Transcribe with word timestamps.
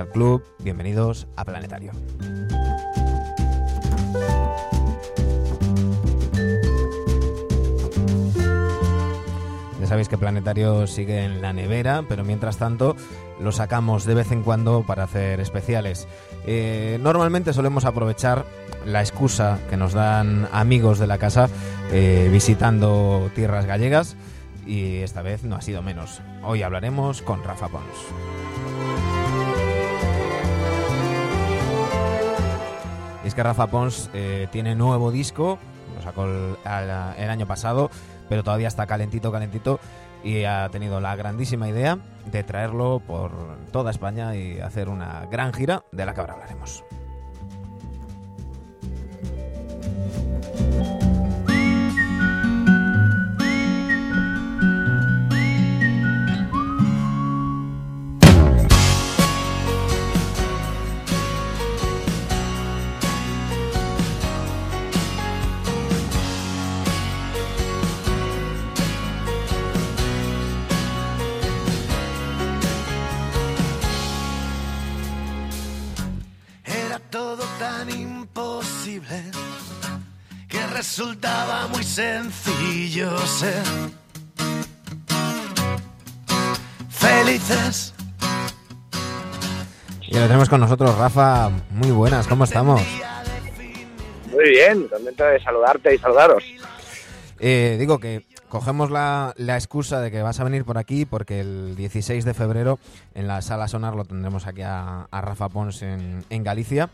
al 0.00 0.08
club, 0.08 0.42
bienvenidos 0.58 1.28
a 1.36 1.44
Planetario. 1.44 1.92
Ya 9.80 9.86
sabéis 9.86 10.08
que 10.08 10.16
Planetario 10.16 10.86
sigue 10.86 11.24
en 11.24 11.42
la 11.42 11.52
nevera, 11.52 12.04
pero 12.08 12.24
mientras 12.24 12.56
tanto 12.56 12.96
lo 13.40 13.52
sacamos 13.52 14.04
de 14.04 14.14
vez 14.14 14.32
en 14.32 14.42
cuando 14.42 14.82
para 14.86 15.04
hacer 15.04 15.38
especiales. 15.40 16.08
Eh, 16.46 16.98
normalmente 17.02 17.52
solemos 17.52 17.84
aprovechar 17.84 18.46
la 18.86 19.00
excusa 19.00 19.58
que 19.68 19.76
nos 19.76 19.92
dan 19.92 20.48
amigos 20.52 20.98
de 20.98 21.06
la 21.06 21.18
casa 21.18 21.48
eh, 21.92 22.28
visitando 22.32 23.30
tierras 23.34 23.66
gallegas 23.66 24.16
y 24.66 24.98
esta 24.98 25.20
vez 25.20 25.44
no 25.44 25.56
ha 25.56 25.60
sido 25.60 25.82
menos. 25.82 26.22
Hoy 26.42 26.62
hablaremos 26.62 27.20
con 27.20 27.44
Rafa 27.44 27.68
Pons. 27.68 28.89
Es 33.30 33.34
que 33.36 33.44
Rafa 33.44 33.68
Pons 33.68 34.10
eh, 34.12 34.48
tiene 34.50 34.74
nuevo 34.74 35.12
disco, 35.12 35.56
lo 35.94 36.02
sacó 36.02 36.24
el, 36.24 36.56
el 37.16 37.30
año 37.30 37.46
pasado, 37.46 37.88
pero 38.28 38.42
todavía 38.42 38.66
está 38.66 38.86
calentito, 38.86 39.30
calentito, 39.30 39.78
y 40.24 40.42
ha 40.42 40.68
tenido 40.70 41.00
la 41.00 41.14
grandísima 41.14 41.68
idea 41.68 41.98
de 42.32 42.42
traerlo 42.42 43.00
por 43.06 43.30
toda 43.70 43.92
España 43.92 44.34
y 44.34 44.58
hacer 44.58 44.88
una 44.88 45.26
gran 45.30 45.52
gira 45.52 45.84
de 45.92 46.06
la 46.06 46.12
que 46.12 46.20
ahora 46.22 46.32
hablaremos. 46.32 46.82
Resultaba 81.90 82.22
muy 82.22 82.30
sencillo 82.30 83.18
ser 83.26 83.62
felices. 86.88 87.94
Y 90.02 90.14
lo 90.14 90.22
tenemos 90.22 90.48
con 90.48 90.60
nosotros, 90.60 90.96
Rafa. 90.98 91.50
Muy 91.70 91.90
buenas, 91.90 92.26
¿cómo 92.26 92.44
estamos? 92.44 92.80
Muy 94.30 94.50
bien, 94.50 94.88
contento 94.88 95.24
de 95.24 95.40
saludarte 95.40 95.94
y 95.94 95.98
saludaros. 95.98 96.44
Eh, 97.38 97.76
digo 97.78 97.98
que 97.98 98.26
cogemos 98.48 98.90
la, 98.90 99.32
la 99.36 99.54
excusa 99.56 100.00
de 100.00 100.10
que 100.10 100.22
vas 100.22 100.40
a 100.40 100.44
venir 100.44 100.64
por 100.64 100.76
aquí 100.78 101.06
porque 101.06 101.40
el 101.40 101.74
16 101.76 102.24
de 102.24 102.34
febrero 102.34 102.78
en 103.14 103.28
la 103.28 103.40
sala 103.40 103.68
Sonar 103.68 103.94
lo 103.94 104.04
tendremos 104.04 104.46
aquí 104.46 104.62
a, 104.62 105.06
a 105.10 105.20
Rafa 105.20 105.48
Pons 105.48 105.82
en, 105.82 106.24
en 106.28 106.44
Galicia. 106.44 106.90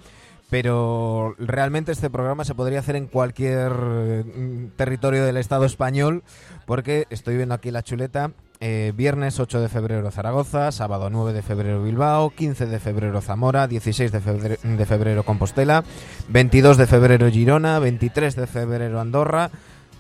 Pero 0.49 1.35
realmente 1.39 1.91
este 1.93 2.09
programa 2.09 2.45
se 2.45 2.55
podría 2.55 2.79
hacer 2.79 2.95
en 2.97 3.09
cualquier 3.09 3.73
mm, 3.73 4.71
territorio 4.77 5.25
del 5.25 5.37
Estado 5.39 5.65
español 5.65 6.23
porque 6.67 7.07
estoy 7.11 7.37
viendo 7.37 7.55
aquí 7.55 7.71
la 7.71 7.83
chuleta. 7.83 8.31
eh, 8.61 8.93
viernes 8.97 9.39
8 9.39 9.61
de 9.61 9.69
febrero 9.69 10.11
Zaragoza, 10.11 10.73
sábado 10.73 11.11
9 11.11 11.33
de 11.33 11.43
febrero 11.43 11.83
Bilbao, 11.83 12.31
15 12.31 12.67
de 12.67 12.79
febrero 12.81 13.21
Zamora, 13.21 13.67
16 13.67 14.13
de 14.13 14.21
febrero, 14.21 14.57
de 14.63 14.87
febrero 14.87 15.25
Compostela, 15.25 15.85
22 16.29 16.77
de 16.79 16.87
febrero 16.87 17.29
Girona, 17.31 17.79
23 17.81 18.35
de 18.37 18.47
febrero 18.47 19.01
Andorra, 19.01 19.51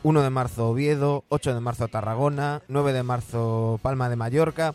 1 0.04 0.22
de 0.22 0.30
marzo 0.30 0.68
Oviedo, 0.70 1.24
8 1.28 1.54
de 1.54 1.60
marzo 1.60 1.88
Tarragona, 1.88 2.62
9 2.68 2.92
de 2.92 3.02
marzo 3.02 3.80
Palma 3.82 4.08
de 4.08 4.16
Mallorca. 4.16 4.74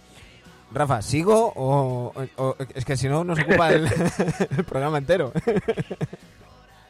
Rafa, 0.74 1.02
¿sigo 1.02 1.52
o, 1.56 2.14
o- 2.38 2.56
es 2.76 2.86
que 2.86 2.96
si 2.96 3.10
no 3.10 3.24
nos 3.24 3.40
ocupa 3.40 3.72
el, 3.74 3.86
el 4.58 4.64
programa 4.64 4.98
entero? 4.98 5.32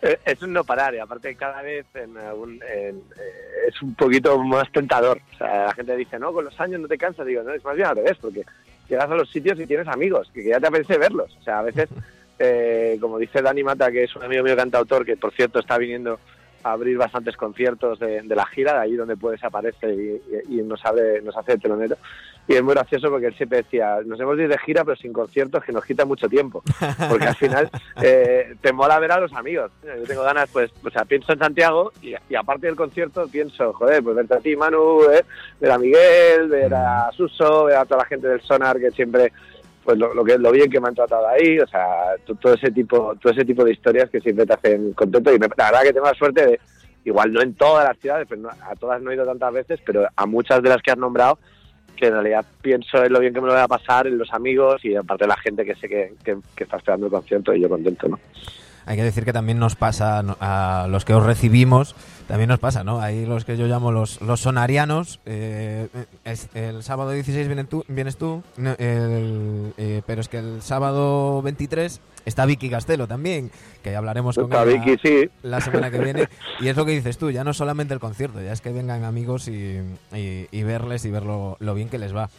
Eh, 0.04 0.18
Es 0.26 0.42
un 0.42 0.52
no 0.52 0.64
parar 0.64 0.96
y 0.96 0.98
aparte 0.98 1.36
cada 1.36 1.62
vez 1.62 1.86
en 1.94 2.18
algún- 2.18 2.60
en, 2.64 2.96
eh, 2.98 3.68
es 3.68 3.80
un 3.84 3.94
poquito 3.94 4.36
más 4.40 4.72
tentador. 4.72 5.22
O 5.36 5.38
sea, 5.38 5.66
la 5.68 5.74
gente 5.76 5.96
dice, 5.96 6.18
no, 6.18 6.34
con 6.34 6.44
los 6.46 6.60
años 6.60 6.82
no 6.82 6.88
te 6.88 6.98
cansas. 6.98 7.24
Digo, 7.28 7.44
no, 7.44 7.54
es 7.54 7.64
más 7.64 7.76
bien 7.76 7.88
al 7.88 7.98
revés, 7.98 8.18
porque 8.20 8.44
llegas 8.90 9.12
a 9.12 9.14
los 9.14 9.30
sitios 9.30 9.60
y 9.60 9.68
tienes 9.68 9.88
amigos, 9.88 10.28
que 10.34 10.44
ya 10.44 10.60
te 10.60 10.66
apetece 10.66 10.98
verlos. 10.98 11.38
O 11.40 11.44
sea, 11.44 11.60
a 11.60 11.62
veces, 11.62 11.88
eh, 12.40 12.98
como 13.00 13.20
dice 13.20 13.44
Dani 13.44 13.64
Mata, 13.64 13.92
que 13.92 14.06
es 14.06 14.16
un 14.16 14.24
amigo 14.24 14.44
mío 14.44 14.56
cantautor, 14.56 15.06
que 15.06 15.18
por 15.18 15.34
cierto 15.34 15.60
está 15.60 15.78
viniendo 15.78 16.20
abrir 16.64 16.98
bastantes 16.98 17.36
conciertos 17.38 18.00
de, 18.00 18.22
de 18.22 18.36
la 18.36 18.46
gira, 18.46 18.74
de 18.74 18.80
ahí 18.80 18.96
donde 18.96 19.18
puedes 19.18 19.44
aparece 19.44 19.94
y, 19.94 20.22
y- 20.54 20.60
y 20.60 20.64
nos, 20.64 20.84
abre, 20.86 21.22
nos 21.22 21.36
hace 21.38 21.54
el 21.54 21.62
telonero. 21.62 21.96
Y 22.48 22.56
es 22.56 22.64
muy 22.64 22.74
gracioso 22.74 23.10
porque 23.10 23.28
él 23.28 23.36
siempre 23.36 23.60
decía, 23.60 24.00
nos 24.04 24.20
hemos 24.20 24.36
ido 24.38 24.48
de 24.50 24.58
gira 24.58 24.84
pero 24.84 24.98
sin 24.98 25.14
conciertos 25.14 25.64
que 25.64 25.72
nos 25.72 25.86
quita 25.86 26.06
mucho 26.06 26.28
tiempo. 26.28 26.64
Porque 27.10 27.26
al 27.28 27.36
final 27.36 27.70
eh, 28.02 28.56
te 28.62 28.74
mola 28.74 29.00
ver 29.00 29.12
a 29.12 29.20
los 29.20 29.32
amigos. 29.34 29.72
Yo 29.84 30.04
tengo 30.06 30.24
ganas, 30.24 30.50
pues, 30.52 30.72
o 30.84 30.90
sea, 30.90 31.06
pienso 31.06 31.32
en 31.34 31.40
Santiago 31.40 31.92
y, 32.02 32.14
y 32.30 32.36
aparte 32.36 32.66
del 32.66 32.76
concierto 32.76 33.28
pienso, 33.28 33.72
joder, 33.74 34.02
pues 34.04 34.16
verte 34.16 34.34
a 34.36 34.40
ti, 34.40 34.56
Manu, 34.56 35.04
eh, 35.12 35.24
ver 35.60 35.72
a 35.72 35.78
Miguel, 35.78 36.50
ver 36.50 36.74
a 36.74 37.12
Suso, 37.16 37.66
ver 37.66 37.78
a 37.78 37.86
toda 37.86 38.00
la 38.00 38.06
gente 38.08 38.28
del 38.28 38.42
Sonar 38.42 38.80
que 38.80 38.90
siempre, 38.92 39.32
pues 39.84 39.98
lo, 39.98 40.14
lo 40.14 40.24
que 40.24 40.38
lo 40.38 40.52
bien 40.52 40.70
que 40.70 40.80
me 40.80 40.88
han 40.90 40.96
tratado 40.96 41.28
ahí, 41.28 41.60
o 41.60 41.68
sea, 41.68 42.16
to- 42.26 42.36
todo 42.36 42.54
ese 42.54 42.72
tipo, 42.72 43.16
todo 43.22 43.34
ese 43.34 43.46
tipo 43.46 43.64
de 43.64 43.72
historias 43.74 44.10
que 44.10 44.22
siempre 44.22 44.46
te 44.46 44.54
hacen 44.54 44.94
contento 44.94 45.34
y 45.34 45.40
la 45.40 45.48
verdad 45.48 45.82
que 45.84 45.94
tengo 45.94 46.06
la 46.08 46.14
suerte 46.14 46.46
de, 46.46 46.60
igual 47.06 47.34
no 47.34 47.42
en 47.42 47.54
todas 47.56 47.88
las 47.88 47.98
ciudades, 47.98 48.28
pero 48.30 48.42
no- 48.42 48.50
a 48.50 48.76
todas 48.76 49.02
no 49.02 49.12
he 49.12 49.16
ido 49.16 49.26
tantas 49.26 49.52
veces, 49.54 49.80
pero 49.86 50.08
a 50.16 50.26
muchas 50.26 50.62
de 50.62 50.70
las 50.70 50.82
que 50.82 50.92
has 50.92 50.98
nombrado 50.98 51.40
que 51.96 52.08
en 52.08 52.14
realidad 52.14 52.46
pienso 52.62 53.04
en 53.04 53.14
lo 53.14 53.20
bien 53.20 53.34
que 53.34 53.42
me 53.42 53.48
lo 53.48 53.54
voy 53.54 53.62
a 53.62 53.68
pasar, 53.68 54.08
en 54.08 54.18
los 54.18 54.32
amigos 54.34 54.84
y 54.86 54.96
aparte 54.96 55.28
la 55.28 55.38
gente 55.38 55.64
que 55.66 55.76
sé 55.76 55.88
que, 55.88 56.14
que, 56.24 56.38
que 56.56 56.64
está 56.64 56.78
esperando 56.78 57.06
el 57.08 57.12
concierto 57.12 57.54
y 57.54 57.62
yo 57.62 57.70
contento, 57.70 58.08
¿no? 58.08 58.20
Hay 58.86 58.98
que 58.98 59.04
decir 59.04 59.26
que 59.26 59.34
también 59.34 59.60
nos 59.60 59.76
pasa 59.76 60.20
a 60.40 60.88
los 60.90 61.06
que 61.06 61.14
os 61.14 61.24
recibimos, 61.24 61.96
también 62.28 62.48
nos 62.50 62.60
pasa, 62.60 62.84
¿no? 62.84 63.00
Hay 63.02 63.26
los 63.26 63.46
que 63.46 63.56
yo 63.58 63.68
llamo 63.68 63.92
los, 63.92 64.20
los 64.22 64.40
sonarianos. 64.42 65.20
eh, 65.26 65.88
es- 66.26 66.50
el 66.54 66.82
sábado 66.84 67.12
16 67.12 67.48
vienen 67.48 67.68
tú, 67.68 67.84
vienes 67.88 68.18
tú, 68.18 68.42
no, 68.58 68.72
el- 68.80 69.74
eh, 69.78 70.02
pero 70.08 70.22
es 70.22 70.28
que 70.30 70.38
el 70.40 70.62
sábado 70.62 71.42
23 71.42 72.00
está 72.26 72.46
Vicky 72.46 72.70
Castelo 72.70 73.08
también, 73.08 73.52
que 73.84 73.92
ya 73.92 73.98
hablaremos 73.98 74.36
con 74.36 74.52
ella 74.52 74.64
Vicky, 74.64 74.98
sí. 75.02 75.30
la 75.44 75.62
semana 75.62 75.92
que 75.92 76.00
viene. 76.00 76.28
Y 76.60 76.68
es 76.68 76.76
lo 76.76 76.86
que 76.86 76.92
dices 76.92 77.18
tú, 77.18 77.32
ya 77.32 77.44
no 77.44 77.54
solamente 77.54 77.94
el 77.94 78.00
concierto, 78.00 78.42
ya 78.42 78.52
es 78.54 78.62
que 78.62 78.72
vengan 78.72 79.04
amigos 79.04 79.48
y, 79.48 79.80
y- 80.14 80.48
y 80.52 80.64
verles 80.64 81.06
y 81.06 81.12
ver 81.12 81.24
lo, 81.24 81.58
lo 81.60 81.74
bien 81.74 81.90
que 81.90 81.98
les 82.00 82.16
va. 82.16 82.30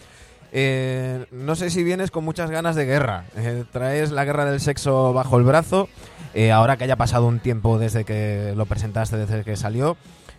Eh, 0.54 1.24
no 1.32 1.54
sé 1.56 1.70
si 1.70 1.82
vienes 1.82 2.10
con 2.10 2.24
muchas 2.24 2.50
ganas 2.50 2.76
de 2.76 2.84
guerra. 2.84 3.24
Eh, 3.36 3.64
traes 3.72 4.10
la 4.10 4.24
guerra 4.24 4.44
del 4.44 4.60
sexo 4.60 5.12
bajo 5.12 5.38
el 5.38 5.44
brazo. 5.44 5.88
Eh, 6.34 6.50
ahora 6.50 6.76
que 6.76 6.84
haya 6.84 6.96
pasado 6.96 7.26
un 7.26 7.40
tiempo 7.40 7.78
desde 7.78 8.04
que 8.04 8.54
lo 8.56 8.66
presentaste, 8.66 9.16
desde 9.16 9.44
que 9.44 9.56
salió, 9.56 9.96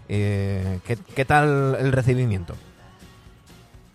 eh, 0.10 0.80
¿qué, 0.86 0.98
qué 1.16 1.26
tal 1.26 1.78
el 1.80 1.92
recibimiento? 1.92 2.56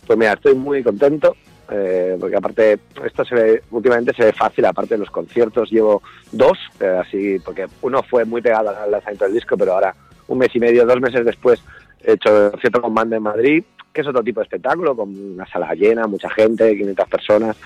Pues 0.07 0.19
mira, 0.19 0.33
estoy 0.33 0.55
muy 0.55 0.83
contento, 0.83 1.37
eh, 1.71 2.17
porque 2.19 2.37
aparte, 2.37 2.79
esto 3.05 3.25
se 3.25 3.35
ve, 3.35 3.63
últimamente 3.71 4.15
se 4.15 4.25
ve 4.25 4.33
fácil, 4.33 4.65
aparte 4.65 4.95
de 4.95 5.01
los 5.01 5.11
conciertos, 5.11 5.71
llevo 5.71 6.03
dos, 6.33 6.57
eh, 6.81 6.99
así, 7.01 7.39
porque 7.41 7.67
uno 7.83 8.03
fue 8.03 8.25
muy 8.25 8.41
pegado 8.41 8.71
al 8.71 8.91
lanzamiento 8.91 9.27
del 9.27 9.35
disco, 9.35 9.57
pero 9.59 9.75
ahora, 9.75 9.95
un 10.29 10.39
mes 10.39 10.55
y 10.55 10.61
medio, 10.61 10.87
dos 10.87 11.01
meses 11.01 11.25
después, 11.27 11.63
he 12.03 12.13
hecho 12.13 12.47
el 12.47 12.53
concierto 12.53 12.81
con 12.81 12.95
banda 12.95 13.17
en 13.17 13.23
Madrid, 13.23 13.65
que 13.93 14.01
es 14.01 14.07
otro 14.07 14.23
tipo 14.23 14.41
de 14.41 14.45
espectáculo, 14.45 14.97
con 14.97 15.15
una 15.15 15.47
sala 15.47 15.75
llena, 15.75 16.07
mucha 16.07 16.31
gente, 16.31 16.75
500 16.75 17.09
personas, 17.09 17.57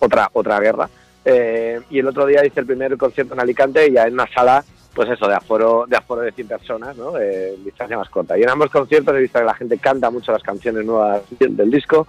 otra, 0.00 0.28
otra 0.32 0.58
guerra. 0.58 0.88
Eh, 1.24 1.80
y 1.90 1.98
el 1.98 2.06
otro 2.06 2.26
día 2.26 2.44
hice 2.44 2.60
el 2.60 2.66
primer 2.66 2.96
concierto 2.96 3.34
en 3.34 3.40
Alicante 3.40 3.86
y 3.86 3.92
ya 3.92 4.06
en 4.06 4.14
una 4.14 4.26
sala, 4.32 4.64
pues 4.94 5.08
eso, 5.08 5.26
de 5.26 5.34
aforo 5.34 5.86
de, 5.88 5.96
aforo 5.96 6.20
de 6.20 6.32
100 6.32 6.48
personas, 6.48 6.96
¿no? 6.96 7.18
Eh, 7.18 7.56
distancia 7.64 7.96
más 7.96 8.10
corta. 8.10 8.38
Y 8.38 8.42
en 8.42 8.50
ambos 8.50 8.70
conciertos 8.70 9.14
he 9.14 9.20
visto 9.20 9.38
que 9.38 9.44
la 9.44 9.54
gente 9.54 9.78
canta 9.78 10.10
mucho 10.10 10.32
las 10.32 10.42
canciones 10.42 10.84
nuevas 10.84 11.22
del 11.38 11.70
disco. 11.70 12.06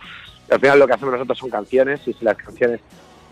Al 0.50 0.60
final 0.60 0.80
lo 0.80 0.88
que 0.88 0.94
hacemos 0.94 1.14
nosotros 1.14 1.38
son 1.38 1.50
canciones 1.50 2.02
y 2.08 2.14
si 2.14 2.24
las 2.24 2.38
canciones 2.38 2.82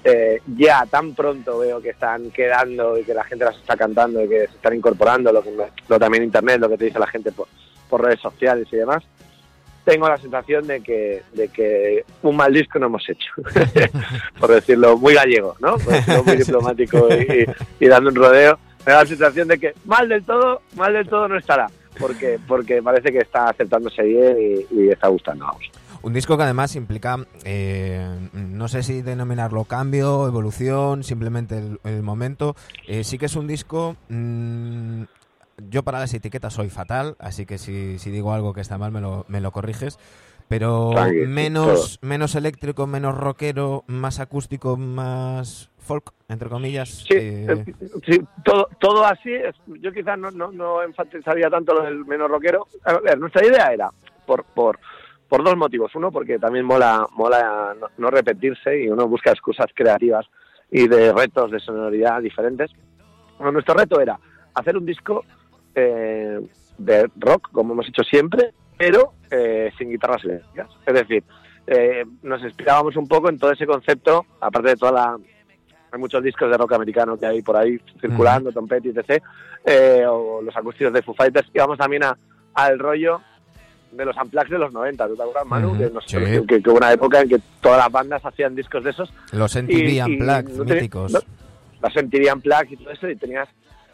eh, 0.03 0.41
ya 0.57 0.85
tan 0.85 1.13
pronto 1.13 1.59
veo 1.59 1.81
que 1.81 1.91
están 1.91 2.31
quedando 2.31 2.97
y 2.97 3.03
que 3.03 3.13
la 3.13 3.23
gente 3.23 3.45
las 3.45 3.55
está 3.55 3.77
cantando 3.77 4.21
y 4.23 4.27
que 4.27 4.47
se 4.47 4.55
están 4.55 4.75
incorporando, 4.75 5.31
lo 5.31 5.43
que 5.43 5.55
lo 5.87 5.99
también 5.99 6.23
internet, 6.23 6.59
lo 6.59 6.69
que 6.69 6.77
te 6.77 6.85
dice 6.85 6.99
la 6.99 7.07
gente 7.07 7.31
por, 7.31 7.47
por 7.89 8.01
redes 8.01 8.19
sociales 8.19 8.67
y 8.71 8.77
demás, 8.77 9.03
tengo 9.83 10.07
la 10.07 10.17
sensación 10.17 10.65
de 10.67 10.81
que, 10.81 11.23
de 11.33 11.47
que 11.49 12.05
un 12.21 12.35
mal 12.35 12.53
disco 12.53 12.79
no 12.79 12.87
hemos 12.87 13.07
hecho, 13.09 13.31
por 14.39 14.51
decirlo 14.51 14.97
muy 14.97 15.13
gallego, 15.13 15.55
¿no? 15.59 15.77
Por 15.77 15.93
decirlo 15.93 16.23
muy 16.23 16.37
diplomático 16.37 17.07
y, 17.09 17.45
y, 17.79 17.87
dando 17.87 18.09
un 18.09 18.15
rodeo. 18.15 18.57
Me 18.85 18.91
da 18.91 19.03
la 19.03 19.05
sensación 19.07 19.47
de 19.47 19.57
que 19.57 19.73
mal 19.85 20.09
del 20.09 20.23
todo, 20.23 20.61
mal 20.75 20.93
del 20.93 21.07
todo 21.07 21.27
no 21.27 21.37
estará, 21.37 21.67
porque, 21.99 22.39
porque 22.47 22.81
parece 22.81 23.11
que 23.11 23.19
está 23.19 23.49
aceptándose 23.49 24.03
bien 24.03 24.37
y, 24.39 24.83
y 24.83 24.89
está 24.89 25.07
gustando, 25.07 25.45
vamos. 25.45 25.69
Un 26.01 26.11
disco 26.11 26.35
que 26.35 26.43
además 26.43 26.75
implica, 26.75 27.15
eh, 27.45 28.05
no 28.33 28.67
sé 28.67 28.83
si 28.83 29.01
denominarlo 29.01 29.63
cambio, 29.63 30.27
evolución, 30.27 31.01
simplemente 31.01 31.57
el, 31.57 31.79
el 31.85 32.03
momento. 32.03 32.57
Eh, 32.87 33.05
sí 33.05 33.17
que 33.17 33.27
es 33.27 33.37
un 33.37 33.47
disco 33.47 33.95
mmm, 34.09 35.03
yo 35.57 35.83
para 35.83 35.99
las 35.99 36.13
etiquetas 36.13 36.53
soy 36.53 36.69
fatal, 36.69 37.15
así 37.19 37.45
que 37.45 37.57
si, 37.57 37.99
si 37.99 38.11
digo 38.11 38.33
algo 38.33 38.53
que 38.53 38.61
está 38.61 38.77
mal 38.77 38.91
me 38.91 39.01
lo, 39.01 39.25
me 39.27 39.41
lo 39.41 39.51
corriges. 39.51 39.97
Pero 40.49 40.91
menos, 41.27 41.99
menos 42.01 42.35
eléctrico, 42.35 42.85
menos 42.85 43.17
rockero, 43.17 43.85
más 43.87 44.19
acústico, 44.19 44.77
más 44.77 45.71
folk, 45.79 46.11
entre 46.27 46.49
comillas. 46.49 46.89
Sí, 47.07 47.15
eh, 47.15 47.65
sí 48.05 48.21
todo, 48.43 48.67
todo 48.79 49.05
así. 49.05 49.31
Yo 49.67 49.91
quizás 49.91 50.19
no, 50.19 50.31
no, 50.31 50.51
no 50.51 50.83
enfatizaría 50.83 51.49
tanto 51.49 51.73
lo 51.73 51.83
del 51.83 52.05
menos 52.05 52.29
rockero. 52.29 52.67
A 52.83 52.99
ver, 52.99 53.17
nuestra 53.17 53.45
idea 53.45 53.73
era, 53.73 53.89
por, 54.27 54.43
por, 54.43 54.79
por 55.27 55.43
dos 55.43 55.55
motivos. 55.55 55.95
Uno, 55.95 56.11
porque 56.11 56.37
también 56.37 56.65
mola, 56.65 57.07
mola 57.13 57.73
no, 57.79 57.87
no 57.97 58.09
repetirse 58.11 58.83
y 58.83 58.89
uno 58.89 59.07
busca 59.07 59.31
excusas 59.31 59.67
creativas 59.73 60.27
y 60.69 60.87
de 60.87 61.13
retos 61.13 61.51
de 61.51 61.59
sonoridad 61.61 62.21
diferentes. 62.21 62.69
Bueno, 63.37 63.53
nuestro 63.53 63.75
reto 63.75 63.99
era 63.99 64.19
hacer 64.53 64.77
un 64.77 64.85
disco 64.85 65.23
eh, 65.75 66.39
de 66.77 67.09
rock, 67.17 67.49
como 67.51 67.73
hemos 67.73 67.87
hecho 67.87 68.03
siempre, 68.03 68.53
pero 68.77 69.13
eh, 69.31 69.71
sin 69.77 69.89
guitarras 69.89 70.23
eléctricas. 70.23 70.69
Es 70.85 70.93
decir, 70.93 71.23
eh, 71.67 72.03
nos 72.23 72.41
inspirábamos 72.43 72.95
un 72.97 73.07
poco 73.07 73.29
en 73.29 73.37
todo 73.37 73.51
ese 73.51 73.65
concepto, 73.65 74.25
aparte 74.41 74.69
de 74.69 74.75
toda 74.75 74.91
la... 74.91 75.17
Hay 75.91 75.99
muchos 75.99 76.23
discos 76.23 76.49
de 76.49 76.57
rock 76.57 76.73
americano 76.73 77.17
que 77.19 77.27
hay 77.27 77.41
por 77.43 77.55
ahí 77.55 77.79
circulando. 78.01 78.51
Tom 78.51 78.67
Petty, 78.67 78.89
etc., 78.89 79.21
eh, 79.63 80.03
o 80.07 80.41
los 80.41 80.55
acústicos 80.57 80.91
de 80.91 81.03
Foo 81.03 81.13
Fighters, 81.13 81.47
íbamos 81.53 81.77
también 81.77 82.03
a, 82.03 82.17
al 82.55 82.79
rollo 82.79 83.21
de 83.91 84.03
los 84.05 84.17
unplugs 84.17 84.49
de 84.49 84.57
los 84.57 84.73
90, 84.73 85.07
¿tú 85.07 85.15
te 85.15 85.21
acuerdas, 85.21 85.45
Manu? 85.45 85.77
Que, 85.77 85.89
nos- 85.91 86.03
sí. 86.07 86.17
que, 86.47 86.63
que 86.63 86.69
hubo 86.71 86.77
una 86.77 86.91
época 86.91 87.21
en 87.21 87.29
que 87.29 87.39
todas 87.61 87.77
las 87.77 87.91
bandas 87.91 88.25
hacían 88.25 88.55
discos 88.55 88.83
de 88.83 88.89
esos 88.89 89.13
los 89.31 89.55
MTV 89.55 89.71
y- 89.71 89.99
y 90.01 90.17
te- 90.17 90.73
míticos. 90.73 91.11
no- 91.13 91.19
las 91.79 91.95
MTV 91.95 92.33
Unplugged 92.33 92.71
y 92.71 92.77
todo 92.77 92.89
eso, 92.89 93.07
y 93.07 93.15
tenías 93.15 93.47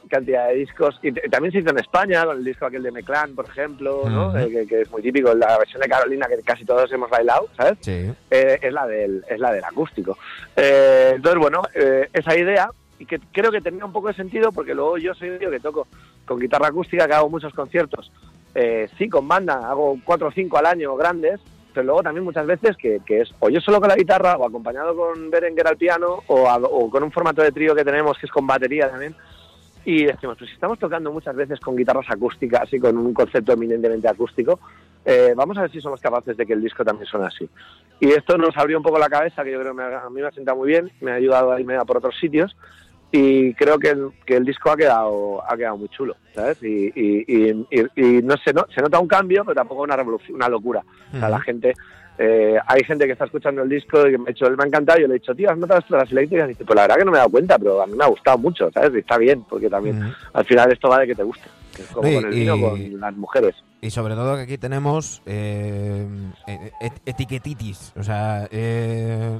cantidad 0.10 0.48
de 0.48 0.56
discos. 0.56 1.00
Y 1.02 1.12
también 1.30 1.52
se 1.52 1.60
hizo 1.60 1.70
en 1.72 1.80
España, 1.80 2.26
con 2.26 2.38
el 2.38 2.44
disco 2.44 2.66
aquel 2.66 2.84
de 2.84 2.92
Meclán, 2.92 3.36
por 3.36 3.46
ejemplo, 3.46 4.04
¿no? 4.10 4.28
Ujú. 4.30 4.38
Eh, 4.38 4.50
que, 4.52 4.68
que 4.68 4.82
es 4.82 4.92
muy 4.92 5.02
típico, 5.02 5.34
la 5.34 5.58
versión 5.58 5.82
de 5.82 5.90
Carolina 5.90 6.28
que 6.28 6.38
casi 6.44 6.66
todos 6.66 6.92
hemos 6.92 7.10
bailado, 7.10 7.48
¿sabes? 7.58 7.78
Sí. 7.82 8.12
Eh, 8.32 8.60
es, 8.62 8.74
la 8.74 8.88
del, 8.88 9.24
es 9.30 9.40
la 9.40 9.52
del 9.52 9.64
acústico. 9.64 10.18
Eh, 10.56 11.14
entonces, 11.16 11.40
bueno, 11.40 11.62
eh, 11.74 12.08
esa 12.14 12.36
idea, 12.38 12.70
y 12.98 13.06
que 13.06 13.20
creo 13.32 13.52
que 13.52 13.62
tenía 13.62 13.86
un 13.86 13.94
poco 13.94 14.08
de 14.10 14.14
sentido, 14.14 14.52
porque 14.52 14.74
luego 14.74 14.98
yo 14.98 15.14
soy 15.14 15.30
un 15.30 15.40
tío 15.40 15.50
que 15.52 15.60
toco 15.60 15.88
con 16.26 16.40
guitarra 16.40 16.68
acústica, 16.68 17.08
que 17.08 17.14
hago 17.14 17.30
muchos 17.30 17.54
conciertos, 17.54 18.12
eh, 18.56 18.90
sí, 18.98 19.10
con 19.10 19.28
banda, 19.28 19.70
hago 19.70 19.98
cuatro 20.04 20.28
o 20.28 20.32
cinco 20.32 20.58
al 20.58 20.66
año 20.66 20.96
grandes, 20.96 21.40
pero 21.74 21.86
luego 21.86 22.02
también 22.04 22.24
muchas 22.26 22.48
veces 22.48 22.76
que, 22.78 23.00
que 23.06 23.22
es 23.22 23.32
o 23.40 23.50
yo 23.50 23.62
solo 23.62 23.80
con 23.80 23.90
la 23.90 23.96
guitarra 23.96 24.36
o 24.38 24.46
acompañado 24.46 24.96
con 24.96 25.30
Berenguer 25.30 25.68
al 25.68 25.78
piano 25.78 26.24
o, 26.26 26.50
a- 26.50 26.58
o 26.58 26.90
con 26.90 27.04
un 27.04 27.12
formato 27.12 27.44
de 27.44 27.52
trío 27.52 27.76
que 27.76 27.86
tenemos 27.86 28.18
que 28.18 28.26
es 28.26 28.32
con 28.32 28.48
batería 28.48 28.90
también. 28.90 29.16
Y 29.86 30.06
decimos, 30.06 30.38
pues 30.38 30.50
si 30.50 30.54
estamos 30.56 30.78
tocando 30.78 31.12
muchas 31.12 31.36
veces 31.36 31.60
con 31.60 31.76
guitarras 31.76 32.06
acústicas 32.10 32.72
y 32.74 32.80
con 32.80 32.98
un 32.98 33.14
concepto 33.14 33.54
eminentemente 33.54 34.08
acústico, 34.08 34.60
eh, 35.06 35.34
vamos 35.36 35.58
a 35.58 35.62
ver 35.62 35.72
si 35.72 35.80
somos 35.82 36.02
capaces 36.02 36.36
de 36.38 36.46
que 36.46 36.54
el 36.54 36.62
disco 36.62 36.84
también 36.84 37.08
suene 37.08 37.28
así. 37.28 37.50
Y 38.00 38.10
esto 38.10 38.38
nos 38.38 38.56
abrió 38.58 38.78
un 38.78 38.84
poco 38.84 39.00
la 39.00 39.10
cabeza, 39.10 39.44
que 39.44 39.52
yo 39.52 39.60
creo 39.62 39.76
que 39.76 39.82
a 39.82 40.10
mí 40.10 40.22
me 40.22 40.28
ha 40.28 40.32
sentado 40.32 40.58
muy 40.58 40.68
bien, 40.68 40.92
me 41.02 41.12
ha 41.12 41.16
ayudado 41.16 41.52
a 41.52 41.60
irme 41.60 41.76
a 41.76 41.86
por 41.86 41.98
otros 41.98 42.16
sitios 42.20 42.56
y 43.12 43.54
creo 43.56 43.80
que 43.80 43.90
el, 43.90 44.12
que 44.26 44.36
el 44.36 44.46
disco 44.46 44.70
ha 44.70 44.78
quedado 44.78 45.42
ha 45.50 45.58
quedado 45.58 45.78
muy 45.78 45.90
chulo, 45.90 46.16
¿sabes? 46.36 46.62
Y, 46.62 46.92
y, 46.94 47.26
y, 47.28 47.66
y- 47.72 47.90
y 48.18 48.22
no 48.22 48.36
se, 48.38 48.54
no, 48.54 48.66
se 48.74 48.82
nota 48.82 49.00
un 49.00 49.08
cambio, 49.08 49.44
pero 49.44 49.56
tampoco 49.56 49.82
una 49.82 49.96
revolución, 49.96 50.36
una 50.36 50.48
locura. 50.50 50.84
O 51.14 51.18
sea, 51.18 51.30
la 51.30 51.40
gente, 51.40 51.74
eh, 52.20 52.58
hay 52.68 52.84
gente 52.84 53.06
que 53.06 53.14
está 53.14 53.26
escuchando 53.26 53.62
el 53.64 53.70
disco 53.70 54.06
y 54.08 54.12
que 54.12 54.18
me 54.18 54.26
ha, 54.28 54.32
hecho, 54.32 54.46
me 54.52 54.64
ha 54.64 54.68
encantado. 54.68 55.00
y 55.00 55.04
Yo 55.04 55.08
le 55.08 55.16
he 55.16 55.20
dicho, 55.20 55.34
tío, 55.34 55.50
¿has 55.50 55.58
notado 55.58 55.80
esto 55.80 55.96
de 55.96 56.02
las 56.02 56.12
eléctricas? 56.12 56.46
Y 56.48 56.50
dice, 56.50 56.66
pues 56.66 56.76
la 56.76 56.82
verdad 56.84 56.98
que 56.98 57.06
no 57.06 57.12
me 57.12 57.18
he 57.18 57.20
dado 57.20 57.30
cuenta, 57.32 57.58
pero 57.58 57.82
a 57.82 57.88
mí 57.88 57.94
me 57.96 58.04
ha 58.04 58.08
gustado 58.08 58.38
mucho, 58.38 58.70
¿sabes? 58.72 58.92
Y 58.94 59.00
está 59.00 59.18
bien, 59.18 59.44
porque 59.50 59.70
también 59.70 60.14
al 60.34 60.46
final 60.46 60.72
esto 60.72 60.90
va 60.90 61.00
de 61.00 61.08
que 61.08 61.16
te 61.16 61.24
guste. 61.24 61.46
Es 61.80 61.88
como 61.88 62.08
Sí, 62.10 62.16
con 62.16 62.26
el 62.26 62.32
vino, 62.32 62.56
y- 62.78 62.92
con 62.92 63.00
las 63.00 63.16
mujeres. 63.16 63.56
Y 63.82 63.90
sobre 63.92 64.14
todo 64.16 64.36
que 64.36 64.42
aquí 64.42 64.58
tenemos 64.58 65.22
eh, 65.26 66.06
et- 66.82 67.02
etiquetitis. 67.06 67.94
O 67.96 68.04
sea, 68.04 68.46
eh, 68.52 69.40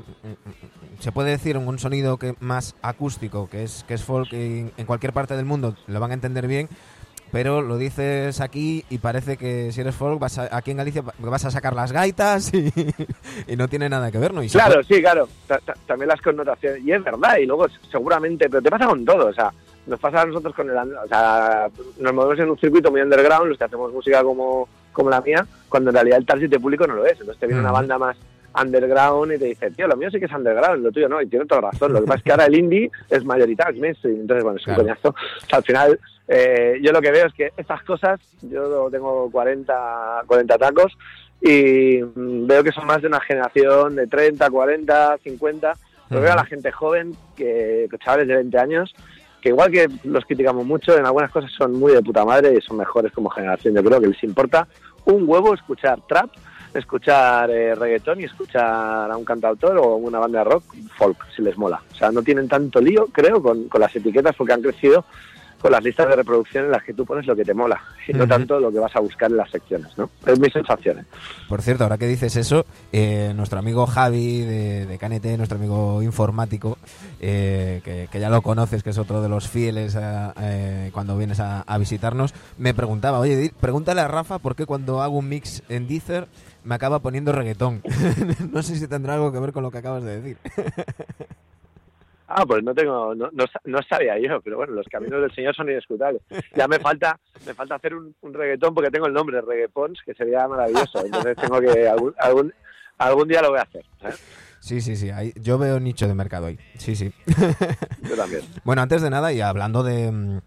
se 1.00 1.12
puede 1.12 1.32
decir 1.32 1.58
un 1.58 1.80
sonido 1.80 2.16
que 2.18 2.36
más 2.40 2.76
acústico, 2.82 3.50
que 3.50 3.64
es, 3.64 3.84
que 3.88 3.96
es 3.96 4.04
folk, 4.06 4.32
y 4.32 4.72
en 4.78 4.86
cualquier 4.86 5.12
parte 5.12 5.36
del 5.36 5.44
mundo 5.46 5.76
lo 5.88 6.00
van 6.00 6.12
a 6.12 6.14
entender 6.14 6.48
bien. 6.48 6.70
Pero 7.32 7.62
lo 7.62 7.78
dices 7.78 8.42
aquí 8.42 8.84
y 8.90 8.98
parece 8.98 9.38
que 9.38 9.72
si 9.72 9.82
eres 9.82 9.96
folk, 9.96 10.20
vas 10.20 10.38
a- 10.40 10.50
aquí 10.56 10.72
en 10.72 10.78
Galicia 10.78 11.04
vas 11.20 11.46
a 11.46 11.52
sacar 11.52 11.74
las 11.76 11.92
gaitas 11.92 12.52
y, 12.54 12.72
y 13.48 13.56
no 13.56 13.68
tiene 13.68 13.88
nada 13.90 14.12
que 14.12 14.18
ver, 14.18 14.34
¿no? 14.34 14.42
Y 14.44 14.50
Claro, 14.50 14.76
puede- 14.82 14.86
sí, 14.96 15.02
claro. 15.02 15.28
Ta- 15.48 15.60
ta- 15.60 15.76
También 15.86 16.08
las 16.10 16.22
connotaciones. 16.22 16.84
Y 16.84 16.92
es 16.92 17.04
verdad, 17.04 17.38
y 17.38 17.46
luego 17.46 17.68
seguramente, 17.92 18.50
pero 18.50 18.62
te 18.62 18.70
pasa 18.72 18.88
con 18.88 19.06
todo. 19.06 19.28
O 19.28 19.34
sea, 19.34 19.52
nos 19.86 20.00
pasa 20.00 20.22
a 20.22 20.26
nosotros 20.26 20.54
con 20.56 20.70
el. 20.70 20.76
O 20.78 21.08
sea, 21.08 21.70
nos 22.00 22.14
movemos 22.14 22.40
en 22.40 22.50
un 22.50 22.58
circuito 22.58 22.92
muy 22.92 23.02
underground, 23.02 23.50
los 23.50 23.58
que 23.58 23.64
hacemos 23.64 23.94
música 23.94 24.24
como, 24.24 24.68
como 24.92 25.10
la 25.10 25.22
mía, 25.22 25.46
cuando 25.68 25.90
en 25.92 25.96
realidad 25.96 26.18
el 26.20 26.26
target 26.26 26.60
público 26.60 26.88
no 26.88 26.96
lo 26.96 27.06
es. 27.06 27.14
Entonces 27.14 27.40
te 27.40 27.46
viene 27.48 27.62
una 27.62 27.72
banda 27.72 27.98
más 27.98 28.18
underground 28.60 29.34
y 29.34 29.38
te 29.38 29.46
dice, 29.46 29.72
tío, 29.72 29.88
lo 29.88 29.96
mío 29.96 30.10
sí 30.12 30.20
que 30.20 30.26
es 30.26 30.32
underground, 30.32 30.84
lo 30.84 30.92
tuyo 30.92 31.08
no, 31.08 31.22
y 31.22 31.28
tiene 31.28 31.46
toda 31.46 31.62
razón. 31.62 31.94
Lo 31.94 32.02
que 32.02 32.08
pasa 32.08 32.18
es 32.18 32.24
que 32.24 32.32
ahora 32.32 32.46
el 32.46 32.56
indie 32.58 32.92
es 33.10 33.24
mayoritario, 33.24 33.76
es 33.76 33.80
mainstream, 33.82 34.22
entonces, 34.22 34.44
bueno, 34.44 34.58
es 34.60 34.68
un 34.68 34.74
Claro. 34.74 34.84
coñazo. 34.84 35.10
O 35.10 35.46
sea, 35.48 35.58
al 35.60 35.64
final, 35.64 36.00
eh, 36.32 36.80
yo 36.84 36.92
lo 36.92 37.02
que 37.02 37.12
veo 37.12 37.26
es 37.26 37.34
que 37.34 37.52
estas 37.58 37.84
cosas, 37.84 38.20
yo 38.44 38.88
tengo 38.92 39.32
40, 39.32 40.24
40 40.28 40.58
tacos 40.60 40.96
y 41.42 42.02
mm, 42.04 42.46
veo 42.46 42.64
que 42.64 42.72
son 42.72 42.86
más 42.86 43.02
de 43.02 43.08
una 43.08 43.20
generación 43.20 43.96
de 43.96 44.06
30, 44.06 44.48
40, 44.50 45.18
50. 45.24 45.74
Pero 46.08 46.22
veo 46.22 46.34
a 46.34 46.38
la 46.38 46.46
gente 46.46 46.72
joven, 46.72 47.16
que, 47.36 47.88
que 47.90 47.98
chavales 48.00 48.28
de 48.28 48.36
20 48.36 48.58
años, 48.58 48.96
que 49.42 49.50
igual 49.50 49.72
que 49.72 49.88
los 50.06 50.26
criticamos 50.26 50.66
mucho, 50.66 50.98
en 50.98 51.06
algunas 51.06 51.30
cosas 51.30 51.52
son 51.52 51.74
muy 51.74 51.94
de 51.94 52.02
puta 52.02 52.26
madre 52.26 52.56
y 52.56 52.62
son 52.62 52.78
mejores 52.78 53.12
como 53.12 53.30
generación. 53.30 53.76
Yo 53.76 53.84
creo 53.84 54.02
que 54.02 54.08
les 54.08 54.24
importa 54.24 54.68
un 55.06 55.30
huevo 55.30 55.54
escuchar 55.54 56.00
trap, 56.08 56.32
escuchar 56.74 57.52
eh, 57.52 57.76
reggaetón 57.76 58.22
y 58.22 58.24
escuchar 58.24 59.12
a 59.12 59.18
un 59.18 59.24
cantautor 59.24 59.78
o 59.78 59.98
una 59.98 60.18
banda 60.18 60.40
de 60.40 60.46
rock 60.46 60.64
folk, 60.98 61.18
si 61.36 61.44
les 61.44 61.58
mola. 61.58 61.82
O 61.92 61.96
sea, 61.96 62.12
no 62.12 62.24
tienen 62.24 62.48
tanto 62.48 62.82
lío, 62.82 63.08
creo, 63.12 63.42
con, 63.42 63.68
con 63.70 63.82
las 63.82 63.96
etiquetas 63.96 64.36
porque 64.36 64.54
han 64.54 64.64
crecido 64.64 65.06
con 65.62 65.72
las 65.72 65.84
listas 65.84 66.08
de 66.08 66.16
reproducción 66.16 66.66
en 66.66 66.72
las 66.72 66.84
que 66.84 66.94
tú 66.94 67.06
pones 67.06 67.26
lo 67.28 67.36
que 67.36 67.44
te 67.44 67.54
mola 67.54 67.82
y 68.08 68.14
no 68.14 68.28
tanto 68.28 68.60
lo 68.60 68.72
que 68.72 68.80
vas 68.80 68.96
a 68.96 69.00
buscar 69.00 69.30
en 69.30 69.38
las 69.38 69.50
secciones, 69.52 69.98
¿no? 69.98 70.10
Es 70.26 70.40
mi 70.40 70.50
sensación. 70.50 71.00
¿eh? 71.00 71.06
Por 71.48 71.62
cierto, 71.62 71.84
ahora 71.84 71.98
que 71.98 72.08
dices 72.08 72.36
eso, 72.36 72.66
eh, 72.92 73.34
nuestro 73.36 73.60
amigo 73.60 73.86
Javi 73.86 74.40
de, 74.42 74.86
de 74.86 74.98
KNT, 74.98 75.38
nuestro 75.38 75.58
amigo 75.58 76.02
informático, 76.02 76.78
eh, 77.20 77.82
que, 77.84 78.08
que 78.12 78.20
ya 78.20 78.30
lo 78.30 78.42
conoces, 78.42 78.84
que 78.84 78.92
es 78.92 78.98
otro 78.98 79.22
de 79.22 79.30
los 79.30 79.48
fieles 79.50 79.96
a- 79.96 80.34
eh, 80.42 80.90
cuando 80.94 81.18
vienes 81.18 81.40
a, 81.40 81.62
a 81.62 81.78
visitarnos, 81.78 82.34
me 82.58 82.74
preguntaba, 82.74 83.20
oye, 83.20 83.52
pregúntale 83.60 84.02
a 84.02 84.08
Rafa 84.08 84.40
por 84.40 84.56
qué 84.56 84.66
cuando 84.66 85.02
hago 85.02 85.18
un 85.18 85.30
mix 85.30 85.62
en 85.70 85.88
Deezer 85.88 86.28
me 86.64 86.76
acaba 86.76 87.00
poniendo 87.00 87.32
reggaetón. 87.32 87.82
no 88.52 88.62
sé 88.64 88.76
si 88.78 88.88
tendrá 88.88 89.14
algo 89.16 89.32
que 89.32 89.40
ver 89.40 89.54
con 89.54 89.64
lo 89.64 89.72
que 89.72 89.78
acabas 89.80 90.04
de 90.04 90.22
decir. 90.22 90.38
Ah, 92.32 92.46
pues 92.46 92.64
no 92.64 92.76
tengo, 92.76 93.16
no, 93.16 93.30
no, 93.32 93.48
sa- 93.48 93.60
no 93.66 93.80
sabía 93.90 94.20
yo, 94.20 94.40
pero 94.42 94.58
bueno, 94.58 94.74
los 94.74 94.86
caminos 94.88 95.20
del 95.20 95.34
Señor 95.34 95.56
son 95.56 95.68
inescrutables. 95.70 96.22
Ya 96.56 96.68
me 96.68 96.78
falta, 96.78 97.20
me 97.44 97.56
falta 97.56 97.74
hacer 97.76 97.96
un, 97.96 98.14
un 98.22 98.34
reggaetón 98.36 98.76
porque 98.76 98.92
tengo 98.92 99.08
el 99.08 99.14
nombre 99.14 99.42
Reggaepons, 99.42 100.00
que 100.06 100.14
sería 100.14 100.48
maravilloso. 100.48 101.04
Entonces 101.04 101.36
tengo 101.38 101.60
que 101.60 101.88
algún, 101.90 102.14
algún, 102.20 102.54
algún 103.00 103.28
día 103.28 103.42
lo 103.42 103.50
voy 103.50 103.58
a 103.60 103.64
hacer. 103.64 103.84
¿eh? 104.04 104.14
Sí, 104.60 104.80
sí, 104.80 104.96
sí, 104.96 105.10
ahí, 105.10 105.34
yo 105.42 105.58
veo 105.58 105.80
nicho 105.80 106.08
de 106.08 106.14
mercado 106.14 106.46
ahí. 106.48 106.60
Sí, 106.78 106.96
sí. 106.96 107.12
Yo 108.08 108.16
también. 108.16 108.42
Bueno, 108.64 108.84
antes 108.84 109.02
de 109.02 109.10
nada, 109.10 109.34
y 109.34 109.42
hablando 109.42 109.82
de, 109.82 110.42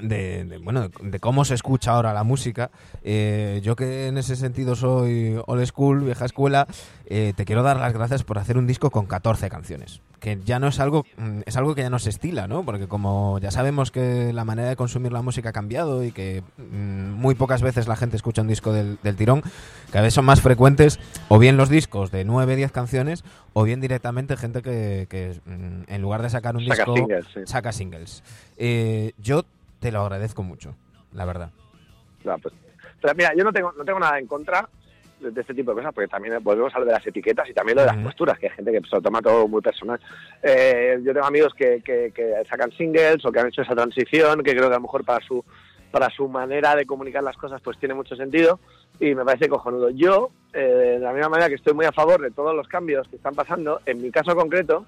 de, 0.00 0.60
bueno 0.62 0.88
de 1.00 1.20
cómo 1.20 1.44
se 1.44 1.54
escucha 1.54 1.92
ahora 1.92 2.12
la 2.12 2.24
música. 2.24 2.70
Eh, 3.02 3.60
yo 3.62 3.76
que 3.76 4.08
en 4.08 4.18
ese 4.18 4.36
sentido 4.36 4.74
soy 4.74 5.40
old 5.46 5.64
school, 5.66 6.00
vieja 6.00 6.24
escuela, 6.24 6.66
eh, 7.06 7.32
te 7.36 7.44
quiero 7.44 7.62
dar 7.62 7.78
las 7.78 7.92
gracias 7.92 8.24
por 8.24 8.38
hacer 8.38 8.58
un 8.58 8.66
disco 8.66 8.90
con 8.90 9.06
14 9.06 9.48
canciones. 9.48 10.00
Que 10.20 10.38
ya 10.44 10.58
no 10.58 10.68
es 10.68 10.80
algo, 10.80 11.04
mm, 11.16 11.40
es 11.46 11.56
algo 11.56 11.74
que 11.74 11.82
ya 11.82 11.90
no 11.90 11.98
se 11.98 12.10
estila, 12.10 12.48
¿no? 12.48 12.64
Porque 12.64 12.88
como 12.88 13.38
ya 13.38 13.50
sabemos 13.50 13.90
que 13.90 14.32
la 14.32 14.44
manera 14.44 14.68
de 14.68 14.76
consumir 14.76 15.12
la 15.12 15.22
música 15.22 15.50
ha 15.50 15.52
cambiado 15.52 16.04
y 16.04 16.12
que 16.12 16.42
mm, 16.56 17.12
muy 17.12 17.34
pocas 17.34 17.62
veces 17.62 17.86
la 17.88 17.96
gente 17.96 18.16
escucha 18.16 18.42
un 18.42 18.48
disco 18.48 18.72
del, 18.72 18.98
tirón, 19.16 19.42
cada 19.90 20.02
vez 20.02 20.14
son 20.14 20.24
más 20.24 20.40
frecuentes 20.40 20.98
o 21.28 21.38
bien 21.38 21.56
los 21.56 21.68
discos 21.68 22.10
de 22.10 22.24
9, 22.24 22.56
10 22.56 22.72
canciones 22.72 23.24
o 23.52 23.62
bien 23.62 23.80
directamente 23.80 24.36
gente 24.36 24.62
que, 24.62 25.40
mm, 25.46 25.92
en 25.92 26.02
lugar 26.02 26.22
de 26.22 26.30
sacar 26.30 26.56
un 26.56 26.64
disco 26.64 26.94
saca 27.44 27.72
singles. 27.72 28.22
Eh, 28.56 29.12
yo 29.18 29.44
te 29.80 29.92
lo 29.92 30.00
agradezco 30.00 30.42
mucho, 30.42 30.74
la 31.12 31.24
verdad. 31.24 31.50
Pues, 32.22 32.54
pero 33.00 33.14
mira, 33.14 33.32
yo 33.36 33.44
no 33.44 33.52
tengo, 33.52 33.72
no 33.72 33.84
tengo 33.84 34.00
nada 34.00 34.18
en 34.18 34.26
contra 34.26 34.68
de, 35.20 35.40
este 35.40 35.54
tipo 35.54 35.72
de 35.72 35.78
cosas, 35.78 35.94
porque 35.94 36.08
también 36.08 36.42
volvemos 36.42 36.74
a 36.74 36.78
lo 36.78 36.84
de 36.84 36.92
las 36.92 37.06
etiquetas 37.06 37.48
y 37.48 37.54
también 37.54 37.76
lo 37.76 37.82
de 37.82 37.88
las 37.88 37.96
posturas, 37.98 38.38
que 38.38 38.46
hay 38.46 38.52
gente 38.54 38.72
que 38.72 38.80
se 38.80 38.96
lo 38.96 39.02
toma 39.02 39.20
todo 39.20 39.48
muy 39.48 39.60
personal. 39.60 40.00
Eh, 40.42 40.98
yo 41.02 41.12
tengo 41.12 41.26
amigos 41.26 41.54
que, 41.54 41.80
que, 41.82 42.42
sacan 42.48 42.70
singles 42.72 43.24
o 43.24 43.32
que 43.32 43.40
han 43.40 43.48
hecho 43.48 43.62
esa 43.62 43.74
transición, 43.74 44.42
que 44.42 44.52
creo 44.52 44.68
que 44.68 44.74
a 44.74 44.78
lo 44.78 44.82
mejor 44.82 45.04
para 45.04 45.24
su 45.24 45.44
para 45.90 46.10
su 46.10 46.28
manera 46.28 46.76
de 46.76 46.84
comunicar 46.84 47.22
las 47.22 47.38
cosas 47.38 47.62
pues 47.62 47.78
tiene 47.78 47.94
mucho 47.94 48.14
sentido 48.14 48.60
y 49.00 49.14
me 49.14 49.24
parece 49.24 49.48
cojonudo. 49.48 49.88
Yo, 49.88 50.30
eh, 50.52 50.60
de 50.60 50.98
la 50.98 51.14
misma 51.14 51.30
manera 51.30 51.48
que 51.48 51.54
estoy 51.54 51.72
muy 51.72 51.86
a 51.86 51.92
favor 51.92 52.20
de 52.20 52.30
todos 52.30 52.54
los 52.54 52.68
cambios 52.68 53.08
que 53.08 53.16
están 53.16 53.34
pasando, 53.34 53.80
en 53.86 54.02
mi 54.02 54.10
caso 54.10 54.36
concreto, 54.36 54.84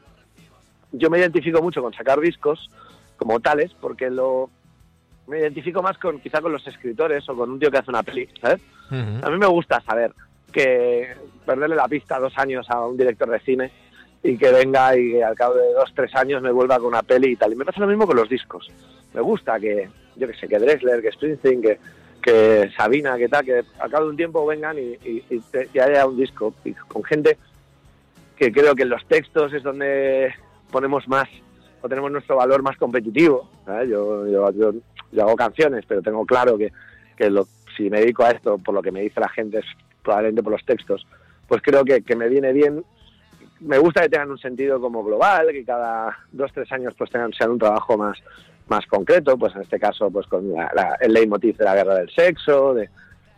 yo 0.93 1.09
me 1.09 1.19
identifico 1.19 1.63
mucho 1.63 1.81
con 1.81 1.95
sacar 1.95 2.21
discos 2.21 2.71
como 3.17 3.41
tales, 3.41 3.73
porque 3.81 4.11
lo, 4.11 4.51
me 5.31 5.39
identifico 5.39 5.81
más 5.81 5.97
con 5.97 6.19
quizá 6.19 6.41
con 6.41 6.51
los 6.51 6.67
escritores 6.67 7.27
o 7.29 7.37
con 7.37 7.51
un 7.51 7.59
tío 7.61 7.71
que 7.71 7.79
hace 7.79 7.91
una 7.91 8.03
peli, 8.03 8.29
¿sabes? 8.41 8.61
A 8.91 9.31
mí 9.31 9.39
me 9.39 9.47
gusta 9.47 9.81
saber 9.81 10.13
que 10.53 11.15
perderle 11.47 11.77
la 11.77 11.87
pista 11.87 12.19
dos 12.19 12.37
años 12.37 12.69
a 12.69 12.85
un 12.85 12.97
director 12.97 13.31
de 13.31 13.39
cine 13.39 13.71
y 14.25 14.37
que 14.37 14.51
venga 14.51 14.97
y 14.97 15.13
que 15.13 15.25
al 15.25 15.37
cabo 15.37 15.55
de 15.55 15.73
dos, 15.73 15.93
tres 15.95 16.15
años 16.17 16.43
me 16.43 16.51
vuelva 16.51 16.79
con 16.79 16.89
una 16.89 17.03
peli 17.03 17.29
y 17.29 17.37
tal. 17.37 17.53
Y 17.53 17.57
me 17.57 17.65
pasa 17.65 17.81
lo 17.81 17.87
mismo 17.87 18.09
con 18.09 18.17
los 18.17 18.29
discos. 18.29 18.69
Me 19.15 19.21
gusta 19.21 19.61
que, 19.61 19.89
yo 20.17 20.27
que 20.27 20.35
sé, 20.35 20.49
que 20.49 20.59
Drexler, 20.59 21.01
que 21.01 21.13
Springsteen, 21.13 21.63
que, 21.63 21.79
que 22.21 22.69
Sabina, 22.77 23.17
que 23.17 23.29
tal, 23.29 23.45
que 23.45 23.63
al 23.79 23.91
cabo 23.91 24.07
de 24.07 24.11
un 24.11 24.17
tiempo 24.17 24.45
vengan 24.45 24.79
y, 24.79 24.99
y, 25.05 25.79
haya 25.79 26.07
un 26.07 26.17
disco 26.17 26.53
y 26.65 26.73
con 26.73 27.05
gente 27.05 27.39
que 28.37 28.51
creo 28.51 28.75
que 28.75 28.83
en 28.83 28.91
los 28.91 29.07
textos 29.07 29.53
es 29.53 29.63
donde 29.63 30.35
ponemos 30.73 31.07
más 31.07 31.29
o 31.83 31.89
tenemos 31.89 32.11
nuestro 32.11 32.37
valor 32.37 32.63
más 32.63 32.77
competitivo. 32.77 33.49
Yo, 33.89 34.27
yo, 34.27 34.51
yo 34.53 34.73
hago 35.19 35.37
canciones, 35.37 35.85
pero 35.87 36.03
tengo 36.03 36.25
claro 36.25 36.57
que, 36.57 36.73
que 37.17 37.31
lo, 37.31 37.47
si 37.77 37.91
me 37.91 38.01
dedico 38.01 38.25
a 38.25 38.31
esto, 38.31 38.59
por 38.59 38.75
lo 38.75 38.83
que 38.83 38.93
me 38.93 39.01
dice 39.01 39.21
la 39.21 39.29
gente, 39.29 39.59
es 39.59 39.67
probablemente 40.03 40.43
por 40.43 40.53
los 40.53 40.65
textos, 40.65 41.07
pues 41.49 41.63
creo 41.63 41.85
que, 41.85 42.03
que 42.03 42.17
me 42.17 42.29
viene 42.29 42.53
bien. 42.53 42.85
Me 43.61 43.79
gusta 43.79 44.03
que 44.03 44.09
tengan 44.09 44.31
un 44.31 44.39
sentido 44.39 44.81
como 44.81 45.05
global, 45.05 45.49
que 45.53 45.65
cada 45.65 46.17
dos, 46.33 46.51
tres 46.53 46.71
años 46.73 46.95
pues 46.97 47.11
tengan, 47.11 47.33
sean 47.33 47.51
un 47.51 47.59
trabajo 47.59 47.97
más, 47.99 48.19
más 48.69 48.87
concreto, 48.87 49.37
pues 49.37 49.55
en 49.55 49.63
este 49.63 49.79
caso 49.79 50.11
pues 50.11 50.27
con 50.27 50.55
el 51.01 51.13
leitmotiv 51.13 51.57
de 51.57 51.65
la 51.65 51.75
guerra 51.75 51.97
del 51.97 52.11
sexo, 52.11 52.73
de, 52.73 52.89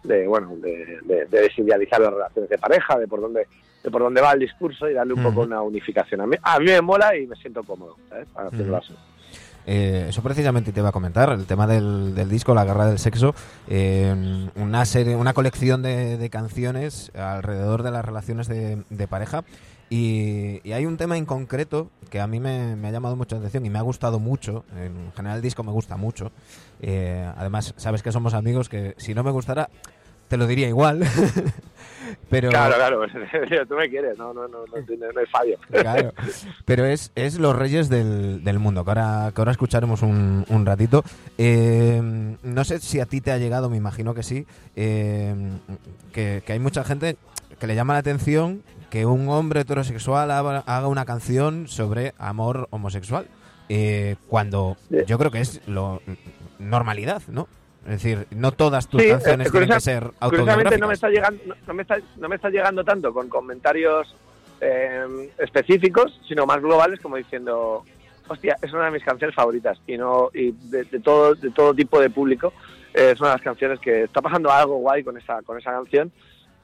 de 0.05 0.26
bueno, 0.29 0.55
de, 0.57 1.00
de, 1.02 1.26
desidealizar 1.26 2.00
las 2.00 2.12
relaciones 2.12 2.50
de 2.50 2.59
pareja, 2.59 2.99
de 2.99 3.09
por 3.09 3.21
dónde 3.21 3.47
de 3.83 3.91
por 3.91 4.00
dónde 4.00 4.21
va 4.21 4.33
el 4.33 4.38
discurso 4.38 4.88
y 4.88 4.93
darle 4.93 5.12
un 5.12 5.25
poco 5.25 5.41
una 5.41 5.61
unificación. 5.61 6.21
A 6.21 6.26
mí, 6.26 6.37
a 6.41 6.61
mí 6.61 6.67
me 6.67 6.81
mola 6.81 7.17
y 7.17 7.26
me 7.26 7.35
siento 7.35 7.64
cómodo, 7.64 7.97
¿sabes? 8.09 8.29
Para 8.33 8.47
hacerlo 8.47 8.76
así. 8.76 8.95
Eh, 9.66 10.07
eso 10.09 10.23
precisamente 10.23 10.73
te 10.73 10.81
iba 10.81 10.88
a 10.88 10.92
comentar, 10.92 11.31
el 11.31 11.47
tema 11.47 11.66
del, 11.66 12.28
disco, 12.28 12.54
La 12.54 12.64
Guerra 12.64 12.87
del 12.87 12.99
Sexo, 12.99 13.35
eh, 13.69 14.49
una 14.57 14.85
serie, 14.85 15.16
una 15.16 15.35
colección 15.35 15.83
de, 15.83 16.28
canciones 16.31 17.11
alrededor 17.14 17.83
de 17.83 17.90
las 17.90 18.04
relaciones 18.04 18.49
de, 18.49 19.09
pareja. 19.09 19.45
Y, 19.90 20.73
hay 20.73 20.87
un 20.87 20.97
tema 20.97 21.19
en 21.19 21.26
concreto 21.26 21.90
que 22.11 22.21
a 22.21 22.26
mí 22.26 22.40
me, 22.40 22.73
ha 22.83 22.90
llamado 22.90 23.16
mucho 23.16 23.37
la 23.37 23.40
atención 23.40 23.66
y 23.66 23.71
me 23.71 23.78
ha 23.78 23.83
gustado 23.83 24.19
mucho. 24.19 24.64
En 24.76 25.12
general 25.12 25.37
el 25.37 25.42
disco 25.42 25.62
me 25.62 25.73
gusta 25.73 25.97
mucho. 25.97 26.33
Eh, 26.81 27.31
además, 27.37 27.75
sabes 27.76 28.02
que 28.02 28.12
somos 28.12 28.35
amigos 28.35 28.69
que 28.69 28.95
si 28.97 29.14
no 29.14 29.23
me 29.23 29.31
gustara, 29.31 29.69
te 30.32 30.38
lo 30.38 30.46
diría 30.46 30.66
igual. 30.66 31.04
Pero, 32.30 32.48
claro, 32.48 32.74
claro, 32.76 33.00
tú 33.68 33.74
me 33.74 33.90
quieres, 33.90 34.16
no, 34.16 34.32
no, 34.32 34.48
no, 34.48 34.64
no, 34.64 35.12
no 35.12 35.20
hay 35.20 35.26
fallo. 35.26 35.58
Claro, 35.70 36.14
pero 36.64 36.86
es, 36.86 37.12
es 37.14 37.38
Los 37.38 37.54
Reyes 37.54 37.90
del, 37.90 38.42
del 38.42 38.58
Mundo, 38.58 38.82
que 38.82 38.90
ahora, 38.90 39.30
que 39.34 39.40
ahora 39.42 39.52
escucharemos 39.52 40.00
un, 40.00 40.46
un 40.48 40.64
ratito. 40.64 41.04
Eh, 41.36 42.00
no 42.42 42.64
sé 42.64 42.78
si 42.80 43.00
a 43.00 43.04
ti 43.04 43.20
te 43.20 43.30
ha 43.32 43.36
llegado, 43.36 43.68
me 43.68 43.76
imagino 43.76 44.14
que 44.14 44.22
sí, 44.22 44.46
eh, 44.74 45.34
que, 46.12 46.42
que 46.46 46.52
hay 46.54 46.58
mucha 46.58 46.82
gente 46.82 47.16
que 47.60 47.66
le 47.66 47.74
llama 47.74 47.92
la 47.92 47.98
atención 48.00 48.62
que 48.88 49.04
un 49.04 49.28
hombre 49.28 49.60
heterosexual 49.60 50.30
haga 50.30 50.86
una 50.86 51.04
canción 51.04 51.68
sobre 51.68 52.14
amor 52.16 52.68
homosexual. 52.70 53.26
Eh, 53.68 54.16
cuando 54.28 54.78
yo 55.06 55.18
creo 55.18 55.30
que 55.30 55.40
es 55.40 55.60
lo 55.66 56.00
normalidad, 56.58 57.22
¿no? 57.28 57.48
Es 57.84 58.02
decir, 58.02 58.26
no 58.30 58.52
todas 58.52 58.86
tus 58.86 59.02
canciones 59.02 59.48
eh, 59.48 59.50
tienen 59.50 59.68
que 59.68 59.80
ser 59.80 60.10
autobiográficas. 60.20 60.78
no 60.78 60.86
me 60.86 60.94
está 60.94 61.08
llegando, 61.08 61.42
no, 61.66 61.74
me 61.74 61.82
está, 61.82 61.98
no 62.16 62.28
me 62.28 62.36
está 62.36 62.48
llegando 62.48 62.84
tanto 62.84 63.12
con 63.12 63.28
comentarios 63.28 64.14
eh, 64.60 65.30
específicos, 65.38 66.20
sino 66.28 66.46
más 66.46 66.62
globales, 66.62 67.00
como 67.00 67.16
diciendo, 67.16 67.84
hostia, 68.28 68.56
es 68.62 68.72
una 68.72 68.84
de 68.84 68.92
mis 68.92 69.04
canciones 69.04 69.34
favoritas 69.34 69.80
y 69.88 69.96
no 69.96 70.30
y 70.32 70.52
de, 70.52 70.84
todo 71.02 71.34
de 71.34 71.50
todo 71.50 71.74
tipo 71.74 72.00
de 72.00 72.10
público 72.10 72.52
eh, 72.94 73.10
es 73.12 73.20
una 73.20 73.30
de 73.30 73.34
las 73.36 73.42
canciones 73.42 73.80
que 73.80 74.04
está 74.04 74.22
pasando 74.22 74.52
algo 74.52 74.76
guay 74.76 75.02
con 75.02 75.18
esa 75.18 75.42
con 75.42 75.58
esa 75.58 75.72
canción, 75.72 76.12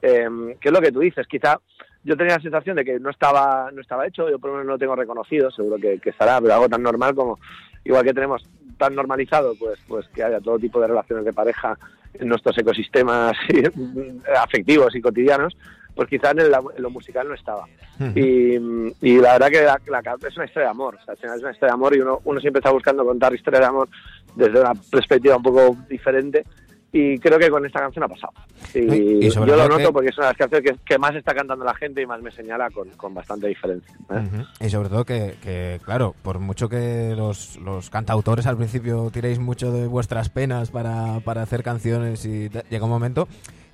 eh, 0.00 0.28
que 0.60 0.68
es 0.68 0.72
lo 0.72 0.80
que 0.80 0.92
tú 0.92 1.00
dices. 1.00 1.26
Quizá 1.26 1.58
yo 2.04 2.16
tenía 2.16 2.36
la 2.36 2.42
sensación 2.42 2.76
de 2.76 2.84
que 2.84 3.00
no 3.00 3.10
estaba 3.10 3.70
no 3.72 3.80
estaba 3.80 4.06
hecho, 4.06 4.30
yo 4.30 4.38
por 4.38 4.50
lo 4.50 4.56
menos 4.58 4.66
no 4.66 4.72
lo 4.74 4.78
tengo 4.78 4.94
reconocido, 4.94 5.50
seguro 5.50 5.76
que, 5.78 5.98
que 5.98 6.10
estará, 6.10 6.40
pero 6.40 6.54
algo 6.54 6.68
tan 6.68 6.82
normal 6.82 7.16
como 7.16 7.40
igual 7.84 8.04
que 8.04 8.14
tenemos 8.14 8.44
tan 8.78 8.94
normalizado 8.94 9.54
pues 9.58 9.78
pues 9.86 10.06
que 10.08 10.22
haya 10.22 10.40
todo 10.40 10.58
tipo 10.58 10.80
de 10.80 10.86
relaciones 10.86 11.24
de 11.24 11.32
pareja 11.32 11.78
en 12.14 12.28
nuestros 12.28 12.56
ecosistemas 12.56 13.36
afectivos 14.42 14.94
y 14.94 15.00
cotidianos 15.00 15.56
pues 15.94 16.08
quizás 16.08 16.32
en, 16.38 16.52
lo 16.78 16.90
musical 16.90 17.26
no 17.26 17.34
estaba. 17.34 17.66
Y, 18.14 18.54
y, 19.02 19.18
la 19.18 19.32
verdad 19.32 19.48
que 19.48 19.90
la, 19.90 20.00
es 20.28 20.36
una 20.36 20.46
historia 20.46 20.68
de 20.68 20.70
amor 20.70 20.94
o 20.94 21.04
sea, 21.04 21.14
es 21.14 21.42
una 21.42 21.50
historia 21.50 21.72
de 21.72 21.72
amor 21.72 21.96
y 21.96 22.00
uno, 22.00 22.20
uno 22.24 22.40
siempre 22.40 22.60
está 22.60 22.70
buscando 22.70 23.04
contar 23.04 23.34
historias 23.34 23.62
de 23.62 23.66
amor 23.66 23.88
desde 24.36 24.60
una 24.60 24.74
perspectiva 24.74 25.36
un 25.36 25.42
poco 25.42 25.76
diferente 25.88 26.44
y 26.92 27.18
creo 27.18 27.38
que 27.38 27.50
con 27.50 27.64
esta 27.66 27.80
canción 27.80 28.04
ha 28.04 28.08
pasado. 28.08 28.32
Y, 28.74 29.28
yo 29.28 29.44
lo 29.44 29.68
noto 29.68 29.92
porque 29.92 30.08
es 30.08 30.18
una 30.18 30.28
de 30.28 30.32
las 30.32 30.38
canciones 30.38 30.80
que, 30.84 30.98
más 30.98 31.14
está 31.14 31.34
cantando 31.34 31.64
la 31.64 31.74
gente 31.74 32.02
y 32.02 32.06
más 32.06 32.22
me 32.22 32.30
señala 32.30 32.70
con, 32.70 32.88
con 32.90 33.12
bastante 33.12 33.48
diferencia. 33.48 33.94
¿eh? 34.10 34.44
Y 34.66 34.70
sobre 34.70 34.88
todo 34.88 35.04
que, 35.04 35.36
que, 35.42 35.80
claro, 35.84 36.14
por 36.22 36.38
mucho 36.38 36.68
que 36.68 37.14
los, 37.16 37.56
los 37.58 37.90
cantautores 37.90 38.46
al 38.46 38.56
principio 38.56 39.10
tiréis 39.10 39.38
mucho 39.38 39.70
de 39.70 39.86
vuestras 39.86 40.30
penas 40.30 40.70
para, 40.70 41.20
para 41.20 41.42
hacer 41.42 41.62
canciones 41.62 42.24
y 42.24 42.48
llega 42.70 42.84
un 42.84 42.90
momento 42.90 43.28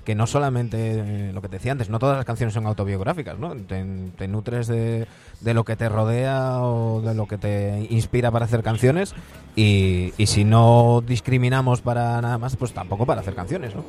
que 0.04 0.14
no 0.14 0.26
solamente 0.26 0.76
eh, 0.78 1.32
lo 1.32 1.40
que 1.42 1.48
te 1.48 1.56
decía 1.56 1.72
antes, 1.72 1.88
no 1.88 1.98
todas 1.98 2.16
las 2.16 2.24
canciones 2.24 2.54
son 2.54 2.66
autobiográficas, 2.66 3.38
¿no? 3.38 3.54
Te, 3.56 4.28
nutres 4.28 4.66
de, 4.66 5.06
de, 5.40 5.54
lo 5.54 5.64
que 5.64 5.76
te 5.76 5.88
rodea 5.88 6.60
o 6.60 7.00
de 7.00 7.14
lo 7.14 7.26
que 7.26 7.38
te 7.38 7.86
inspira 7.90 8.30
para 8.30 8.44
hacer 8.44 8.62
canciones 8.62 9.14
y, 9.56 10.12
y, 10.16 10.26
si 10.26 10.44
no 10.44 11.02
discriminamos 11.06 11.80
para 11.80 12.20
nada 12.20 12.38
más, 12.38 12.56
pues 12.56 12.72
tampoco 12.72 13.06
para 13.06 13.20
hacer 13.20 13.34
canciones, 13.34 13.74
¿no? 13.74 13.84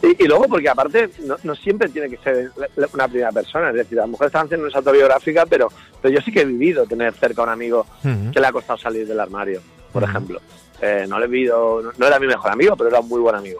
Y, 0.00 0.28
luego, 0.28 0.44
porque 0.44 0.68
aparte, 0.68 1.10
no, 1.42 1.54
siempre 1.56 1.88
tiene 1.88 2.08
que 2.08 2.18
ser 2.18 2.52
una 2.94 3.08
primera 3.08 3.32
persona, 3.32 3.70
es 3.70 3.76
decir, 3.76 3.98
a 3.98 4.02
lo 4.02 4.12
mejor 4.12 4.26
esta 4.26 4.38
canción 4.38 4.62
no 4.62 4.68
es 4.68 4.74
autobiográfica, 4.76 5.44
pero, 5.44 5.68
pero 6.00 6.14
yo 6.14 6.20
sí 6.20 6.30
que 6.30 6.42
he 6.42 6.44
vivido 6.44 6.86
tener 6.86 7.12
cerca 7.14 7.42
a 7.42 7.44
un 7.44 7.50
amigo 7.50 7.84
que 8.32 8.40
le 8.40 8.46
ha 8.46 8.52
costado 8.52 8.78
salir 8.78 9.06
del 9.08 9.18
armario, 9.18 9.60
por 9.92 10.04
ejemplo. 10.04 10.40
Eh, 10.80 11.06
no 11.08 11.18
le 11.18 11.24
he 11.24 11.28
vivido, 11.28 11.82
no 11.96 12.06
era 12.06 12.20
mi 12.20 12.28
mejor 12.28 12.52
amigo, 12.52 12.76
pero 12.76 12.90
era 12.90 13.00
un 13.00 13.08
muy 13.08 13.20
buen 13.20 13.34
amigo 13.34 13.58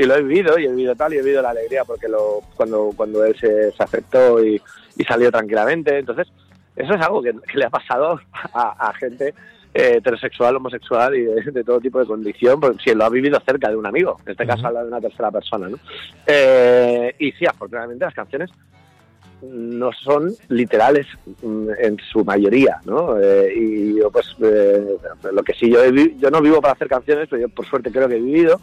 y 0.00 0.06
lo 0.06 0.16
he 0.16 0.22
vivido 0.22 0.58
y 0.58 0.64
he 0.64 0.68
vivido 0.68 0.94
tal 0.94 1.12
y 1.12 1.18
he 1.18 1.22
vivido 1.22 1.42
la 1.42 1.50
alegría 1.50 1.84
porque 1.84 2.08
lo 2.08 2.40
cuando 2.56 2.90
cuando 2.96 3.24
él 3.24 3.36
se, 3.38 3.72
aceptó 3.78 4.42
y, 4.44 4.60
salió 5.06 5.30
tranquilamente 5.30 5.98
entonces 5.98 6.28
eso 6.76 6.94
es 6.94 7.00
algo 7.00 7.22
que, 7.22 7.34
le 7.54 7.64
ha 7.64 7.70
pasado 7.70 8.20
a, 8.52 8.92
gente 8.94 9.34
eh, 9.74 9.94
heterosexual 9.96 10.56
homosexual 10.56 11.14
y 11.14 11.24
de, 11.24 11.64
todo 11.64 11.80
tipo 11.80 11.98
de 11.98 12.06
condición 12.06 12.60
porque 12.60 12.82
si 12.82 12.94
lo 12.94 13.04
ha 13.04 13.10
vivido 13.10 13.40
cerca 13.44 13.68
de 13.68 13.76
un 13.76 13.86
amigo 13.86 14.16
en 14.24 14.32
este 14.32 14.46
caso 14.46 14.66
habla 14.66 14.82
de 14.82 14.88
una 14.88 15.00
tercera 15.00 15.30
persona 15.30 15.68
¿no? 15.68 15.78
Eh, 16.26 17.14
y 17.18 17.32
sí 17.32 17.44
afortunadamente 17.46 18.04
las 18.04 18.14
canciones 18.14 18.50
no 19.42 19.90
son 19.92 20.32
literales 20.48 21.06
mm, 21.42 21.70
en 21.78 21.96
su 22.12 22.22
mayoría, 22.26 22.78
¿no? 22.84 23.18
Eh, 23.18 23.54
y 23.56 23.98
yo, 23.98 24.10
pues, 24.10 24.36
lo 24.38 25.42
que 25.42 25.54
sí, 25.54 25.70
yo, 25.70 25.82
yo 25.88 26.30
no 26.30 26.42
vivo 26.42 26.60
para 26.60 26.74
hacer 26.74 26.88
canciones, 26.88 27.26
pero 27.30 27.40
yo, 27.40 27.48
por 27.48 27.64
suerte, 27.64 27.90
creo 27.90 28.06
que 28.06 28.16
he 28.16 28.20
vivido 28.20 28.60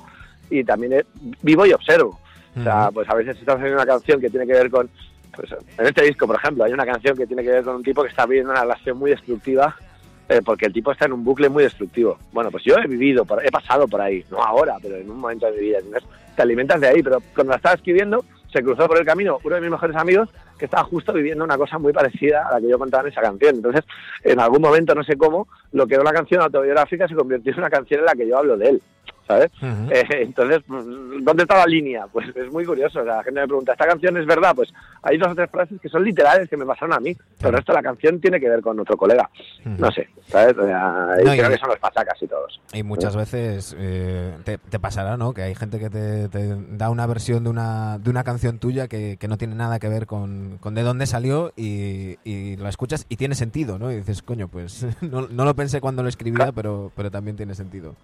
y 0.50 0.64
también 0.64 1.06
vivo 1.42 1.66
y 1.66 1.74
observo. 1.74 2.20
O 2.60 2.64
sea, 2.64 2.90
pues 2.92 3.08
a 3.08 3.14
veces 3.14 3.38
estamos 3.38 3.60
haciendo 3.60 3.82
una 3.82 3.92
canción 3.92 4.20
que 4.20 4.30
tiene 4.30 4.48
que 4.48 4.54
ver 4.54 4.72
con, 4.72 4.90
pues 5.36 5.52
en 5.78 5.86
este 5.86 6.04
disco, 6.04 6.26
por 6.26 6.38
ejemplo, 6.38 6.64
hay 6.64 6.74
una 6.74 6.86
canción 6.86 7.16
que 7.16 7.28
tiene 7.28 7.44
que 7.44 7.52
ver 7.52 7.64
con 7.64 7.76
un 7.76 7.84
tipo 7.84 8.02
que 8.02 8.10
está 8.10 8.26
viviendo 8.26 8.52
una 8.52 8.62
relación 8.62 8.98
muy 8.98 9.12
destructiva 9.12 9.76
eh, 10.30 10.42
porque 10.44 10.66
el 10.66 10.74
tipo 10.74 10.92
está 10.92 11.06
en 11.06 11.14
un 11.14 11.24
bucle 11.24 11.48
muy 11.48 11.64
destructivo. 11.64 12.18
Bueno, 12.34 12.52
pues 12.52 12.64
yo 12.64 12.76
he 12.78 12.88
vivido, 12.88 13.24
por, 13.24 13.46
he 13.46 13.50
pasado 13.50 13.88
por 13.88 14.02
ahí, 14.02 14.26
no 14.30 14.44
ahora, 14.44 14.76
pero 14.82 14.96
en 14.98 15.10
un 15.10 15.20
momento 15.20 15.46
de 15.46 15.54
mi 15.54 15.60
vida. 15.60 15.80
Te 16.36 16.42
alimentas 16.42 16.82
de 16.82 16.88
ahí, 16.88 17.02
pero 17.02 17.22
cuando 17.34 17.52
la 17.52 17.58
estaba 17.58 17.76
escribiendo, 17.76 18.26
se 18.52 18.62
cruzó 18.62 18.88
por 18.88 18.98
el 18.98 19.06
camino 19.06 19.40
uno 19.44 19.56
de 19.56 19.62
mis 19.62 19.72
mejores 19.72 19.96
amigos 19.96 20.30
que 20.58 20.66
estaba 20.66 20.84
justo 20.84 21.14
viviendo 21.14 21.44
una 21.44 21.58
cosa 21.58 21.78
muy 21.78 21.94
parecida 21.94 22.48
a 22.48 22.54
la 22.54 22.62
que 22.62 22.70
yo 22.70 22.78
contaba 22.78 23.04
en 23.04 23.12
esa 23.12 23.22
canción. 23.22 23.56
Entonces, 23.56 23.86
en 24.24 24.40
algún 24.40 24.62
momento, 24.62 24.94
no 24.94 25.04
sé 25.04 25.16
cómo, 25.16 25.48
lo 25.72 25.88
que 25.88 25.94
era 25.94 26.02
una 26.02 26.12
canción 26.12 26.42
autobiográfica 26.42 27.08
se 27.08 27.16
convirtió 27.16 27.54
en 27.54 27.60
una 27.60 27.70
canción 27.70 28.02
en 28.02 28.06
la 28.06 28.14
que 28.14 28.28
yo 28.28 28.38
hablo 28.38 28.58
de 28.58 28.70
él. 28.70 28.82
¿Sabes? 29.28 29.52
Eh, 29.62 30.06
entonces, 30.22 30.62
¿dónde 30.68 31.44
está 31.44 31.58
la 31.58 31.66
línea? 31.66 32.08
Pues 32.08 32.28
es 32.36 32.52
muy 32.52 32.66
curioso. 32.66 33.02
O 33.02 33.04
sea, 33.04 33.18
la 33.18 33.24
gente 33.24 33.42
me 33.42 33.48
pregunta, 33.48 33.74
¿esta 33.74 33.86
canción 33.86 34.18
es 34.18 34.26
verdad? 34.26 34.54
Pues 34.56 34.70
hay 35.04 35.18
dos 35.18 35.32
o 35.32 35.36
tres 35.36 35.50
frases 35.52 35.80
que 35.82 35.90
son 35.90 36.04
literales 36.04 36.50
que 36.50 36.58
me 36.58 36.66
pasaron 36.66 36.94
a 36.94 37.00
mí, 37.00 37.16
pero 37.38 37.50
el 37.50 37.56
resto 37.58 37.74
de 37.74 37.78
la 37.78 37.84
canción 37.84 38.20
tiene 38.22 38.40
que 38.40 38.50
ver 38.50 38.62
con 38.62 38.80
otro 38.80 38.96
colega. 38.98 39.30
No 39.66 39.92
sé, 39.92 40.10
¿sabes? 40.28 40.58
O 40.58 40.66
sea, 40.66 41.10
creo 41.18 41.50
que 41.50 41.58
son 41.58 41.70
los 41.70 41.80
pasacas 41.80 42.22
y 42.22 42.28
todos. 42.28 42.62
Y 42.74 42.84
muchas 42.84 43.16
veces 43.16 43.76
eh, 43.78 44.34
te, 44.44 44.80
pasará, 44.80 45.18
¿no? 45.18 45.34
Que 45.34 45.42
hay 45.42 45.56
gente 45.56 45.80
que 45.80 45.90
te, 45.90 46.56
da 46.70 46.90
una 46.90 47.06
versión 47.06 47.44
de 47.44 47.50
una, 47.50 47.98
de 48.00 48.10
una 48.10 48.24
canción 48.24 48.60
tuya 48.60 48.88
que, 48.88 49.18
que 49.18 49.28
no 49.28 49.38
tiene 49.38 49.56
nada 49.56 49.80
que 49.80 49.90
ver 49.90 50.06
con, 50.06 50.58
con 50.60 50.76
de 50.76 50.84
dónde 50.84 51.06
salió 51.06 51.52
y, 51.56 52.18
y, 52.24 52.56
la 52.58 52.70
escuchas 52.70 53.06
y 53.10 53.18
tiene 53.18 53.36
sentido, 53.36 53.78
¿no? 53.78 53.92
Y 53.92 53.98
dices, 53.98 54.22
coño, 54.22 54.48
pues 54.48 54.86
no, 55.02 55.28
no 55.28 55.46
lo 55.46 55.56
pensé 55.56 55.82
cuando 55.82 56.04
lo 56.04 56.10
escribía, 56.10 56.52
pero, 56.54 56.92
pero 56.96 57.12
también 57.12 57.36
tiene 57.36 57.56
sentido. 57.56 57.96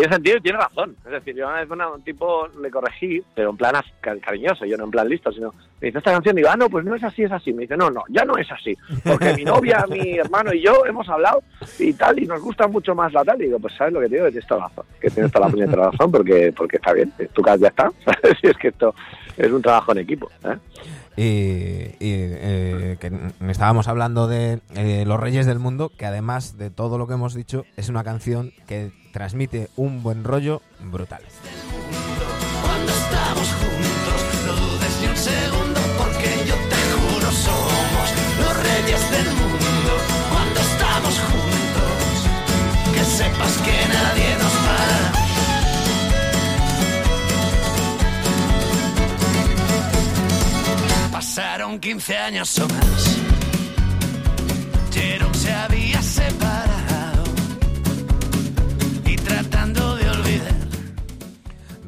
Tiene 0.00 0.14
sentido 0.14 0.38
y 0.38 0.40
tiene 0.40 0.58
razón. 0.58 0.96
Es 1.04 1.10
decir, 1.10 1.36
yo 1.36 1.46
una 1.46 1.62
vez 1.62 1.68
un 1.70 2.02
tipo 2.02 2.48
le 2.58 2.70
corregí, 2.70 3.22
pero 3.34 3.50
en 3.50 3.58
plan 3.58 3.74
cariñoso, 4.00 4.64
yo 4.64 4.78
no 4.78 4.84
en 4.84 4.90
plan 4.90 5.06
listo, 5.06 5.30
sino 5.30 5.52
me 5.78 5.88
dice 5.88 5.98
esta 5.98 6.12
canción, 6.12 6.36
digo, 6.36 6.48
ah, 6.50 6.56
no, 6.56 6.70
pues 6.70 6.86
no 6.86 6.94
es 6.94 7.04
así, 7.04 7.24
es 7.24 7.32
así. 7.32 7.52
Me 7.52 7.62
dice, 7.62 7.76
no, 7.76 7.90
no, 7.90 8.02
ya 8.08 8.24
no 8.24 8.34
es 8.38 8.50
así, 8.50 8.74
porque 9.04 9.34
mi 9.34 9.44
novia, 9.44 9.84
mi 9.90 10.16
hermano 10.16 10.54
y 10.54 10.62
yo 10.62 10.86
hemos 10.86 11.06
hablado 11.10 11.42
y 11.78 11.92
tal, 11.92 12.18
y 12.18 12.26
nos 12.26 12.40
gusta 12.40 12.66
mucho 12.66 12.94
más 12.94 13.12
la 13.12 13.24
tal. 13.26 13.42
Y 13.42 13.44
digo, 13.44 13.58
pues 13.58 13.74
sabes 13.74 13.92
lo 13.92 14.00
que 14.00 14.08
te 14.08 14.14
digo, 14.14 14.24
que 14.24 14.32
tienes 14.32 14.48
toda 14.48 14.68
razón, 14.68 14.84
que 14.98 15.10
tienes 15.10 15.32
toda 15.32 15.46
la 15.46 15.52
puñetera 15.52 15.90
razón, 15.90 16.10
porque, 16.10 16.54
porque 16.56 16.76
está 16.76 16.94
bien, 16.94 17.12
tu 17.34 17.42
casa 17.42 17.58
ya 17.58 17.68
está. 17.68 17.92
Y 18.42 18.46
es 18.46 18.56
que 18.56 18.68
esto 18.68 18.94
es 19.36 19.52
un 19.52 19.60
trabajo 19.60 19.92
en 19.92 19.98
equipo. 19.98 20.30
¿eh? 20.44 20.56
y, 21.16 22.08
eh, 22.08 22.96
que 22.98 23.12
estábamos 23.50 23.86
hablando 23.88 24.28
de 24.28 24.60
eh, 24.74 25.04
Los 25.06 25.20
Reyes 25.20 25.44
del 25.44 25.58
Mundo, 25.58 25.90
que 25.94 26.06
además 26.06 26.56
de 26.56 26.70
todo 26.70 26.96
lo 26.96 27.06
que 27.06 27.14
hemos 27.14 27.34
dicho, 27.34 27.66
es 27.76 27.90
una 27.90 28.02
canción 28.02 28.52
que 28.66 28.92
transmite 29.12 29.70
un 29.76 30.02
buen 30.02 30.24
rollo 30.24 30.62
brutal. 30.80 31.22
Cuando 32.62 32.92
estamos 32.92 33.48
juntos, 33.60 34.20
no 34.46 34.52
dudes 34.54 35.00
ni 35.00 35.06
un 35.08 35.16
segundo, 35.16 35.80
porque 35.98 36.28
yo 36.46 36.54
te 36.54 36.80
juro, 36.92 37.30
somos 37.32 38.08
los 38.40 38.54
reyes 38.62 39.10
del 39.10 39.28
mundo. 39.34 39.92
Cuando 40.30 40.60
estamos 40.60 41.14
juntos, 41.18 41.92
que 42.94 43.04
sepas 43.04 43.54
que 43.58 43.88
nadie 43.88 44.36
nos 44.38 44.52
para. 44.52 45.12
Pasaron 51.12 51.78
15 51.78 52.16
años 52.16 52.58
o 52.58 52.68
más. 52.68 53.18
Jerome 54.92 55.34
se 55.34 55.52
había 55.52 56.02
separado 56.02 56.89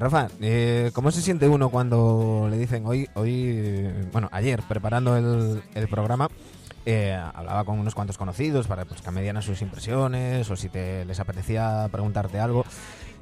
Rafa, 0.03 0.27
eh, 0.41 0.91
¿cómo 0.95 1.13
se 1.13 1.23
siente 1.23 1.47
uno 1.47 1.69
cuando 1.69 2.49
le 2.51 2.59
dicen 2.59 2.85
hoy, 2.87 3.09
hoy, 3.15 3.89
bueno, 4.11 4.29
ayer 4.33 4.61
preparando 4.69 5.17
el, 5.17 5.89
programa? 5.89 6.29
Eh, 6.85 7.17
hablaba 7.35 7.63
con 7.63 7.79
unos 7.79 7.95
cuantos 7.95 8.19
conocidos 8.19 8.67
para 8.67 8.85
pues, 8.85 9.01
que 9.01 9.13
me 9.13 9.23
dieran 9.23 9.45
sus 9.45 9.63
impresiones 9.63 10.51
o 10.51 10.57
si 10.57 10.69
te, 10.69 11.05
les 11.05 11.21
apetecía 11.21 11.89
preguntarte 11.93 12.41
algo. 12.41 12.65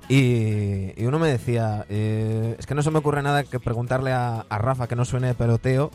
Y, 0.08 1.04
uno 1.04 1.18
me 1.18 1.28
decía, 1.28 1.84
eh, 1.90 2.56
es 2.58 2.64
que 2.64 2.74
no 2.74 2.82
se 2.82 2.90
me 2.90 3.00
ocurre 3.00 3.20
nada 3.20 3.44
que 3.44 3.60
preguntarle 3.60 4.12
a, 4.12 4.46
Rafa 4.48 4.88
que 4.88 4.96
no 4.96 5.04
suene 5.04 5.34
peloteo, 5.34 5.90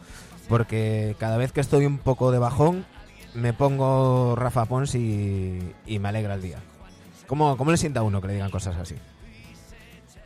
porque 0.48 1.16
cada 1.18 1.38
vez 1.38 1.52
que 1.52 1.62
estoy 1.62 1.88
un 1.88 1.98
poco 1.98 2.32
de 2.32 2.38
bajón, 2.38 2.86
me 3.34 3.54
pongo 3.54 4.36
Rafa 4.36 4.66
Pons 4.66 4.94
y, 4.94 5.74
me 5.88 6.10
alegra 6.10 6.36
el 6.36 6.44
día. 6.44 6.60
¿Cómo, 7.26 7.58
¿Cómo 7.58 7.72
le 7.72 7.78
sienta 7.78 8.04
uno 8.04 8.22
que 8.22 8.28
le 8.28 8.34
digan 8.34 8.52
cosas 8.52 8.76
así? 8.76 8.94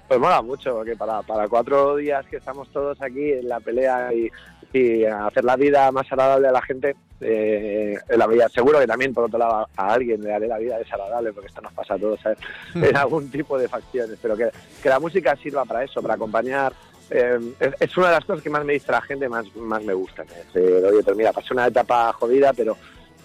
Pues 0.09 0.19
mola 0.19 0.41
mucho, 0.41 0.73
porque 0.73 0.95
para, 0.95 1.21
para 1.21 1.47
cuatro 1.47 1.95
días 1.95 2.25
que 2.25 2.37
estamos 2.37 2.67
todos 2.69 2.99
aquí 2.99 3.31
en 3.31 3.47
la 3.47 3.59
pelea 3.59 4.11
y, 4.11 4.27
y 4.73 5.05
hacer 5.05 5.43
la 5.43 5.55
vida 5.55 5.91
más 5.91 6.11
agradable 6.11 6.47
a 6.47 6.51
la 6.51 6.63
gente, 6.63 6.95
eh, 7.21 7.95
la 8.09 8.25
vida. 8.25 8.49
Seguro 8.49 8.79
que 8.79 8.87
también, 8.87 9.13
por 9.13 9.25
otro 9.25 9.37
lado, 9.37 9.67
a 9.77 9.93
alguien 9.93 10.23
le 10.23 10.33
haré 10.33 10.47
la 10.47 10.57
vida 10.57 10.79
desagradable, 10.79 11.31
porque 11.31 11.49
esto 11.49 11.61
nos 11.61 11.73
pasa 11.73 11.93
a 11.93 11.99
todos, 11.99 12.19
¿sabes? 12.21 12.39
Hmm. 12.73 12.85
En 12.85 12.97
algún 12.97 13.29
tipo 13.29 13.55
de 13.55 13.67
facciones, 13.67 14.17
pero 14.19 14.35
que, 14.35 14.49
que 14.81 14.89
la 14.89 14.99
música 14.99 15.35
sirva 15.35 15.63
para 15.63 15.83
eso, 15.83 16.01
para 16.01 16.15
acompañar. 16.15 16.73
Eh, 17.11 17.39
es, 17.79 17.95
una 17.95 18.07
de 18.07 18.13
las 18.13 18.25
cosas 18.25 18.41
que 18.41 18.49
más 18.49 18.65
me 18.65 18.73
dice 18.73 18.91
la 18.91 19.01
gente, 19.01 19.29
más, 19.29 19.55
más 19.57 19.83
me 19.83 19.93
gusta. 19.93 20.23
oye, 20.55 21.03
pero 21.05 21.15
mira, 21.15 21.31
pasé 21.31 21.53
una 21.53 21.67
etapa 21.67 22.11
jodida, 22.13 22.51
pero 22.53 22.75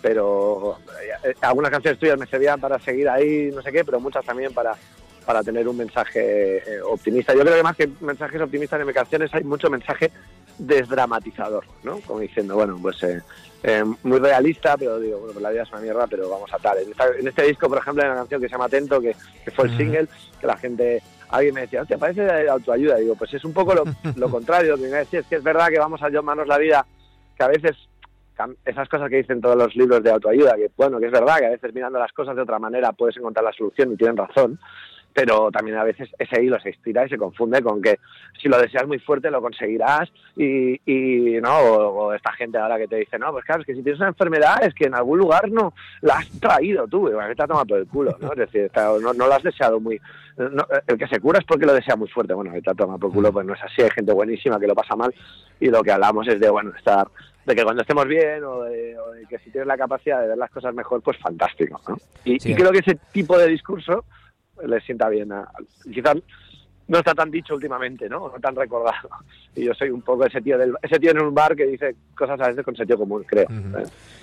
pero 0.03 0.77
eh, 1.25 1.33
algunas 1.41 1.71
canciones 1.71 1.99
tuyas 1.99 2.19
me 2.19 2.27
servían 2.27 2.61
para 2.61 2.79
seguir 2.79 3.09
ahí, 3.09 3.51
no 3.55 3.63
sé 3.63 3.73
qué, 3.73 3.87
pero 3.87 3.99
muchas 3.99 4.23
también 4.23 4.53
para, 4.53 4.77
para 5.25 5.43
tener 5.43 5.67
un 5.69 5.77
mensaje 5.77 6.59
eh, 6.59 6.81
optimista. 6.83 7.35
Yo 7.35 7.41
creo 7.41 7.57
que 7.57 7.63
más 7.63 7.77
que 7.77 7.89
mensajes 8.01 8.41
optimistas 8.41 8.81
en 8.81 8.93
canciones 8.93 9.35
hay 9.35 9.45
mucho 9.45 9.71
mensaje 9.71 10.11
desdramatizador, 10.59 11.65
¿no? 11.83 12.01
Como 12.01 12.21
diciendo, 12.21 12.55
bueno, 12.55 12.79
pues 12.81 13.03
eh, 13.03 13.21
eh, 13.63 13.85
muy 14.03 14.19
realista, 14.19 14.77
pero 14.77 15.01
digo, 15.01 15.19
bueno, 15.19 15.33
pues 15.33 15.43
la 15.43 15.51
vida 15.51 15.63
es 15.63 15.73
una 15.73 15.81
mierda, 15.81 16.07
pero 16.07 16.29
vamos 16.29 16.53
a 16.53 16.59
tal. 16.59 16.79
En, 16.79 17.27
este 17.27 17.43
disco, 17.45 17.69
por 17.69 17.79
ejemplo, 17.79 18.03
hay 18.03 18.11
una 18.11 18.19
canción 18.19 18.41
que 18.41 18.49
se 18.49 18.53
llama 18.53 18.67
Atento, 18.67 19.01
que, 19.01 19.17
fue 19.55 19.67
el 19.67 19.77
single, 19.77 20.09
que 20.41 20.47
la 20.47 20.57
gente, 20.57 21.03
alguien 21.31 21.55
me 21.55 21.63
decía, 21.63 21.85
¿te 21.85 21.99
parece 21.99 22.23
de 22.23 22.49
autoayuda? 22.49 22.97
Digo, 22.97 23.17
pues 23.17 23.35
es 23.35 23.45
un 23.45 23.53
poco 23.53 23.75
lo, 23.75 23.85
lo 24.17 24.31
contrario, 24.31 24.77
que 24.77 24.83
me 24.83 24.99
decía 24.99 25.21
es 25.21 25.27
que 25.27 25.37
es 25.37 25.43
verdad 25.43 25.69
que 25.69 25.79
vamos 25.79 26.03
a 26.03 26.11
llamarnos 26.11 26.47
la 26.47 26.59
vida, 26.59 26.87
que 27.37 27.43
a 27.43 27.49
veces 27.49 27.77
esas 28.65 28.89
cosas 28.89 29.09
que 29.09 29.17
dicen 29.17 29.41
todos 29.41 29.57
los 29.57 29.75
libros 29.77 30.03
de 30.03 30.11
autoayuda, 30.11 30.57
que 30.57 30.71
bueno, 30.77 30.99
que 30.99 31.07
es 31.07 31.13
verdad 31.13 31.39
que 31.39 31.47
a 31.47 31.51
veces 31.51 31.75
mirando 31.75 31.99
las 31.99 32.13
cosas 32.13 32.35
de 32.35 32.43
otra 32.43 32.59
manera 32.59 32.93
puedes 32.93 33.17
encontrar 33.17 33.45
la 33.45 33.53
solución 33.53 33.93
y 33.93 33.97
tienen 33.97 34.17
razón, 34.17 34.59
pero 35.15 35.51
también 35.53 35.79
a 35.79 35.85
veces 35.85 36.11
ese 36.19 36.43
hilo 36.43 36.59
se 36.61 36.71
estira 36.71 37.07
y 37.07 37.09
se 37.09 37.17
confunde 37.17 37.63
con 37.63 37.81
que 37.81 38.01
si 38.43 38.49
lo 38.49 38.59
deseas 38.59 38.87
muy 38.87 38.99
fuerte 38.99 39.31
lo 39.31 39.41
conseguirás 39.41 40.11
y, 40.37 40.81
y 40.85 41.41
no 41.41 41.57
o, 41.57 42.13
esta 42.13 42.33
gente 42.33 42.59
ahora 42.59 42.77
que 42.77 42.89
te 42.89 42.97
dice 42.97 43.19
no 43.19 43.31
pues 43.31 43.45
claro 43.45 43.61
es 43.61 43.67
que 43.67 43.75
si 43.75 43.83
tienes 43.83 44.01
una 44.01 44.09
enfermedad 44.09 44.65
es 44.65 44.75
que 44.75 44.87
en 44.87 44.95
algún 44.95 45.21
lugar 45.21 45.51
no 45.51 45.73
la 46.03 46.15
has 46.15 46.29
traído 46.41 46.89
tú 46.89 47.07
que 47.07 47.35
te 47.35 47.43
ha 47.43 47.47
tomado 47.47 47.65
por 47.65 47.79
el 47.79 47.87
culo 47.87 48.17
no 48.21 48.33
es 48.33 48.39
decir 48.39 48.71
no, 48.75 49.15
no 49.15 49.27
lo 49.27 49.33
has 49.33 49.43
deseado 49.43 49.79
muy 49.79 50.01
el 50.37 50.99
que 50.99 51.07
se 51.07 51.21
cura 51.21 51.39
es 51.39 51.45
porque 51.45 51.65
lo 51.65 51.73
desea 51.73 51.95
muy 51.95 52.09
fuerte. 52.09 52.35
Bueno 52.35 52.53
te 52.61 52.71
ha 52.71 52.75
tomado 52.75 52.99
por 52.99 53.11
el 53.11 53.15
culo 53.15 53.33
pues 53.33 53.47
no 53.47 53.55
es 53.55 53.63
así 53.63 53.83
hay 53.83 53.91
gente 53.91 54.13
buenísima 54.13 54.59
que 54.59 54.67
lo 54.67 54.75
pasa 54.75 54.97
mal 54.97 55.15
y 55.61 55.69
lo 55.69 55.81
que 55.83 55.93
hablamos 55.93 56.27
es 56.27 56.41
de 56.41 56.51
bueno 56.51 56.73
estar 56.77 57.07
de 57.47 57.55
que 57.55 57.63
cuando 57.63 57.83
estemos 57.83 58.07
bien 58.09 58.43
o 58.43 58.63
de, 58.63 58.97
que 59.29 59.39
si 59.39 59.51
tienes 59.51 59.69
la 59.69 59.77
capacidad 59.77 60.21
de 60.21 60.29
ver 60.29 60.39
las 60.39 60.51
cosas 60.51 60.75
mejor 60.75 61.03
pues 61.03 61.19
fantástico 61.19 61.81
¿no? 61.89 61.97
y 62.25 62.55
creo 62.55 62.73
que 62.73 62.79
ese 62.79 62.99
tipo 63.13 63.39
de 63.39 63.49
discurso 63.49 64.05
le 64.67 64.81
sienta 64.81 65.09
bien. 65.09 65.33
A, 65.33 65.49
quizás 65.93 66.17
no 66.87 66.99
está 66.99 67.15
tan 67.15 67.31
dicho 67.31 67.55
últimamente, 67.55 68.09
¿no? 68.09 68.29
No 68.29 68.41
tan 68.41 68.55
recordado. 68.55 69.09
Y 69.55 69.65
yo 69.65 69.75
soy 69.75 69.91
un 69.91 70.03
poco 70.03 70.27
ese 70.27 70.41
tío 70.41 70.59
del, 70.59 70.75
ese 70.83 70.99
tío 70.99 71.13
en 71.13 71.23
un 71.23 71.35
bar 71.35 71.57
que 71.57 71.67
dice 71.67 71.95
cosas 72.17 72.41
a 72.41 72.49
veces 72.49 72.65
con 72.65 72.77
sentido 72.77 72.99
común, 72.99 73.25
creo. 73.27 73.47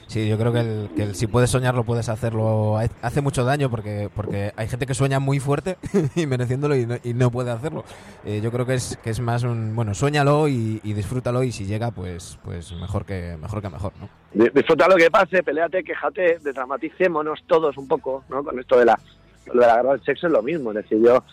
Sí, 0.08 0.28
yo 0.28 0.38
creo 0.38 0.54
que, 0.54 0.60
el, 0.60 1.16
si 1.16 1.26
puedes 1.28 1.50
soñarlo, 1.50 1.84
puedes 1.84 2.10
hacerlo. 2.10 2.78
Hace 3.02 3.22
mucho 3.22 3.44
daño 3.44 3.70
porque 3.70 4.10
porque 4.14 4.52
hay 4.56 4.68
gente 4.68 4.86
que 4.86 4.94
sueña 4.94 5.20
muy 5.20 5.40
fuerte 5.40 5.78
y 6.16 6.28
mereciéndolo 6.28 6.76
y 6.76 6.86
no, 6.86 6.96
y 7.04 7.14
no 7.14 7.32
puede 7.32 7.50
hacerlo. 7.52 7.84
Eh, 8.26 8.42
yo 8.44 8.52
creo 8.52 8.66
que 8.66 8.76
es 8.76 8.98
que 9.04 9.10
es 9.10 9.20
más 9.20 9.44
un 9.44 9.76
bueno, 9.76 9.94
sueñalo 9.94 10.48
y, 10.48 10.80
disfrútalo 10.84 11.44
y 11.44 11.52
si 11.52 11.66
llega, 11.66 11.92
pues 11.92 12.38
pues 12.44 12.74
mejor 12.74 13.06
que 13.06 13.38
mejor 13.42 13.62
que 13.62 13.70
mejor, 13.70 13.94
¿no? 14.00 14.10
Disfruta 14.54 14.88
lo 14.88 14.96
que 14.96 15.10
pase, 15.10 15.44
peleate, 15.44 15.84
quejate, 15.84 16.40
desdramaticémonos 16.40 17.44
todos 17.48 17.78
un 17.78 17.88
poco, 17.88 18.24
¿no? 18.30 18.44
Con 18.44 18.60
esto 18.60 18.78
de 18.78 18.86
la 18.86 19.00
lo 19.48 19.62
de 19.62 19.68
la 19.68 19.76
guerra 19.78 19.92
del 19.92 20.04
sexo 20.04 20.28
es 20.28 20.34
lo 20.34 20.42
mismo. 20.42 20.72
Es 20.72 20.78
decir, 20.78 21.00
yo 21.04 21.24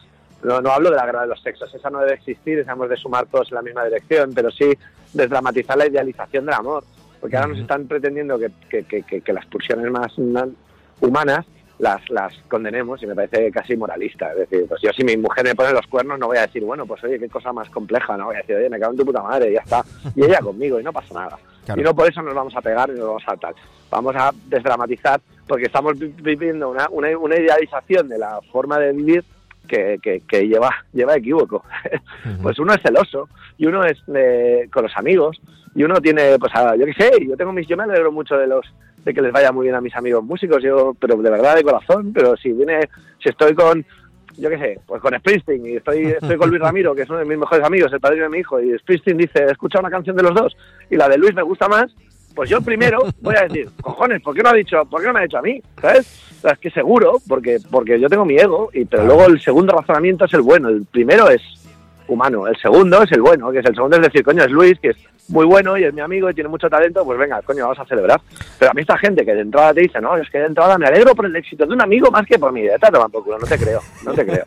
no, 0.43 0.61
no 0.61 0.71
hablo 0.71 0.91
de 0.91 0.97
la 0.97 1.07
guerra 1.07 1.23
de 1.23 1.29
los 1.29 1.43
sexos, 1.43 1.75
esa 1.75 1.91
no 1.91 2.01
debe 2.01 2.15
existir, 2.15 2.65
hemos 2.67 2.89
de 2.89 2.97
sumar 2.97 3.27
todos 3.27 3.51
en 3.51 3.57
la 3.57 3.63
misma 3.63 3.85
dirección, 3.85 4.33
pero 4.35 4.51
sí 4.51 4.73
desdramatizar 5.13 5.77
la 5.77 5.87
idealización 5.87 6.47
del 6.47 6.55
amor. 6.55 6.85
Porque 7.21 7.37
ahora 7.37 7.49
nos 7.49 7.59
están 7.59 7.89
pretendiendo 7.89 8.39
que, 8.39 8.51
que, 8.69 9.03
que, 9.03 9.21
que 9.21 9.33
las 9.33 9.45
pulsiones 9.47 9.91
más 9.91 10.17
humanas 11.01 11.47
las, 11.79 12.09
las 12.11 12.35
condenemos 12.49 13.03
y 13.03 13.07
me 13.07 13.15
parece 13.15 13.51
casi 13.51 13.77
moralista. 13.77 14.31
Es 14.33 14.39
decir, 14.39 14.67
pues 14.69 14.81
yo 14.83 14.91
si 14.93 15.05
mi 15.05 15.17
mujer 15.17 15.45
me 15.45 15.55
pone 15.55 15.73
los 15.73 15.87
cuernos 15.87 16.19
no 16.19 16.27
voy 16.27 16.39
a 16.39 16.43
decir, 16.43 16.65
bueno, 16.65 16.87
pues 16.87 17.03
oye, 17.05 17.19
qué 17.19 17.29
cosa 17.29 17.53
más 17.53 17.71
compleja, 17.71 18.17
no 18.17 18.27
voy 18.27 18.37
a 18.37 18.39
decir, 18.39 18.57
oye, 18.57 18.69
me 18.69 18.79
cago 18.79 18.93
en 18.93 18.99
tu 18.99 19.05
puta 19.05 19.23
madre 19.23 19.51
y 19.51 19.55
ya 19.55 19.61
está. 19.61 19.85
Y 20.15 20.25
ella 20.25 20.41
conmigo 20.41 20.81
y 20.81 20.85
no 20.85 20.93
pasa 20.93 21.15
nada. 21.15 21.39
Y 21.77 21.81
no 21.83 21.95
por 21.95 22.11
eso 22.11 22.23
nos 22.23 22.35
vamos 22.35 22.57
a 22.57 22.63
pegar 22.63 22.89
y 22.91 22.93
nos 22.93 23.07
vamos 23.07 23.23
a 23.27 23.37
tal. 23.37 23.55
Vamos 23.91 24.17
a 24.17 24.31
desdramatizar 24.47 25.21
porque 25.47 25.67
estamos 25.67 25.95
viviendo 25.99 26.71
una, 26.71 26.89
una, 26.91 27.17
una 27.17 27.37
idealización 27.37 28.09
de 28.09 28.19
la 28.19 28.41
forma 28.51 28.79
de 28.79 28.93
vivir 28.93 29.25
que, 29.69 29.99
que, 30.03 30.49
lleva, 30.49 30.71
lleva 30.93 31.17
equívoco. 31.17 31.63
Pues 32.43 32.59
uno 32.59 32.75
es 32.75 32.83
celoso 32.83 33.29
y 33.57 33.67
uno 33.67 33.85
es 33.85 33.99
eh, 34.15 34.69
con 34.73 34.83
los 34.83 34.97
amigos 34.97 35.41
y 35.75 35.85
uno 35.85 36.01
tiene, 36.01 36.39
pues 36.39 36.53
yo 36.79 36.87
qué 36.87 36.95
sé, 36.95 37.27
yo 37.27 37.37
tengo 37.37 37.53
mis, 37.53 37.67
yo 37.67 37.77
me 37.77 37.85
alegro 37.85 38.11
mucho 38.11 38.37
de 38.37 38.47
los 38.47 38.67
de 39.05 39.15
que 39.15 39.23
les 39.23 39.33
vaya 39.33 39.53
muy 39.53 39.65
bien 39.65 39.75
a 39.75 39.81
mis 39.81 39.95
amigos 39.97 40.25
músicos, 40.25 40.63
yo, 40.63 40.95
pero 40.99 41.17
de 41.17 41.31
verdad, 41.31 41.57
de 41.57 41.63
corazón, 41.63 42.13
pero 42.13 42.37
si 42.37 42.53
viene, 42.53 42.89
si 43.23 43.29
estoy 43.29 43.55
con, 43.55 43.85
yo 44.37 44.51
qué 44.51 44.59
sé, 44.59 44.81
pues 44.87 45.01
con 45.01 45.19
Springsteen 45.19 45.67
y 45.67 45.77
estoy, 45.77 46.07
estoy 46.07 46.37
con 46.37 46.51
Luis 46.51 46.63
Ramiro, 46.63 46.95
que 46.95 47.03
es 47.03 47.11
uno 47.11 47.19
de 47.19 47.25
mis 47.25 47.39
mejores 47.39 47.65
amigos, 47.65 47.93
el 47.93 48.01
padrino 48.01 48.25
de 48.25 48.31
mi 48.31 48.39
hijo, 48.39 48.61
y 48.61 48.77
Springsteen 48.79 49.17
dice, 49.17 49.45
escucha 49.45 49.81
una 49.81 49.91
canción 49.91 50.17
de 50.17 50.23
los 50.23 50.35
dos 50.35 50.57
y 50.91 50.97
la 50.97 51.09
de 51.09 51.19
Luis 51.19 51.35
me 51.35 51.43
gusta 51.43 51.69
más, 51.69 51.95
pues 52.35 52.51
yo 52.51 52.61
primero 52.61 52.99
voy 53.21 53.35
a 53.37 53.43
decir, 53.43 53.69
cojones, 53.81 54.23
¿por 54.23 54.35
qué 54.35 54.43
no 54.43 54.51
ha 54.51 54.55
dicho, 54.55 54.85
por 54.85 55.01
qué 55.01 55.07
no 55.09 55.13
me 55.13 55.21
ha 55.21 55.25
dicho 55.25 55.39
a 55.39 55.43
mí? 55.43 55.61
¿Sabes? 55.81 56.25
O 56.39 56.41
sea, 56.43 56.53
es 56.53 56.59
que 56.59 56.71
seguro, 56.71 57.15
porque, 57.27 57.59
porque 57.69 57.99
yo 57.99 58.09
tengo 58.09 58.25
mi 58.25 58.37
ego, 58.37 58.71
y 58.73 58.85
pero 58.85 59.05
luego 59.05 59.27
el 59.27 59.41
segundo 59.41 59.75
razonamiento 59.75 60.25
es 60.25 60.35
el 60.35 60.43
bueno, 60.43 60.69
el 60.69 60.85
primero 60.85 61.29
es 61.29 61.43
humano, 62.09 62.47
el 62.47 62.57
segundo 62.57 63.03
es 63.03 63.13
el 63.13 63.21
bueno, 63.23 63.51
que 63.51 63.59
es 63.61 63.67
el 63.67 63.75
segundo 63.75 63.97
es 63.97 64.03
decir, 64.03 64.25
coño, 64.25 64.43
es 64.43 64.51
Luis, 64.51 64.79
que 64.81 64.89
es 64.91 64.97
muy 65.29 65.45
bueno 65.45 65.77
y 65.77 65.85
es 65.85 65.93
mi 65.93 66.01
amigo 66.01 66.31
y 66.31 66.35
tiene 66.35 66.49
mucho 66.49 66.71
talento, 66.71 67.05
pues 67.05 67.19
venga, 67.19 67.43
coño, 67.43 67.65
vamos 67.65 67.79
a 67.79 67.85
celebrar. 67.85 68.19
Pero 68.59 68.71
a 68.71 68.75
mí 68.75 68.81
esta 68.81 68.97
gente 68.97 69.25
que 69.27 69.35
de 69.35 69.43
entrada 69.43 69.75
te 69.75 69.83
dice, 69.83 70.01
no, 70.01 70.17
es 70.17 70.29
que 70.31 70.39
de 70.39 70.47
entrada 70.47 70.79
me 70.79 70.87
alegro 70.87 71.15
por 71.15 71.27
el 71.27 71.37
éxito 71.37 71.67
de 71.67 71.75
un 71.75 71.83
amigo 71.83 72.11
más 72.11 72.27
que 72.27 72.39
por 72.39 72.51
mi 72.51 72.61
idea, 72.61 72.79
toma 72.79 73.09
por 73.09 73.23
culo, 73.25 73.39
no 73.39 73.47
te 73.47 73.59
creo, 73.59 73.81
no 74.05 74.15
te 74.15 74.25
creo. 74.27 74.45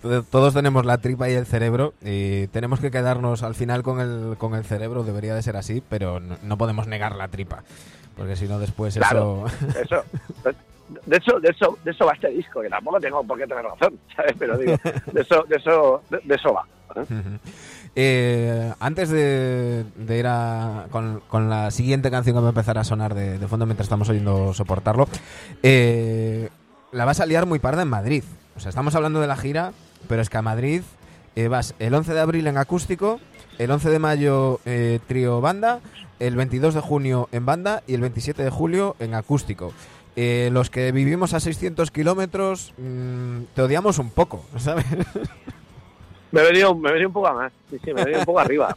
Todos- 0.00 0.24
Todos 0.30 0.54
tenemos 0.54 0.86
la 0.86 0.98
tripa 0.98 1.28
y 1.28 1.34
el 1.34 1.44
cerebro 1.46 1.92
y 2.02 2.46
tenemos 2.48 2.80
que 2.80 2.90
quedarnos 2.90 3.42
al 3.42 3.54
final 3.54 3.82
con 3.82 4.00
el, 4.00 4.36
con 4.38 4.54
el 4.54 4.64
cerebro, 4.64 5.02
debería 5.04 5.34
de 5.34 5.42
ser 5.42 5.56
así, 5.56 5.82
pero 5.88 6.18
no, 6.20 6.36
no 6.42 6.56
podemos 6.56 6.86
negar 6.86 7.14
la 7.16 7.28
tripa, 7.28 7.62
porque 8.16 8.36
si 8.36 8.48
no 8.48 8.58
después 8.58 8.96
Claro, 8.96 9.44
eso... 9.82 10.02
eso. 10.48 10.54
De 11.06 11.16
hecho, 11.16 11.38
de 11.40 11.48
eso, 11.50 11.78
de 11.84 11.90
eso 11.90 12.04
va 12.06 12.12
este 12.12 12.28
disco, 12.28 12.60
que 12.60 12.68
tampoco 12.68 12.98
tengo 13.00 13.22
por 13.24 13.38
qué 13.38 13.46
tener 13.46 13.64
razón, 13.64 13.98
¿sabes? 14.16 14.34
Pero 14.38 14.58
digo, 14.58 14.76
de 15.12 15.20
eso, 15.20 15.44
de 15.48 15.56
eso, 15.56 16.02
de, 16.10 16.34
eso 16.34 16.52
va. 16.52 16.66
¿eh? 16.96 17.04
Eh, 17.96 18.72
antes 18.78 19.08
de, 19.10 19.84
de 19.96 20.18
ir 20.18 20.26
a- 20.26 20.86
con, 20.90 21.20
con 21.28 21.50
la 21.50 21.70
siguiente 21.70 22.10
canción 22.10 22.36
que 22.36 22.40
va 22.40 22.48
a 22.48 22.50
empezar 22.50 22.78
a 22.78 22.84
sonar 22.84 23.14
de, 23.14 23.38
de 23.38 23.48
fondo 23.48 23.66
mientras 23.66 23.86
estamos 23.86 24.08
oyendo 24.08 24.54
soportarlo, 24.54 25.08
eh, 25.62 26.48
la 26.92 27.04
vas 27.04 27.20
a 27.20 27.26
liar 27.26 27.46
muy 27.46 27.58
parda 27.58 27.82
en 27.82 27.88
Madrid. 27.88 28.24
O 28.56 28.60
sea, 28.60 28.68
estamos 28.70 28.94
hablando 28.94 29.20
de 29.20 29.26
la 29.26 29.36
gira, 29.36 29.72
pero 30.08 30.22
es 30.22 30.28
que 30.30 30.38
a 30.38 30.42
Madrid 30.42 30.82
eh, 31.36 31.48
vas 31.48 31.74
el 31.78 31.94
11 31.94 32.14
de 32.14 32.20
abril 32.20 32.46
en 32.46 32.58
acústico, 32.58 33.20
el 33.58 33.70
11 33.70 33.90
de 33.90 33.98
mayo 33.98 34.60
eh, 34.64 34.98
trío 35.06 35.40
banda, 35.40 35.80
el 36.18 36.36
22 36.36 36.74
de 36.74 36.80
junio 36.80 37.28
en 37.32 37.46
banda 37.46 37.82
y 37.86 37.94
el 37.94 38.00
27 38.02 38.42
de 38.42 38.50
julio 38.50 38.96
en 38.98 39.14
acústico. 39.14 39.72
Eh, 40.22 40.50
los 40.52 40.68
que 40.68 40.92
vivimos 40.92 41.32
a 41.32 41.40
600 41.40 41.90
kilómetros 41.90 42.74
mm, 42.76 43.44
te 43.54 43.62
odiamos 43.62 43.98
un 43.98 44.10
poco, 44.10 44.44
¿sabes? 44.58 44.84
Me 46.30 46.42
he 46.42 46.44
venido, 46.44 46.74
me 46.74 46.90
he 46.90 46.92
venido 46.92 47.08
un 47.08 47.14
poco 47.14 47.28
a 47.28 47.32
más, 47.32 47.52
sí, 47.70 47.78
sí, 47.82 47.94
me 47.94 48.02
he 48.02 48.04
venido 48.04 48.20
un 48.20 48.26
poco 48.26 48.40
arriba. 48.40 48.76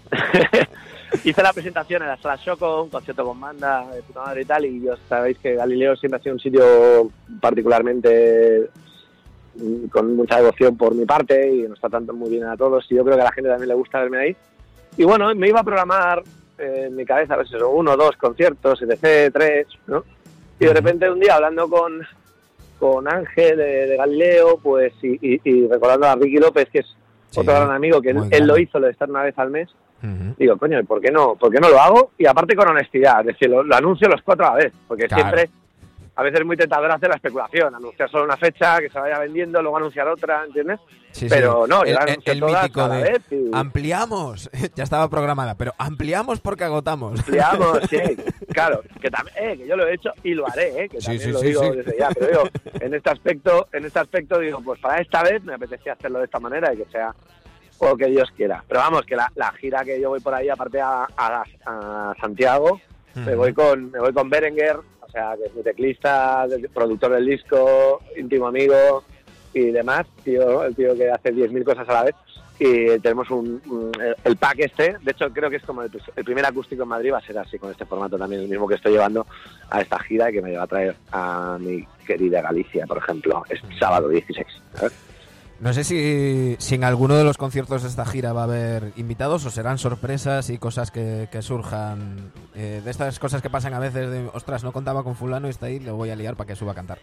Hice 1.26 1.44
la 1.44 1.52
presentación 1.52 2.02
en 2.02 2.08
la 2.08 2.16
sala 2.16 2.38
Choco, 2.38 2.84
un 2.84 2.90
concierto 2.90 3.26
con 3.26 3.42
banda 3.42 3.86
de 3.94 4.02
puta 4.04 4.22
madre 4.22 4.44
y 4.44 4.46
tal, 4.46 4.66
y 4.66 4.84
yo 4.84 4.94
sabéis 5.10 5.38
que 5.38 5.56
Galileo 5.56 5.98
siempre 5.98 6.18
ha 6.18 6.24
sido 6.24 6.36
un 6.36 6.40
sitio 6.40 7.12
particularmente 7.42 8.70
mm, 9.56 9.88
con 9.88 10.16
mucha 10.16 10.38
devoción 10.38 10.78
por 10.78 10.96
mi 10.96 11.04
parte 11.04 11.54
y 11.54 11.64
nos 11.64 11.82
tratan 11.82 12.06
muy 12.16 12.30
bien 12.30 12.46
a 12.46 12.56
todos 12.56 12.90
y 12.90 12.96
yo 12.96 13.04
creo 13.04 13.18
que 13.18 13.22
a 13.22 13.26
la 13.26 13.34
gente 13.34 13.50
también 13.50 13.68
le 13.68 13.76
gusta 13.76 14.00
verme 14.00 14.18
ahí. 14.18 14.38
Y 14.96 15.04
bueno, 15.04 15.36
me 15.36 15.50
iba 15.50 15.60
a 15.60 15.66
programar 15.66 16.24
eh, 16.58 16.86
en 16.88 16.96
mi 16.96 17.04
cabeza, 17.04 17.34
a 17.34 17.38
veces 17.40 17.62
uno, 17.62 17.98
dos 17.98 18.16
conciertos, 18.16 18.82
etc., 18.82 19.30
tres, 19.34 19.68
¿no? 19.88 20.06
Y 20.60 20.66
de 20.66 20.74
repente 20.74 21.10
un 21.10 21.20
día 21.20 21.36
hablando 21.36 21.68
con, 21.70 22.02
con 22.80 23.08
Ángel 23.08 23.58
de, 23.58 23.88
de 23.88 23.98
Galileo, 23.98 24.58
pues, 24.62 24.94
y, 25.02 25.18
y- 25.22 25.42
y 25.44 25.68
recordando 25.68 26.08
a 26.08 26.16
Ricky 26.16 26.38
López, 26.38 26.70
que 26.70 26.80
es 26.80 26.86
Sí, 27.32 27.40
otro 27.40 27.54
gran 27.56 27.72
amigo, 27.72 28.00
que 28.02 28.12
él, 28.12 28.46
lo 28.48 28.58
hizo, 28.60 28.78
lo 28.80 28.86
de 28.86 28.92
estar 28.92 29.10
una 29.10 29.24
vez 29.24 29.38
al 29.40 29.50
mes, 29.50 29.68
digo, 30.38 30.56
coño, 30.58 30.80
¿y 30.80 30.84
¿por 30.84 31.02
qué 31.02 31.10
no? 31.12 31.34
¿Por 31.36 31.52
qué 31.52 31.60
no 31.60 31.70
lo 31.70 31.80
hago? 31.82 32.12
Y 32.18 32.28
aparte 32.28 32.56
con 32.56 32.68
honestidad, 32.68 33.22
es 33.22 33.28
decir, 33.28 33.50
lo, 33.50 33.64
lo 33.64 33.76
anuncio 33.76 34.08
los 34.08 34.22
cuatro 34.22 34.46
a 34.46 34.50
la 34.52 34.56
vez, 34.66 34.74
porque 34.88 35.08
Claro. 35.08 35.24
siempre, 35.24 35.50
a 36.16 36.24
veces 36.24 36.42
es 36.42 36.46
muy 36.46 36.56
tentador 36.58 36.92
hacer 36.92 37.10
la 37.10 37.16
especulación, 37.16 37.74
anunciar 37.74 38.10
solo 38.10 38.26
una 38.26 38.38
fecha, 38.38 38.80
que 38.80 38.90
se 38.90 39.00
vaya 39.00 39.18
vendiendo, 39.20 39.62
luego 39.62 39.78
anunciar 39.78 40.08
otra, 40.08 40.44
¿entiendes? 40.46 40.80
Sí, 41.12 41.28
Pero 41.30 41.64
sí. 41.66 41.70
no, 41.70 41.84
el, 41.84 41.98
el- 42.08 42.22
el 42.26 42.42
mítico 42.44 42.88
de 42.90 43.22
y- 43.32 43.50
ampliamos, 43.54 44.50
ya 44.76 44.84
estaba 44.84 45.10
programada, 45.10 45.56
pero 45.56 45.74
ampliamos 45.78 46.40
porque 46.40 46.64
agotamos. 46.64 47.20
Ampliamos, 47.20 47.80
sí, 47.90 47.98
claro, 48.54 48.82
que 49.02 49.10
también, 49.10 49.36
eh, 49.38 49.58
que 49.58 49.68
yo 49.68 49.76
lo 49.76 49.88
he 49.88 49.94
hecho 49.96 50.12
y 50.24 50.34
lo 50.34 50.48
haré, 50.48 50.84
eh, 50.86 50.90
que 50.90 51.00
también 51.00 51.22
sí, 51.24 51.32
lo 51.32 51.40
sí, 51.40 51.46
digo 51.48 51.64
sí. 51.64 51.72
desde 51.78 51.98
ya, 51.98 52.10
pero 52.10 52.28
digo, 52.28 52.44
en 52.80 52.94
este 52.94 53.10
aspecto, 53.10 53.68
en 53.74 53.86
este 53.86 54.00
aspecto 54.00 54.40
digo, 54.40 54.62
pues 54.64 54.80
para 54.80 55.02
esta 55.02 55.24
vez 55.24 55.44
me 55.44 55.54
apetecía 55.56 55.94
hacerlo 55.94 56.20
de 56.20 56.26
esta 56.26 56.40
manera 56.40 56.74
y 56.74 56.78
que 56.78 56.86
sea 56.92 57.14
o 57.80 57.98
que 57.98 58.06
Dios 58.06 58.30
quiera. 58.38 58.64
Pero 58.68 58.80
vamos, 58.80 59.02
que 59.02 59.16
la, 59.16 59.32
la 59.36 59.52
gira 59.54 59.84
que 59.84 60.00
yo 60.00 60.10
voy 60.10 60.20
por 60.20 60.34
ahí, 60.34 60.48
aparte 60.48 60.80
a, 60.80 61.08
a- 61.18 61.44
a 61.66 62.14
Santiago, 62.22 62.80
me 63.16 63.36
voy 63.36 63.54
con 63.54 63.92
me 63.92 64.00
voy 64.00 64.14
con 64.14 64.30
Berenguer, 64.30 64.78
sea, 65.14 65.36
que 65.38 65.46
es 65.46 65.56
mi 65.56 65.64
teclista, 65.64 66.46
productor 66.74 67.12
del 67.14 67.26
disco, 67.26 68.02
íntimo 68.18 68.48
amigo 68.48 69.04
y 69.54 69.72
demás, 69.72 70.06
tío, 70.24 70.64
el 70.64 70.76
tío 70.76 70.96
que 70.96 71.10
hace 71.10 71.32
10.000 71.34 71.64
cosas 71.64 71.88
a 71.88 71.94
la 71.94 72.04
vez. 72.04 72.16
Y 72.60 73.00
tenemos 73.00 73.30
un, 73.32 73.62
un- 73.68 73.92
el- 74.02 74.16
el 74.24 74.38
pack 74.38 74.60
este, 74.60 74.96
de 75.02 75.12
hecho 75.12 75.32
creo 75.34 75.50
que 75.50 75.56
es 75.58 75.64
como 75.64 75.82
el, 75.82 75.92
el 76.16 76.24
primer 76.24 76.46
acústico 76.46 76.84
en 76.84 76.90
Madrid, 76.90 77.12
va 77.12 77.18
a 77.18 77.22
ser 77.26 77.38
así 77.38 77.58
con 77.58 77.72
este 77.72 77.86
formato 77.86 78.18
también, 78.18 78.44
el 78.44 78.48
mismo 78.50 78.68
que 78.68 78.76
estoy 78.76 78.92
llevando 78.94 79.26
a 79.72 79.82
esta 79.82 79.98
gira 80.00 80.30
y 80.30 80.34
que 80.34 80.42
me 80.42 80.56
va 80.56 80.64
a 80.64 80.68
traer 80.68 80.96
a 81.12 81.58
mi 81.60 81.84
querida 82.06 82.42
Galicia, 82.42 82.86
por 82.86 82.98
ejemplo, 83.00 83.44
es 83.50 83.60
sábado 83.80 84.08
16. 84.10 84.46
¿sabes? 84.76 84.94
No 85.64 85.72
sé 85.72 85.86
si, 85.86 86.58
si 86.60 86.76
en 86.76 86.84
alguno 86.84 87.16
de 87.16 87.24
los 87.24 87.38
conciertos 87.38 87.84
de 87.84 87.88
esta 87.88 88.06
gira 88.06 88.34
va 88.34 88.42
a 88.42 88.44
haber 88.44 88.92
invitados 88.98 89.46
o 89.46 89.50
serán 89.50 89.78
sorpresas 89.78 90.50
y 90.50 90.58
cosas 90.58 90.92
que, 90.92 91.30
que 91.32 91.42
surjan 91.42 92.34
eh, 92.54 92.82
de 92.84 92.92
estas 92.92 93.18
cosas 93.18 93.42
que 93.42 93.50
pasan 93.50 93.74
a 93.74 93.80
veces 93.80 94.12
de, 94.12 94.30
ostras, 94.34 94.66
no 94.66 94.74
contaba 94.74 95.06
con 95.06 95.16
fulano 95.16 95.48
y 95.48 95.52
está 95.52 95.68
ahí, 95.68 95.80
lo 95.80 95.96
voy 95.96 96.10
a 96.10 96.18
liar 96.18 96.36
para 96.36 96.50
que 96.50 96.58
suba 96.58 96.74
a 96.74 96.76
cantar. 96.76 96.98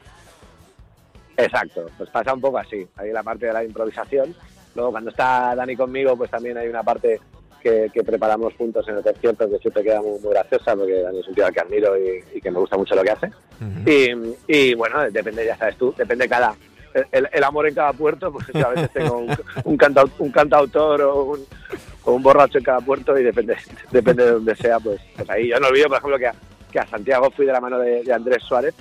Exacto, 1.38 1.86
pues 1.96 2.10
pasa 2.10 2.34
un 2.34 2.42
poco 2.42 2.58
así. 2.58 2.86
Hay 2.96 3.10
la 3.12 3.22
parte 3.22 3.46
de 3.46 3.54
la 3.54 3.64
improvisación. 3.64 4.34
Luego, 4.74 4.90
cuando 4.90 5.08
está 5.08 5.54
Dani 5.54 5.74
conmigo, 5.74 6.14
pues 6.14 6.30
también 6.30 6.58
hay 6.58 6.68
una 6.68 6.82
parte 6.82 7.18
que, 7.62 7.90
que 7.94 8.04
preparamos 8.04 8.52
juntos 8.58 8.86
en 8.88 8.98
el 8.98 9.02
concierto 9.02 9.48
que 9.48 9.58
siempre 9.58 9.84
queda 9.84 10.02
muy, 10.02 10.20
muy 10.20 10.32
graciosa, 10.32 10.76
porque 10.76 11.00
Dani 11.00 11.20
es 11.20 11.28
un 11.28 11.34
tío 11.34 11.46
al 11.46 11.54
que 11.54 11.60
admiro 11.60 11.96
y, 11.96 12.22
y 12.34 12.40
que 12.42 12.50
me 12.50 12.58
gusta 12.58 12.76
mucho 12.76 12.94
lo 12.94 13.02
que 13.02 13.10
hace. 13.10 13.30
Y, 14.46 14.74
bueno, 14.74 15.10
depende, 15.10 15.46
ya 15.46 15.56
sabes 15.56 15.78
tú, 15.78 15.94
depende 15.96 16.28
cada. 16.28 16.54
El, 17.12 17.28
el 17.32 17.44
amor 17.44 17.66
en 17.68 17.74
cada 17.74 17.92
puerto, 17.92 18.32
pues 18.32 18.46
a 18.56 18.68
veces 18.70 18.90
tengo 18.92 19.18
un, 19.18 19.28
un, 19.64 19.78
cantau- 19.78 20.10
un 20.18 20.30
cantautor 20.32 21.00
o 21.02 21.22
un, 21.24 21.40
o 22.04 22.12
un 22.12 22.22
borracho 22.22 22.58
en 22.58 22.64
cada 22.64 22.80
puerto 22.80 23.16
y 23.18 23.22
depende 23.22 23.56
depende 23.90 24.24
de 24.24 24.32
donde 24.32 24.56
sea, 24.56 24.80
pues, 24.80 25.00
pues 25.16 25.28
ahí. 25.30 25.48
Yo 25.48 25.60
no 25.60 25.68
olvido, 25.68 25.88
por 25.88 25.98
ejemplo, 25.98 26.18
que 26.18 26.26
a, 26.26 26.34
que 26.72 26.78
a 26.78 26.86
Santiago 26.86 27.30
fui 27.30 27.46
de 27.46 27.52
la 27.52 27.60
mano 27.60 27.78
de, 27.78 28.02
de 28.02 28.12
Andrés 28.12 28.42
Suárez 28.42 28.74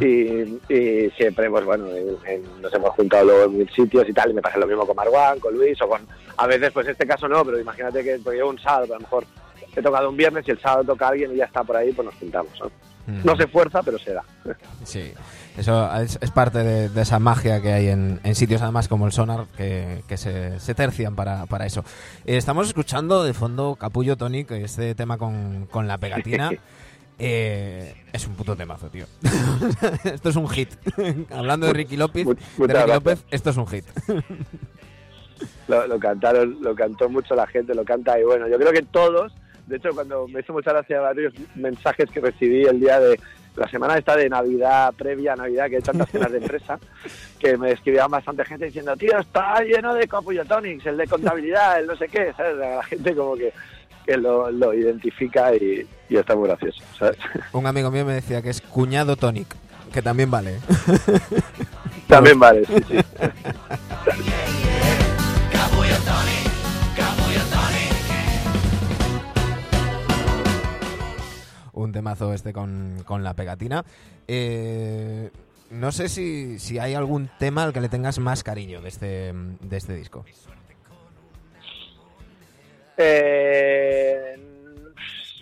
y, 0.00 0.58
y 0.72 1.10
siempre, 1.16 1.48
pues 1.50 1.64
bueno, 1.64 1.86
en- 1.88 2.16
en- 2.26 2.62
nos 2.62 2.72
hemos 2.74 2.90
juntado 2.90 3.24
luego 3.24 3.44
en 3.44 3.58
mil 3.58 3.70
sitios 3.70 4.08
y 4.08 4.12
tal, 4.12 4.30
y 4.30 4.34
me 4.34 4.42
pasa 4.42 4.58
lo 4.58 4.66
mismo 4.66 4.86
con 4.86 4.94
Marwan, 4.96 5.40
con 5.40 5.54
Luis, 5.54 5.80
o 5.82 5.88
con, 5.88 6.06
a 6.36 6.46
veces, 6.46 6.70
pues 6.72 6.86
este 6.88 7.06
caso 7.06 7.26
no, 7.28 7.44
pero 7.44 7.58
imagínate 7.58 8.02
que 8.04 8.18
porque 8.22 8.38
yo 8.38 8.48
un 8.48 8.58
sábado, 8.58 8.94
a 8.94 8.96
lo 8.96 9.00
mejor 9.00 9.24
he 9.74 9.82
tocado 9.82 10.08
un 10.08 10.16
viernes 10.16 10.46
y 10.46 10.50
el 10.52 10.60
sábado 10.60 10.84
toca 10.84 11.08
alguien 11.08 11.32
y 11.32 11.36
ya 11.36 11.44
está 11.46 11.62
por 11.64 11.76
ahí, 11.76 11.92
pues 11.92 12.06
nos 12.06 12.14
juntamos, 12.16 12.52
¿no? 12.60 12.70
No 13.06 13.36
se 13.36 13.46
fuerza, 13.46 13.82
pero 13.82 13.98
se 13.98 14.12
da. 14.14 14.24
Sí, 14.84 15.12
eso 15.56 15.92
es, 15.96 16.18
es 16.20 16.30
parte 16.30 16.58
de, 16.58 16.88
de 16.88 17.02
esa 17.02 17.18
magia 17.18 17.62
que 17.62 17.72
hay 17.72 17.88
en, 17.88 18.20
en 18.24 18.34
sitios 18.34 18.62
además 18.62 18.88
como 18.88 19.06
el 19.06 19.12
Sonar 19.12 19.46
que, 19.56 20.02
que 20.08 20.16
se, 20.16 20.58
se 20.60 20.74
tercian 20.74 21.14
para, 21.14 21.46
para 21.46 21.66
eso. 21.66 21.84
Eh, 22.24 22.36
estamos 22.36 22.66
escuchando 22.66 23.22
de 23.24 23.32
fondo 23.32 23.76
Capullo 23.76 24.16
Tonic, 24.16 24.50
este 24.50 24.94
tema 24.94 25.18
con, 25.18 25.66
con 25.66 25.86
la 25.86 25.98
pegatina. 25.98 26.50
Eh, 27.18 27.94
es 28.12 28.26
un 28.26 28.34
puto 28.34 28.54
temazo, 28.56 28.90
tío. 28.90 29.06
esto 30.04 30.28
es 30.28 30.36
un 30.36 30.46
hit. 30.50 30.68
Hablando 31.30 31.66
de 31.66 31.72
Ricky 31.72 31.96
López, 31.96 32.26
de 32.26 32.66
Ricky. 32.66 32.92
López, 32.92 33.24
esto 33.30 33.48
es 33.48 33.56
un 33.56 33.66
hit. 33.66 33.86
Lo, 35.66 35.86
lo 35.86 35.98
cantaron, 35.98 36.58
lo 36.60 36.74
cantó 36.74 37.08
mucho 37.08 37.34
la 37.34 37.46
gente, 37.46 37.74
lo 37.74 37.84
canta 37.86 38.20
y 38.20 38.22
bueno, 38.22 38.48
yo 38.48 38.58
creo 38.58 38.70
que 38.70 38.82
todos, 38.82 39.32
de 39.66 39.76
hecho 39.76 39.90
cuando 39.94 40.28
me 40.28 40.40
hizo 40.40 40.52
mucha 40.52 40.72
gracia 40.72 41.00
varios 41.00 41.34
mensajes 41.54 42.10
que 42.10 42.20
recibí 42.20 42.64
el 42.64 42.80
día 42.80 43.00
de 43.00 43.18
la 43.56 43.68
semana 43.68 43.96
esta 43.96 44.16
de 44.16 44.28
Navidad, 44.28 44.92
previa 44.96 45.32
a 45.32 45.36
Navidad, 45.36 45.68
que 45.68 45.76
hay 45.76 45.82
tantas 45.82 46.10
cenas 46.10 46.30
de 46.30 46.38
empresa, 46.38 46.78
que 47.38 47.56
me 47.56 47.72
escribían 47.72 48.10
bastante 48.10 48.44
gente 48.44 48.66
diciendo, 48.66 48.96
tío, 48.96 49.18
está 49.18 49.60
lleno 49.62 49.94
de 49.94 50.06
Capullo 50.06 50.44
Tonics, 50.44 50.86
el 50.86 50.96
de 50.96 51.06
contabilidad, 51.06 51.80
el 51.80 51.86
no 51.86 51.96
sé 51.96 52.08
qué, 52.08 52.32
¿sabes? 52.36 52.56
La 52.56 52.82
gente 52.82 53.14
como 53.14 53.34
que, 53.34 53.52
que 54.04 54.16
lo, 54.16 54.50
lo 54.50 54.74
identifica 54.74 55.54
y, 55.54 55.86
y 56.08 56.16
está 56.16 56.36
muy 56.36 56.48
gracioso, 56.48 56.82
¿sabes? 56.98 57.16
Un 57.52 57.66
amigo 57.66 57.90
mío 57.90 58.04
me 58.04 58.14
decía 58.14 58.42
que 58.42 58.50
es 58.50 58.60
cuñado 58.60 59.16
Tonic, 59.16 59.48
que 59.92 60.02
también 60.02 60.30
vale. 60.30 60.58
También 62.06 62.38
vale, 62.38 62.64
sí, 62.66 62.74
sí. 62.88 62.98
un 71.86 71.92
temazo 71.92 72.34
este 72.34 72.52
con, 72.52 73.02
con 73.06 73.24
la 73.24 73.32
pegatina. 73.34 73.84
Eh, 74.28 75.30
no 75.70 75.90
sé 75.92 76.08
si, 76.08 76.58
si 76.58 76.78
hay 76.78 76.94
algún 76.94 77.30
tema 77.38 77.64
al 77.64 77.72
que 77.72 77.80
le 77.80 77.88
tengas 77.88 78.18
más 78.18 78.44
cariño 78.44 78.82
de 78.82 78.88
este, 78.88 79.32
de 79.32 79.76
este 79.76 79.94
disco. 79.94 80.24
Eh, 82.98 84.36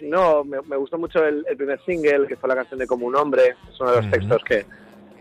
no, 0.02 0.44
me, 0.44 0.60
me 0.62 0.76
gustó 0.76 0.98
mucho 0.98 1.24
el, 1.24 1.44
el 1.48 1.56
primer 1.56 1.80
single, 1.84 2.26
que 2.26 2.36
fue 2.36 2.48
la 2.48 2.56
canción 2.56 2.78
de 2.78 2.86
Como 2.86 3.06
un 3.06 3.16
hombre, 3.16 3.54
es 3.72 3.80
uno 3.80 3.90
de 3.92 3.96
los 4.02 4.10
textos 4.10 4.42
que, 4.44 4.66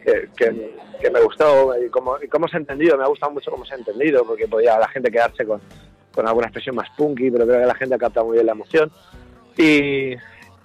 que, 0.04 0.30
que- 0.36 0.84
que 1.04 1.12
me 1.12 1.20
gustó 1.22 1.74
y 1.86 1.90
cómo, 1.90 2.16
y 2.24 2.30
cómo 2.30 2.48
se 2.48 2.56
ha 2.56 2.60
entendido, 2.62 2.98
me 2.98 3.04
ha 3.04 3.08
gustado 3.08 3.34
mucho 3.34 3.52
cómo 3.52 3.66
se 3.66 3.74
ha 3.74 3.78
entendido, 3.78 4.24
porque 4.26 4.48
podía 4.48 4.80
la 4.80 4.88
gente 4.88 5.12
quedarse 5.12 5.46
con, 5.46 5.60
con 6.14 6.26
alguna 6.26 6.48
expresión 6.48 6.76
más 6.78 6.90
punky, 6.96 7.30
pero 7.30 7.46
creo 7.46 7.60
que 7.60 7.66
la 7.66 7.76
gente 7.76 7.96
ha 7.96 7.98
captado 7.98 8.28
muy 8.28 8.36
bien 8.36 8.46
la 8.46 8.54
emoción. 8.54 8.90
Y, 9.58 10.16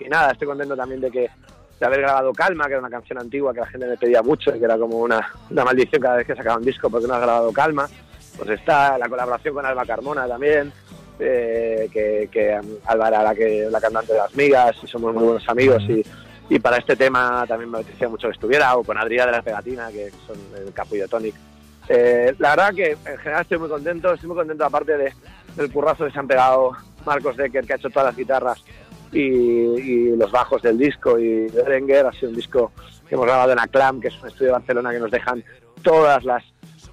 y 0.01 0.09
nada, 0.09 0.33
estoy 0.33 0.49
contento 0.49 0.77
también 0.77 1.01
de 1.01 1.11
que 1.11 1.31
de 1.79 1.87
haber 1.87 2.01
grabado 2.01 2.33
Calma, 2.33 2.67
que 2.67 2.73
era 2.73 2.81
una 2.81 2.91
canción 2.91 3.19
antigua 3.19 3.55
que 3.55 3.61
la 3.61 3.67
gente 3.67 3.87
me 3.87 3.97
pedía 3.97 4.23
mucho 4.23 4.55
y 4.55 4.59
que 4.59 4.65
era 4.65 4.77
como 4.77 4.99
una, 4.99 5.33
una 5.51 5.65
maldición 5.65 6.03
cada 6.03 6.17
vez 6.17 6.27
que 6.27 6.35
sacaba 6.35 6.57
un 6.57 6.65
disco 6.65 6.91
porque 6.91 7.07
no 7.07 7.15
has 7.15 7.23
grabado 7.23 7.53
Calma. 7.53 7.89
Pues 8.37 8.51
está 8.51 8.99
la 8.99 9.09
colaboración 9.09 9.55
con 9.55 9.67
Alba 9.67 9.85
Carmona 9.85 10.27
también, 10.29 10.73
eh, 11.19 11.89
que, 11.93 12.29
que 12.31 12.57
um, 12.59 12.77
Alba 12.87 13.09
era 13.09 13.23
la, 13.23 13.35
que, 13.35 13.69
la 13.71 13.81
cantante 13.81 14.13
de 14.13 14.19
Las 14.19 14.35
Migas 14.37 14.77
y 14.83 14.87
somos 14.87 15.13
muy 15.13 15.25
buenos 15.25 15.49
amigos 15.49 15.83
y, 15.89 16.05
y 16.49 16.59
para 16.61 16.77
este 16.77 16.95
tema 16.95 17.45
también 17.49 17.71
me 17.71 17.79
apetecía 17.79 18.09
mucho 18.09 18.29
que 18.29 18.35
estuviera, 18.35 18.77
o 18.77 18.85
con 18.85 18.97
Adrià 18.97 19.27
de 19.27 19.33
la 19.33 19.43
Pegatina, 19.43 19.91
que 19.91 20.11
son 20.27 20.37
el 20.57 20.73
capullo 20.73 21.09
Tonic. 21.09 21.35
Eh, 21.89 22.35
la 22.39 22.51
verdad 22.51 22.75
que 22.75 22.91
en 22.93 23.19
general 23.19 23.43
estoy 23.43 23.59
muy 23.59 23.69
contento, 23.69 24.13
estoy 24.13 24.29
muy 24.29 24.37
contento 24.37 24.65
aparte 24.65 24.97
de, 24.97 25.13
del 25.57 25.73
currazo 25.73 26.05
que 26.05 26.13
se 26.13 26.19
han 26.19 26.29
pegado 26.29 26.73
Marcos 27.05 27.37
Decker, 27.37 27.67
que 27.67 27.73
ha 27.73 27.77
hecho 27.77 27.91
todas 27.91 28.07
las 28.07 28.17
guitarras 28.17 28.63
y, 29.13 29.21
y 29.21 30.17
los 30.17 30.31
bajos 30.31 30.63
del 30.63 30.79
disco, 30.79 31.19
y 31.19 31.47
Berenguer, 31.49 32.07
ha 32.07 32.13
sido 32.13 32.31
un 32.31 32.37
disco 32.37 32.73
que 33.09 33.15
hemos 33.15 33.27
grabado 33.27 33.53
en 33.53 33.59
Aclam, 33.59 34.01
que 34.01 34.09
es 34.09 34.21
un 34.21 34.29
estudio 34.29 34.47
de 34.49 34.53
Barcelona 34.53 34.91
que 34.93 34.99
nos 35.01 35.11
dejan 35.11 35.43
todas 35.83 36.25
las 36.25 36.43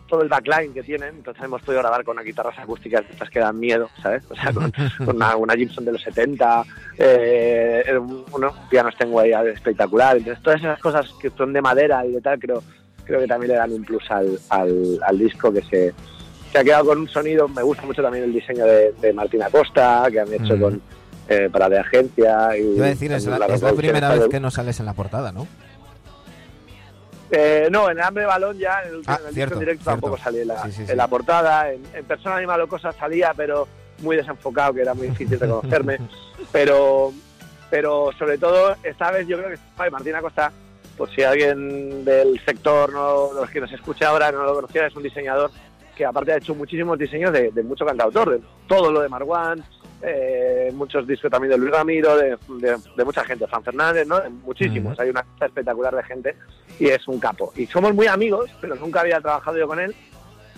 todo 0.07 0.21
el 0.21 0.29
backline 0.29 0.71
que 0.71 0.83
tienen, 0.83 1.15
entonces 1.15 1.43
hemos 1.43 1.63
podido 1.63 1.81
grabar 1.81 2.03
con 2.03 2.13
unas 2.13 2.25
guitarras 2.25 2.59
acústicas 2.59 3.03
estas 3.09 3.27
que 3.27 3.39
dan 3.39 3.59
miedo, 3.59 3.89
¿sabes? 4.03 4.23
O 4.29 4.35
sea, 4.35 4.53
con, 4.53 4.71
con 5.03 5.15
una, 5.15 5.35
una 5.35 5.55
Gibson 5.55 5.83
de 5.83 5.93
los 5.93 6.01
70, 6.03 6.63
eh, 6.99 7.83
un- 7.99 8.23
unos 8.31 8.53
pianos 8.69 8.95
tengo 8.97 9.19
ahí 9.19 9.31
espectacular, 9.51 10.17
entonces 10.17 10.43
todas 10.43 10.59
esas 10.59 10.79
cosas 10.79 11.11
que 11.19 11.31
son 11.31 11.53
de 11.53 11.61
madera 11.61 12.05
y 12.05 12.11
de 12.11 12.21
tal, 12.21 12.37
creo, 12.39 12.61
creo 13.03 13.19
que 13.19 13.27
también 13.27 13.53
le 13.53 13.57
dan 13.57 13.71
un 13.73 13.83
plus 13.83 14.09
al, 14.11 14.39
al, 14.49 14.99
al 15.03 15.17
disco 15.17 15.51
que 15.51 15.63
se, 15.63 15.91
se 16.51 16.57
ha 16.59 16.63
quedado 16.63 16.85
con 16.85 16.99
un 16.99 17.07
sonido, 17.09 17.47
me 17.47 17.63
gusta 17.63 17.83
mucho 17.87 18.03
también 18.03 18.25
el 18.25 18.33
diseño 18.33 18.63
de, 18.65 18.91
de 19.01 19.11
Martín 19.11 19.41
Acosta, 19.41 20.05
que 20.11 20.19
han 20.19 20.31
hecho 20.31 20.55
Mm. 20.55 20.61
con 20.61 20.81
eh, 21.29 21.49
para 21.51 21.69
de 21.69 21.79
agencia. 21.79 22.57
Y 22.57 22.75
Iba 22.75 22.85
a 22.85 22.89
decir, 22.89 23.11
es 23.11 23.25
la, 23.25 23.37
es 23.47 23.61
primera 23.73 24.09
vez 24.13 24.27
que 24.29 24.39
no 24.39 24.51
sales 24.51 24.79
en 24.79 24.85
la 24.85 24.93
portada, 24.93 25.31
¿no? 25.31 25.47
Eh, 27.31 27.67
no, 27.71 27.89
en 27.89 27.97
el 27.97 28.03
Hambre 28.03 28.25
Balón 28.25 28.57
ya, 28.57 28.81
en 28.83 28.89
el, 28.89 28.95
último- 28.97 29.15
Ah, 29.15 29.19
en 29.21 29.27
el 29.29 29.33
cierto, 29.33 29.55
disco 29.55 29.59
en 29.61 29.65
directo 29.65 29.83
cierto. 29.83 30.01
tampoco 30.01 30.17
salí 30.21 30.39
en 30.41 30.47
la, 30.47 30.63
Sí, 30.63 30.71
sí, 30.71 30.85
sí. 30.85 30.91
en 30.91 30.97
la 30.97 31.07
portada. 31.07 31.71
En, 31.71 31.81
en 31.93 32.05
Persona 32.05 32.35
Animal 32.37 32.61
o 32.61 32.67
Cosas 32.67 32.95
salía, 32.95 33.33
pero 33.35 33.67
muy 33.99 34.15
desenfocado, 34.15 34.73
que 34.73 34.81
era 34.81 34.93
muy 34.93 35.07
difícil 35.07 35.39
reconocerme. 35.39 35.97
pero, 36.51 37.11
pero 37.69 38.11
sobre 38.17 38.37
todo, 38.37 38.75
esta 38.83 39.09
vez 39.11 39.27
yo 39.27 39.37
creo 39.37 39.49
que 39.49 39.57
ay, 39.77 39.89
Martín 39.89 40.15
Acosta, 40.15 40.51
por 40.97 41.09
si 41.13 41.23
alguien 41.23 42.05
del 42.05 42.39
sector, 42.45 42.93
no, 42.93 43.33
los 43.33 43.49
que 43.49 43.59
nos 43.59 43.71
escucha 43.71 44.09
ahora 44.09 44.31
no 44.31 44.43
lo 44.43 44.53
conociera, 44.53 44.87
es 44.87 44.95
un 44.95 45.03
diseñador 45.03 45.49
que 45.95 46.05
aparte 46.05 46.33
ha 46.33 46.37
hecho 46.37 46.53
muchísimos 46.53 46.99
diseños 46.99 47.31
de, 47.33 47.51
de 47.51 47.63
mucho 47.63 47.85
cantautor, 47.85 48.31
de 48.31 48.41
todo 48.67 48.91
lo 48.91 49.01
de 49.01 49.09
Marwan, 49.09 49.63
eh, 50.05 50.71
muchos 50.73 51.07
discos 51.07 51.31
también 51.31 51.51
de 51.51 51.57
Luis 51.57 51.71
Ramiro, 51.71 52.15
de, 52.17 52.37
de- 52.59 52.77
de 52.95 53.03
mucha 53.05 53.23
gente, 53.23 53.47
Fran 53.47 53.63
Fernández, 53.63 54.07
¿no? 54.07 54.21
Muchísimos, 54.43 54.99
hay 54.99 55.09
una 55.09 55.21
lista 55.23 55.45
espectacular 55.47 55.95
de 55.95 56.03
gente 56.03 56.35
y 56.79 56.87
es 56.87 57.07
un 57.07 57.19
capo. 57.19 57.51
Y 57.55 57.65
somos 57.65 57.93
muy 57.93 58.07
amigos, 58.07 58.49
pero 58.61 58.75
nunca 58.75 59.01
había 59.01 59.19
trabajado 59.21 59.57
yo 59.57 59.67
con 59.67 59.79
él 59.79 59.95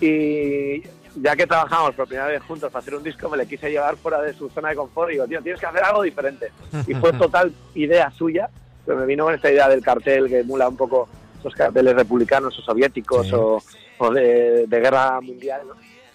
y 0.00 0.82
ya 1.20 1.34
que 1.34 1.46
trabajamos 1.46 1.94
por 1.94 2.06
primera 2.06 2.28
vez 2.28 2.42
juntos 2.42 2.70
para 2.70 2.80
hacer 2.80 2.94
un 2.94 3.02
disco, 3.02 3.28
me 3.28 3.36
le 3.36 3.46
quise 3.46 3.70
llevar 3.70 3.96
fuera 3.96 4.20
de 4.22 4.32
su 4.34 4.48
zona 4.50 4.68
de 4.70 4.76
confort 4.76 5.08
y 5.10 5.12
digo, 5.14 5.26
tío, 5.26 5.42
tienes 5.42 5.60
que 5.60 5.66
hacer 5.66 5.82
algo 5.82 6.02
diferente. 6.02 6.52
Y 6.86 6.94
fue 6.94 7.12
total 7.18 7.52
idea 7.74 8.10
suya, 8.12 8.48
pero 8.86 8.98
me 8.98 9.06
vino 9.06 9.24
con 9.24 9.34
esta 9.34 9.50
idea 9.50 9.68
del 9.68 9.82
cartel 9.82 10.28
que 10.28 10.40
emula 10.40 10.68
un 10.68 10.76
poco 10.76 11.08
esos 11.40 11.54
carteles 11.54 11.94
republicanos 11.94 12.56
o 12.58 12.62
soviéticos 12.62 13.26
Sí. 13.28 13.34
o, 13.34 13.60
o 13.98 14.10
de, 14.12 14.66
de 14.66 14.80
guerra 14.80 15.20
mundial, 15.20 15.62
¿no? 15.66 15.74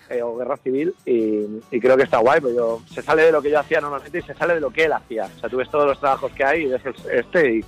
Eh, 0.09 0.21
o 0.21 0.35
guerra 0.35 0.57
civil 0.57 0.93
y, 1.05 1.45
y 1.71 1.79
creo 1.79 1.95
que 1.95 2.03
está 2.03 2.17
guay, 2.17 2.41
porque 2.41 2.57
yo, 2.57 2.81
se 2.93 3.01
sale 3.01 3.23
de 3.23 3.31
lo 3.31 3.41
que 3.41 3.49
yo 3.49 3.59
hacía 3.59 3.79
normalmente 3.79 4.19
y 4.19 4.21
se 4.21 4.33
sale 4.33 4.55
de 4.55 4.59
lo 4.59 4.69
que 4.69 4.85
él 4.85 4.91
hacía. 4.93 5.29
O 5.37 5.39
sea, 5.39 5.49
tú 5.49 5.57
ves 5.57 5.69
todos 5.71 5.87
los 5.87 5.99
trabajos 5.99 6.31
que 6.33 6.43
hay 6.43 6.63
y 6.63 6.65
ves 6.67 6.81
este 7.11 7.55
y, 7.55 7.65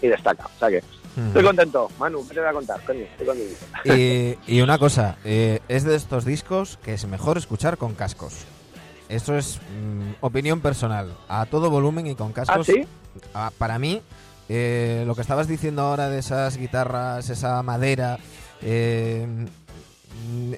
y 0.00 0.08
destaca. 0.08 0.46
O 0.46 0.58
sea 0.58 0.70
que 0.70 0.82
estoy 1.26 1.44
contento. 1.44 1.90
Manu, 1.98 2.26
¿qué 2.26 2.34
te 2.34 2.40
voy 2.40 2.48
a 2.48 2.52
contar? 2.52 2.80
Coño, 2.84 3.00
estoy 3.00 3.26
contento. 3.26 3.54
Y, 3.84 4.38
y 4.46 4.60
una 4.62 4.78
cosa, 4.78 5.18
eh, 5.24 5.60
es 5.68 5.84
de 5.84 5.94
estos 5.94 6.24
discos 6.24 6.78
que 6.82 6.94
es 6.94 7.06
mejor 7.06 7.36
escuchar 7.36 7.76
con 7.76 7.94
cascos. 7.94 8.46
Esto 9.10 9.36
es 9.36 9.58
mm, 9.58 10.24
opinión 10.24 10.62
personal, 10.62 11.14
a 11.28 11.44
todo 11.46 11.68
volumen 11.68 12.06
y 12.06 12.14
con 12.14 12.30
¿Ah, 12.30 12.34
cascos. 12.34 12.66
sí? 12.66 12.86
Para 13.58 13.78
mí, 13.78 14.00
eh, 14.48 15.04
lo 15.06 15.14
que 15.14 15.20
estabas 15.20 15.48
diciendo 15.48 15.82
ahora 15.82 16.08
de 16.08 16.18
esas 16.18 16.56
guitarras, 16.56 17.28
esa 17.28 17.62
madera, 17.62 18.18
eh, 18.62 19.26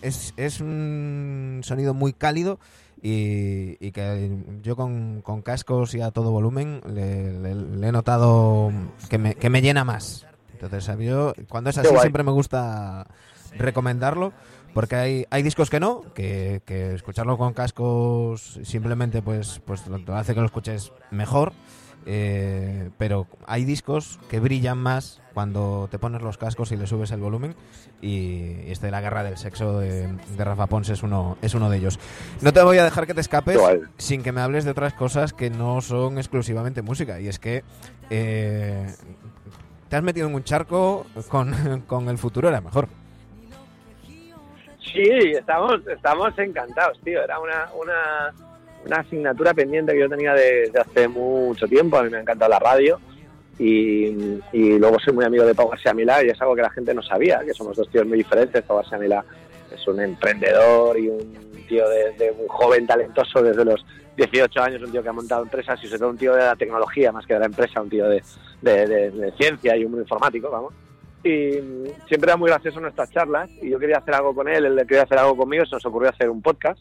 es, 0.03 0.35
es 0.37 0.61
un 0.61 1.61
sonido 1.63 1.95
muy 1.95 2.13
cálido 2.13 2.59
y, 3.03 3.77
y 3.87 3.93
que 3.93 4.31
yo 4.63 4.77
con, 4.77 5.21
con 5.23 5.43
cascos 5.43 5.95
y 5.95 6.01
a 6.01 6.11
todo 6.11 6.31
volumen 6.31 6.81
le, 6.87 7.33
le- 7.41 7.55
le 7.55 7.89
he 7.89 7.93
notado 7.93 8.73
que 9.11 9.19
me, 9.19 9.35
que 9.35 9.51
me 9.51 9.61
llena 9.63 9.85
más. 9.85 10.27
Entonces, 10.53 10.89
yo, 11.01 11.35
cuando 11.49 11.71
es 11.71 11.79
así, 11.79 11.89
siempre 12.03 12.23
me 12.23 12.33
gusta 12.33 13.07
recomendarlo. 13.59 14.33
Porque 14.73 14.97
hay, 14.97 15.27
hay 15.31 15.45
discos 15.45 15.71
que 15.71 15.79
no, 15.79 16.01
que, 16.15 16.61
que 16.65 16.95
escucharlo 16.95 17.39
con 17.39 17.53
cascos 17.53 18.59
simplemente 18.65 19.23
pues, 19.23 19.61
pues 19.65 19.87
lo 19.87 20.17
hace 20.17 20.35
que 20.35 20.41
lo 20.41 20.47
escuches 20.47 20.91
mejor. 21.13 21.53
Eh, 22.07 22.91
pero 22.99 23.27
hay 23.47 23.65
discos 23.65 24.19
que 24.29 24.41
brillan 24.41 24.79
más 24.79 25.21
cuando 25.33 25.89
te 25.91 25.99
pones 25.99 26.23
los 26.23 26.39
cascos 26.39 26.71
y 26.73 26.77
le 26.77 26.87
subes 26.87 27.11
el 27.11 27.21
volumen. 27.21 27.55
Y 28.01 28.71
este 28.71 28.87
de 28.87 28.93
la 28.93 29.01
guerra 29.01 29.23
del 29.23 29.37
sexo 29.37 29.79
de, 29.79 30.09
de 30.09 30.45
Rafa 30.45 30.67
Pons 30.67 30.89
es 30.91 31.03
uno, 31.03 31.39
es 31.43 31.55
uno 31.55 31.71
de 31.71 31.79
ellos. 31.79 31.99
No 32.41 32.53
te 32.53 32.63
voy 32.63 32.79
a 32.79 32.85
dejar 32.85 33.07
que 33.07 33.15
te 33.15 33.21
escapes 33.21 33.59
sin 33.97 34.23
que 34.23 34.33
me 34.33 34.41
hables 34.41 34.65
de 34.65 34.71
otras 34.71 34.95
cosas 34.95 35.33
que 35.33 35.51
no 35.51 35.81
son 35.81 36.19
exclusivamente 36.19 36.83
música. 36.83 37.21
Y 37.21 37.29
es 37.29 37.39
que 37.39 37.65
eh, 38.11 38.87
te 39.89 39.97
has 39.97 40.03
metido 40.03 40.29
en 40.29 40.35
un 40.35 40.45
charco 40.45 41.07
con, 41.29 41.83
con 41.87 42.09
el 42.09 42.19
futuro 42.19 42.49
era 42.49 42.61
mejor. 42.61 42.89
Sí, 44.95 45.33
estamos, 45.37 45.85
estamos 45.89 46.39
encantados, 46.39 47.01
tío. 47.03 47.23
Era 47.23 47.41
una, 47.41 47.69
una, 47.75 48.33
una 48.87 48.97
asignatura 48.99 49.55
pendiente 49.55 49.93
que 49.93 50.01
yo 50.01 50.09
tenía 50.09 50.35
desde 50.35 50.79
hace 50.79 51.09
mucho 51.09 51.67
tiempo. 51.67 51.97
A 51.99 52.03
mí 52.03 52.11
me 52.11 52.19
ha 52.19 52.21
encantado 52.21 52.51
la 52.51 52.59
radio. 52.59 52.99
Y, 53.59 54.41
y 54.53 54.79
luego 54.79 54.99
soy 54.99 55.13
muy 55.15 55.25
amigo 55.25 55.45
de 55.45 55.55
Pau 55.55 55.69
García 55.69 55.95
Milá 55.95 56.25
y 56.25 56.29
es 56.29 56.41
algo 56.43 56.57
que 56.57 56.63
la 56.63 56.71
gente 56.71 56.93
no 56.93 57.03
sabía, 57.03 57.41
que 57.45 57.55
somos 57.55 57.77
dos 57.77 57.89
tíos 57.89 58.05
muy 58.07 58.19
diferentes. 58.19 58.63
Pau 58.65 58.79
García 58.79 58.99
Milá 58.99 59.25
es 59.73 59.87
un 59.87 60.01
emprendedor 60.01 60.99
y 60.99 61.09
un 61.09 61.55
tío 61.69 61.89
de, 61.89 62.13
de 62.19 62.31
un 62.33 62.49
joven 62.49 62.87
talentoso 62.87 63.43
desde 63.43 63.65
los 63.65 63.85
18 64.17 64.61
años, 64.61 64.83
un 64.83 64.91
tío 64.91 65.03
que 65.03 65.09
ha 65.09 65.13
montado 65.13 65.43
empresas 65.45 65.79
y 65.83 65.87
sobre 65.87 65.99
todo 66.01 66.11
un 66.11 66.19
tío 66.19 66.35
de 66.35 66.41
la 66.43 66.57
tecnología 66.57 67.13
más 67.13 67.27
que 67.27 67.35
de 67.35 67.41
la 67.41 67.47
empresa, 67.47 67.81
un 67.81 67.89
tío 67.91 68.09
de, 68.09 68.23
de, 68.61 68.87
de- 68.87 69.11
de 69.11 69.33
ciencia 69.33 69.77
y 69.77 69.85
un 69.85 69.99
informático, 70.01 70.51
vamos 70.51 70.73
y 71.27 71.53
siempre 72.07 72.25
era 72.29 72.37
muy 72.37 72.51
gracioso 72.51 72.81
nuestras 72.81 73.11
charlas 73.11 73.49
y 73.63 73.71
yo 73.71 73.79
quería 73.79 73.97
hacer 73.97 74.13
algo 74.15 74.35
con 74.35 74.47
él, 74.47 74.67
él 74.67 74.77
quería 74.87 75.05
hacer 75.05 75.17
algo 75.17 75.35
conmigo, 75.39 75.65
se 75.65 75.75
nos 75.75 75.87
ocurrió 75.87 76.11
hacer 76.11 76.29
un 76.29 76.43
podcast, 76.43 76.79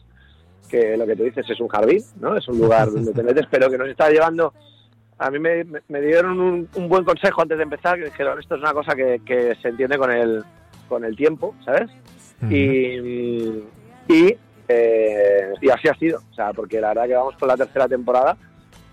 que 0.68 0.96
lo 0.96 1.06
que 1.06 1.16
tú 1.16 1.24
dices 1.24 1.48
es 1.48 1.60
un 1.60 1.68
jardín, 1.68 2.02
¿no? 2.20 2.36
Es 2.36 2.46
un 2.48 2.58
lugar 2.58 2.90
donde 2.90 3.12
te 3.12 3.22
metes, 3.22 3.46
pero 3.50 3.70
que 3.70 3.78
nos 3.78 3.88
está 3.88 4.10
llevando... 4.10 4.52
A 5.16 5.30
mí 5.30 5.38
me, 5.38 5.64
dieron 6.00 6.40
un, 6.40 6.68
un 6.74 6.88
buen 6.88 7.04
consejo 7.04 7.42
antes 7.42 7.56
de 7.56 7.62
empezar, 7.62 7.96
que 7.96 8.06
dijeron, 8.06 8.38
esto 8.40 8.56
es 8.56 8.60
una 8.60 8.72
cosa 8.72 8.96
que, 8.96 9.22
que 9.24 9.54
se 9.62 9.68
entiende 9.68 9.96
con 9.96 10.10
el, 10.10 10.42
con 10.88 11.04
el 11.04 11.14
tiempo, 11.14 11.54
¿sabes? 11.64 11.88
Y, 12.50 13.62
y, 14.08 14.36
eh, 14.68 15.52
y 15.60 15.70
así 15.70 15.88
ha 15.88 15.94
sido, 15.94 16.20
o 16.30 16.34
sea, 16.34 16.52
porque 16.52 16.80
la 16.80 16.88
verdad 16.88 17.06
que 17.06 17.14
vamos 17.14 17.36
por 17.36 17.48
la 17.48 17.56
tercera 17.56 17.88
temporada 17.88 18.36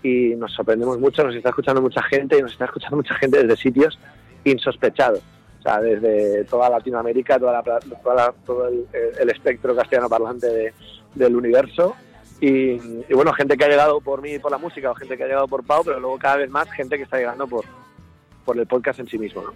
y 0.02 0.34
nos 0.36 0.52
sorprendemos 0.52 0.98
mucho, 0.98 1.24
nos 1.24 1.34
está 1.34 1.50
escuchando 1.50 1.82
mucha 1.82 2.02
gente 2.02 2.38
y 2.38 2.42
nos 2.42 2.52
está 2.52 2.66
escuchando 2.66 2.96
mucha 2.96 3.14
gente 3.14 3.42
desde 3.42 3.56
sitios 3.56 3.98
insospechados. 4.44 5.22
O 5.62 5.64
sea, 5.64 5.80
desde 5.80 6.44
toda 6.46 6.68
Latinoamérica, 6.68 7.38
toda 7.38 7.52
la, 7.52 7.62
toda 8.02 8.14
la- 8.16 8.34
todo 8.44 8.66
el, 8.66 8.84
el 9.20 9.30
espectro 9.30 9.76
castellano 9.76 10.08
parlante 10.08 10.48
de- 10.48 10.74
del 11.14 11.36
universo. 11.36 11.94
Y, 12.40 12.48
y 13.08 13.14
bueno, 13.14 13.32
gente 13.32 13.56
que 13.56 13.64
ha 13.64 13.68
llegado 13.68 14.00
por 14.00 14.20
mí 14.20 14.32
y 14.32 14.38
por 14.40 14.50
la 14.50 14.58
música, 14.58 14.90
o 14.90 14.94
gente 14.96 15.16
que 15.16 15.22
ha 15.22 15.26
llegado 15.28 15.46
por 15.46 15.64
Pau, 15.64 15.82
pero 15.84 16.00
luego 16.00 16.18
cada 16.18 16.38
vez 16.38 16.50
más 16.50 16.68
gente 16.72 16.96
que 16.96 17.04
está 17.04 17.16
llegando 17.18 17.46
por, 17.46 17.64
por 18.44 18.58
el 18.58 18.66
podcast 18.66 18.98
en 18.98 19.06
sí 19.06 19.16
mismo. 19.18 19.42
¿no? 19.42 19.52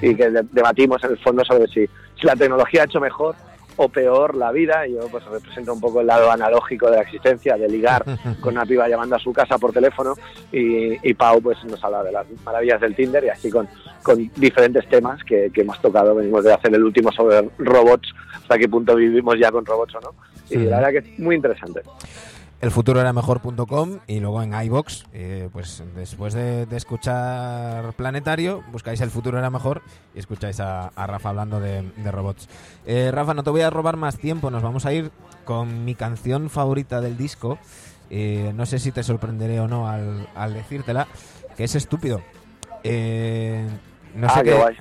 y 0.00 0.14
que 0.14 0.30
de- 0.30 0.46
debatimos 0.52 1.02
en 1.02 1.10
el 1.10 1.18
fondo 1.18 1.44
sobre 1.44 1.66
si, 1.66 1.84
si 2.20 2.26
la 2.26 2.36
tecnología 2.36 2.82
ha 2.82 2.84
hecho 2.84 3.00
mejor 3.00 3.34
o 3.82 3.88
peor 3.88 4.36
la 4.36 4.52
vida. 4.52 4.86
Y 4.86 4.92
yo 4.92 5.08
pues 5.10 5.24
represento 5.24 5.72
un 5.72 5.80
poco 5.80 6.02
el 6.02 6.06
lado 6.06 6.30
analógico 6.30 6.90
de 6.90 6.96
la 6.96 7.02
existencia, 7.02 7.56
de 7.56 7.68
ligar 7.68 8.04
con 8.40 8.54
una 8.54 8.66
piba 8.66 8.88
llamando 8.88 9.16
a 9.16 9.18
su 9.18 9.32
casa 9.32 9.56
por 9.58 9.72
teléfono 9.72 10.14
y, 10.52 11.08
y 11.08 11.14
Pau 11.14 11.40
pues 11.40 11.64
nos 11.64 11.82
habla 11.82 12.02
de 12.02 12.12
las 12.12 12.26
maravillas 12.44 12.80
del 12.80 12.94
Tinder 12.94 13.24
y 13.24 13.30
así 13.30 13.50
con, 13.50 13.68
con 14.02 14.30
diferentes 14.36 14.86
temas 14.88 15.24
que, 15.24 15.50
que 15.52 15.62
hemos 15.62 15.80
tocado. 15.80 16.14
Venimos 16.14 16.44
de 16.44 16.52
hacer 16.52 16.74
el 16.74 16.84
último 16.84 17.10
sobre 17.10 17.48
robots, 17.58 18.12
hasta 18.34 18.58
qué 18.58 18.68
punto 18.68 18.94
vivimos 18.94 19.38
ya 19.38 19.50
con 19.50 19.64
robots 19.64 19.94
o 19.94 20.00
no. 20.00 20.14
Y 20.50 20.58
la 20.58 20.80
verdad 20.80 20.90
que 20.90 21.10
es 21.12 21.18
muy 21.18 21.36
interesante. 21.36 21.80
elfuturoeramejor.com 22.60 23.98
y 24.06 24.20
luego 24.20 24.42
en 24.42 24.52
iBox, 24.54 25.04
eh, 25.12 25.48
pues 25.52 25.82
después 25.96 26.34
de, 26.34 26.66
de 26.66 26.76
escuchar 26.76 27.92
Planetario, 27.94 28.62
buscáis 28.70 29.00
El 29.00 29.10
futuro 29.10 29.38
era 29.38 29.50
mejor 29.50 29.82
y 30.14 30.18
escucháis 30.18 30.60
a, 30.60 30.88
a 30.88 31.06
Rafa 31.06 31.30
hablando 31.30 31.60
de, 31.60 31.82
de 31.96 32.10
robots. 32.10 32.48
Eh, 32.86 33.10
Rafa, 33.12 33.34
no 33.34 33.42
te 33.42 33.50
voy 33.50 33.62
a 33.62 33.70
robar 33.70 33.96
más 33.96 34.18
tiempo, 34.18 34.50
nos 34.50 34.62
vamos 34.62 34.84
a 34.86 34.92
ir 34.92 35.10
con 35.44 35.84
mi 35.84 35.94
canción 35.94 36.50
favorita 36.50 37.00
del 37.00 37.16
disco. 37.16 37.58
Eh, 38.10 38.52
no 38.54 38.66
sé 38.66 38.78
si 38.78 38.92
te 38.92 39.02
sorprenderé 39.02 39.60
o 39.60 39.68
no 39.68 39.88
al, 39.88 40.28
al 40.34 40.52
decírtela, 40.54 41.06
que 41.56 41.64
es 41.64 41.74
estúpido. 41.74 42.20
Eh, 42.82 43.66
no 44.14 44.26
ah, 44.28 44.34
sé 44.34 44.42
qué 44.42 44.54
guay. 44.54 44.76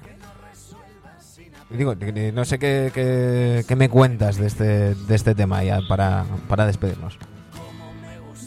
digo, 1.69 1.93
no 2.33 2.45
sé 2.45 2.57
qué, 2.59 2.91
qué- 2.93 3.63
qué 3.67 3.75
me 3.75 3.87
cuentas 3.89 4.37
de 4.37 4.47
este, 4.47 4.95
de 4.95 5.15
este 5.15 5.35
tema 5.35 5.63
ya 5.63 5.79
para, 5.87 6.25
para 6.47 6.65
despedirnos. 6.65 7.17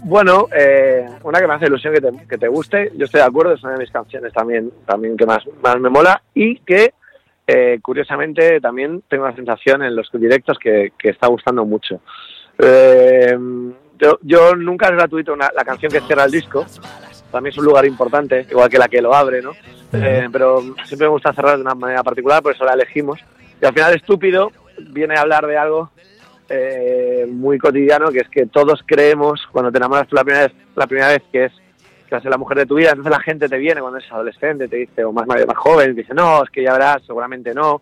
Bueno, 0.04 0.48
eh, 0.56 1.06
una 1.22 1.38
que 1.40 1.46
me 1.46 1.54
hace 1.54 1.66
ilusión 1.66 1.94
que 1.94 2.00
te, 2.00 2.10
que 2.28 2.38
te 2.38 2.48
guste, 2.48 2.90
yo 2.96 3.04
estoy 3.04 3.20
de 3.20 3.26
acuerdo, 3.26 3.52
es 3.54 3.62
una 3.62 3.74
de 3.74 3.78
mis 3.78 3.90
canciones 3.90 4.32
también, 4.32 4.70
también 4.84 5.16
que 5.16 5.24
más, 5.26 5.44
más 5.62 5.78
me 5.78 5.90
mola 5.90 6.20
y 6.34 6.56
que 6.58 6.92
eh, 7.46 7.78
curiosamente 7.82 8.60
también 8.60 9.02
tengo 9.08 9.26
la 9.26 9.34
sensación 9.34 9.82
en 9.82 9.94
los 9.94 10.10
directos 10.12 10.58
que, 10.58 10.92
que 10.98 11.10
está 11.10 11.28
gustando 11.28 11.64
mucho. 11.64 12.00
Eh, 12.58 13.36
yo, 13.98 14.18
yo 14.22 14.56
nunca 14.56 14.86
es 14.86 14.92
gratuito 14.92 15.32
una- 15.32 15.50
la 15.54 15.64
canción 15.64 15.92
que 15.92 16.00
cierra 16.00 16.24
el 16.24 16.32
disco, 16.32 16.66
también 17.30 17.52
es 17.52 17.58
un 17.58 17.64
lugar 17.64 17.86
importante, 17.86 18.46
igual 18.50 18.68
que 18.68 18.78
la 18.78 18.88
que 18.88 19.00
lo 19.00 19.14
abre, 19.14 19.40
¿no? 19.40 19.52
Eh, 19.92 20.28
pero 20.32 20.60
siempre 20.84 21.06
me 21.06 21.12
gusta 21.12 21.32
cerrar 21.32 21.56
de 21.56 21.62
una 21.62 21.74
manera 21.74 22.02
particular, 22.02 22.42
por 22.42 22.54
eso 22.54 22.64
la 22.64 22.72
elegimos. 22.74 23.20
Y 23.60 23.64
al 23.66 23.72
final, 23.72 23.94
estúpido 23.94 24.50
viene 24.78 25.14
a 25.14 25.20
hablar 25.20 25.46
de 25.46 25.56
algo 25.56 25.90
eh, 26.52 27.26
muy 27.28 27.58
cotidiano, 27.58 28.10
que 28.10 28.20
es 28.20 28.28
que 28.28 28.46
todos 28.46 28.82
creemos, 28.86 29.40
cuando 29.50 29.72
te 29.72 29.78
enamoras 29.78 30.06
por 30.06 30.18
la 30.18 30.24
primera 30.24 30.46
vez, 30.46 30.52
la 30.76 30.86
primera 30.86 31.08
vez 31.08 31.22
que 31.32 31.44
es 31.46 31.52
que 32.22 32.28
la 32.28 32.36
mujer 32.36 32.58
de 32.58 32.66
tu 32.66 32.74
vida, 32.74 32.90
entonces 32.90 33.10
la 33.10 33.20
gente 33.20 33.48
te 33.48 33.56
viene 33.56 33.80
cuando 33.80 33.98
eres 33.98 34.12
adolescente, 34.12 34.68
te 34.68 34.76
dice, 34.76 35.02
o 35.02 35.12
más, 35.12 35.26
más 35.26 35.56
joven, 35.56 35.94
te 35.94 36.02
dice, 36.02 36.12
no, 36.12 36.44
es 36.44 36.50
que 36.50 36.62
ya 36.62 36.74
verás, 36.74 37.02
seguramente 37.06 37.54
no. 37.54 37.80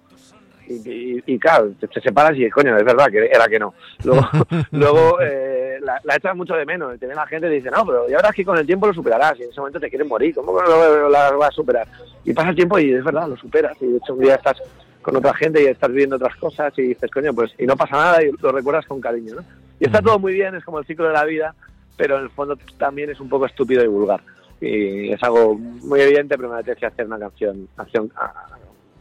Y, 0.69 0.75
y- 0.89 1.23
y 1.27 1.37
claro, 1.41 1.73
te, 1.81 2.01
separas 2.01 2.39
y 2.39 2.49
coño, 2.49 2.77
es 2.77 2.85
verdad 2.85 3.09
que 3.11 3.27
era 3.27 3.49
que 3.49 3.59
no. 3.59 3.75
Luego, 4.05 4.23
luego 4.71 5.21
eh, 5.21 5.79
la, 5.83 6.01
la 6.05 6.15
echas 6.15 6.37
mucho 6.37 6.55
de 6.55 6.65
menos. 6.65 6.93
Te 6.93 7.07
viene 7.07 7.17
la 7.17 7.27
gente 7.27 7.49
y 7.49 7.51
te 7.51 7.55
dice, 7.57 7.71
no, 7.73 7.85
pero 7.85 8.09
ya 8.09 8.19
verás 8.19 8.33
que 8.33 8.45
con 8.45 8.57
el 8.57 8.65
tiempo 8.67 8.87
lo 8.87 8.95
superarás. 8.95 9.37
Y 9.41 9.43
en 9.43 9.51
ese 9.51 9.59
momento 9.59 9.81
te 9.81 9.91
quieren 9.91 10.07
morir. 10.07 10.33
¿Cómo 10.33 10.53
no 10.63 10.69
lo, 10.69 11.09
la 11.09 11.33
vas 11.33 11.49
a 11.49 11.53
superar? 11.53 11.89
Y 12.25 12.33
pasa 12.33 12.51
el 12.51 12.55
tiempo 12.55 12.79
y 12.79 12.93
es 12.95 13.03
verdad, 13.03 13.27
lo 13.27 13.37
superas. 13.37 13.77
Y 13.81 13.87
de 13.89 13.97
hecho, 13.97 14.15
un 14.15 14.21
día 14.21 14.37
estás 14.37 14.63
con 15.03 15.17
otra 15.17 15.35
gente 15.35 15.63
y 15.63 15.67
estás 15.67 15.89
viviendo 15.91 16.17
otras 16.17 16.37
cosas 16.37 16.73
y 16.77 16.83
dices, 16.83 17.11
coño, 17.11 17.33
pues, 17.35 17.53
y 17.59 17.67
no 17.67 17.77
pasa 17.77 17.97
nada 17.97 18.23
y 18.23 18.31
lo 18.41 18.53
recuerdas 18.53 18.87
con 18.87 19.01
cariño, 19.01 19.37
¿no? 19.37 19.43
Y 19.79 19.87
está 19.87 20.03
todo 20.03 20.19
muy 20.19 20.33
bien, 20.35 20.55
es 20.55 20.65
como 20.65 20.79
el 20.79 20.87
ciclo 20.87 21.07
de 21.07 21.15
la 21.15 21.25
vida, 21.25 21.55
pero 21.97 22.19
en 22.19 22.25
el 22.25 22.31
fondo 22.31 22.57
también 22.79 23.11
es 23.11 23.19
un 23.21 23.29
poco 23.29 23.47
estúpido 23.47 23.83
y 23.83 23.87
vulgar. 23.89 24.21
Y 24.61 25.11
es 25.13 25.23
algo 25.23 25.55
muy 25.57 26.01
evidente, 26.01 26.37
pero 26.37 26.51
me 26.51 26.57
apetece 26.57 26.85
hacer 26.87 27.07
una 27.07 27.19
canción, 27.19 27.67
acción, 27.79 28.13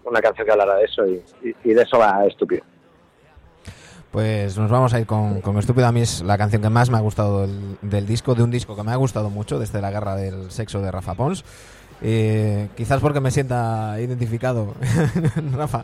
una 0.06 0.22
canción 0.22 0.46
que 0.46 0.52
hablara 0.52 0.76
de 0.76 0.86
eso 0.86 1.06
y, 1.06 1.22
y- 1.44 1.56
y 1.66 1.74
de 1.74 1.82
eso 1.84 2.00
va 2.00 2.26
estúpido. 2.26 2.64
Pues 4.12 4.58
nos 4.58 4.72
vamos 4.72 4.94
a 4.94 5.00
ir 5.00 5.06
con, 5.06 5.40
con 5.42 5.58
Estúpido. 5.60 5.86
A 5.86 5.92
mí 5.92 6.02
es 6.02 6.24
la 6.24 6.38
canción 6.38 6.62
que 6.64 6.70
más 6.70 6.90
me 6.90 6.98
ha 6.98 7.02
gustado 7.02 7.42
del, 7.42 7.78
del 7.84 8.08
disco, 8.08 8.34
de 8.34 8.42
un 8.42 8.50
disco 8.50 8.76
que 8.76 8.82
me 8.84 8.92
ha 8.92 8.96
gustado 8.96 9.30
mucho, 9.30 9.60
desde 9.60 9.82
La 9.82 9.92
Guerra 9.92 10.16
del 10.16 10.50
Sexo 10.50 10.82
de 10.82 10.90
Rafa 10.92 11.14
Pons. 11.14 11.44
Eh, 12.02 12.70
quizás 12.78 13.02
porque 13.02 13.20
me 13.20 13.32
sienta 13.32 14.00
identificado, 14.00 14.74
Rafa. 15.54 15.84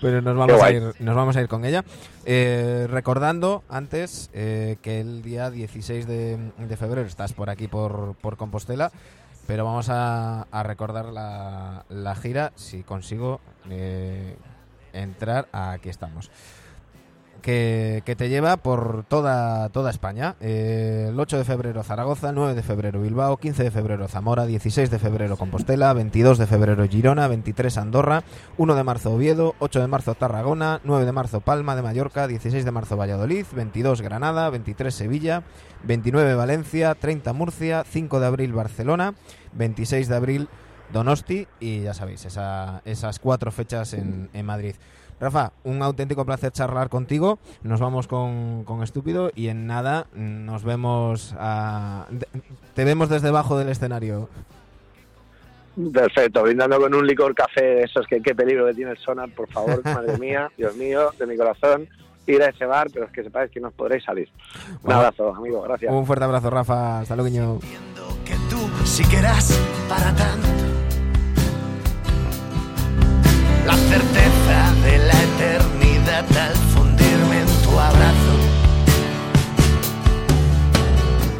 Pero 0.00 0.22
nos 0.22 0.36
vamos, 0.36 0.62
a 0.62 0.70
ir, 0.70 0.94
nos 0.98 1.14
vamos 1.16 1.36
a 1.36 1.40
ir 1.40 1.48
con 1.48 1.64
ella. 1.64 1.84
Eh, 2.24 2.86
recordando 2.90 3.62
antes 3.68 4.30
eh, 4.32 4.76
que 4.82 5.00
el 5.00 5.22
día 5.22 5.50
16 5.50 6.06
de, 6.06 6.38
de 6.58 6.76
febrero 6.76 7.06
estás 7.06 7.32
por 7.32 7.50
aquí, 7.50 7.68
por, 7.68 8.14
por 8.20 8.36
Compostela. 8.36 8.92
Pero 9.46 9.64
vamos 9.64 9.88
a, 9.88 10.42
a 10.50 10.62
recordar 10.62 11.06
la, 11.06 11.84
la 11.88 12.14
gira 12.14 12.52
si 12.54 12.82
consigo 12.82 13.40
eh, 13.70 14.36
entrar 14.92 15.48
Aquí 15.52 15.88
estamos. 15.88 16.30
Que, 17.42 18.02
que 18.06 18.14
te 18.14 18.28
lleva 18.28 18.56
por 18.56 19.04
toda, 19.08 19.68
toda 19.70 19.90
España. 19.90 20.36
Eh, 20.40 21.06
el 21.08 21.18
8 21.18 21.38
de 21.38 21.44
febrero 21.44 21.82
Zaragoza, 21.82 22.30
9 22.30 22.54
de 22.54 22.62
febrero 22.62 23.00
Bilbao, 23.02 23.36
15 23.36 23.64
de 23.64 23.70
febrero 23.72 24.06
Zamora, 24.06 24.46
16 24.46 24.90
de 24.92 24.98
febrero 25.00 25.36
Compostela, 25.36 25.92
22 25.92 26.38
de 26.38 26.46
febrero 26.46 26.86
Girona, 26.88 27.26
23 27.26 27.76
Andorra, 27.78 28.22
1 28.58 28.74
de 28.76 28.84
marzo 28.84 29.12
Oviedo, 29.12 29.56
8 29.58 29.80
de 29.80 29.88
marzo 29.88 30.14
Tarragona, 30.14 30.80
9 30.84 31.04
de 31.04 31.10
marzo 31.10 31.40
Palma 31.40 31.74
de 31.74 31.82
Mallorca, 31.82 32.28
16 32.28 32.64
de 32.64 32.70
marzo 32.70 32.96
Valladolid, 32.96 33.44
22 33.56 34.02
Granada, 34.02 34.48
23 34.48 34.94
Sevilla, 34.94 35.42
29 35.82 36.34
Valencia, 36.36 36.94
30 36.94 37.32
Murcia, 37.32 37.82
5 37.90 38.20
de 38.20 38.26
abril 38.26 38.52
Barcelona, 38.52 39.14
26 39.54 40.06
de 40.08 40.14
abril 40.16 40.48
Donosti 40.92 41.48
y 41.58 41.80
ya 41.80 41.94
sabéis, 41.94 42.24
esa- 42.24 42.82
esas 42.84 43.18
cuatro 43.18 43.50
fechas 43.50 43.94
en, 43.94 44.28
en 44.32 44.46
Madrid. 44.46 44.74
Rafa, 45.22 45.52
un 45.62 45.80
auténtico 45.82 46.24
placer 46.26 46.50
charlar 46.50 46.88
contigo. 46.88 47.38
Nos 47.62 47.78
vamos 47.80 48.08
con, 48.08 48.64
con 48.64 48.82
Estúpido 48.82 49.30
y 49.36 49.46
en 49.48 49.68
nada 49.68 50.08
nos 50.14 50.64
vemos. 50.64 51.34
a- 51.38 52.06
de- 52.10 52.26
te 52.74 52.84
vemos 52.84 53.08
desde 53.08 53.28
debajo 53.28 53.56
del 53.56 53.68
escenario. 53.68 54.28
Perfecto, 55.92 56.42
brindando 56.42 56.78
con 56.80 56.92
un 56.94 57.06
licor 57.06 57.34
café, 57.34 57.84
esos 57.84 58.06
que 58.06 58.20
qué 58.20 58.34
peligro 58.34 58.66
que 58.66 58.74
tiene 58.74 58.90
el 58.90 58.98
sonar, 58.98 59.30
por 59.30 59.48
favor, 59.48 59.80
madre 59.84 60.18
mía, 60.18 60.50
Dios 60.58 60.74
mío, 60.76 61.10
de 61.18 61.26
mi 61.26 61.36
corazón, 61.36 61.88
ir 62.26 62.42
a 62.42 62.46
ese 62.48 62.66
bar, 62.66 62.88
pero 62.92 63.06
es 63.06 63.12
que 63.12 63.22
sepáis 63.22 63.50
que 63.50 63.60
no 63.60 63.68
os 63.68 63.74
podréis 63.74 64.04
salir. 64.04 64.28
Un 64.68 64.78
Bueno. 64.82 65.00
abrazo, 65.00 65.34
amigo, 65.34 65.62
gracias. 65.62 65.92
Un 65.94 66.04
fuerte 66.04 66.24
abrazo, 66.24 66.50
Rafa. 66.50 66.98
Hasta 67.00 67.14
luego, 67.16 67.30
guiño. 67.30 67.58
que 68.24 68.34
tú 68.50 68.58
si 68.84 69.02
quieras 69.04 69.58
para 69.88 70.12
tanto 70.14 70.48
la 73.66 73.76
certeza 73.76 74.74
de 74.84 74.98
la 74.98 75.22
eternidad 75.22 76.24
al 76.36 76.54
fundirme 76.74 77.40
en 77.40 77.46
tu 77.62 77.78
abrazo, 77.78 78.34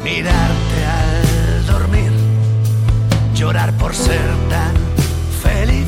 mirarte 0.03 0.85
al 0.85 1.65
dormir, 1.65 2.11
llorar 3.35 3.73
por 3.73 3.93
ser 3.93 4.21
tan 4.49 4.73
feliz, 5.41 5.87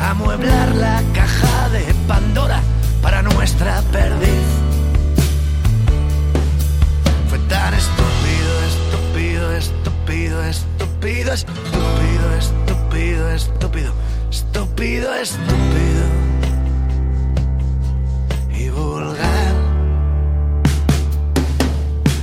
amueblar 0.00 0.74
la 0.74 1.02
caja 1.14 1.68
de 1.70 1.94
Pandora 2.06 2.60
para 3.00 3.22
nuestra 3.22 3.80
perdiz. 3.92 4.46
Fue 7.30 7.38
tan 7.48 7.72
estúpido, 7.72 8.52
estúpido, 8.68 9.52
estúpido, 9.56 10.42
estúpido, 10.44 11.32
estúpido, 11.32 11.32
estúpido, 11.32 13.30
estúpido. 13.30 13.30
estúpido 13.30 14.11
estúpido 14.82 16.04
y 18.52 18.68
vulgar. 18.70 19.54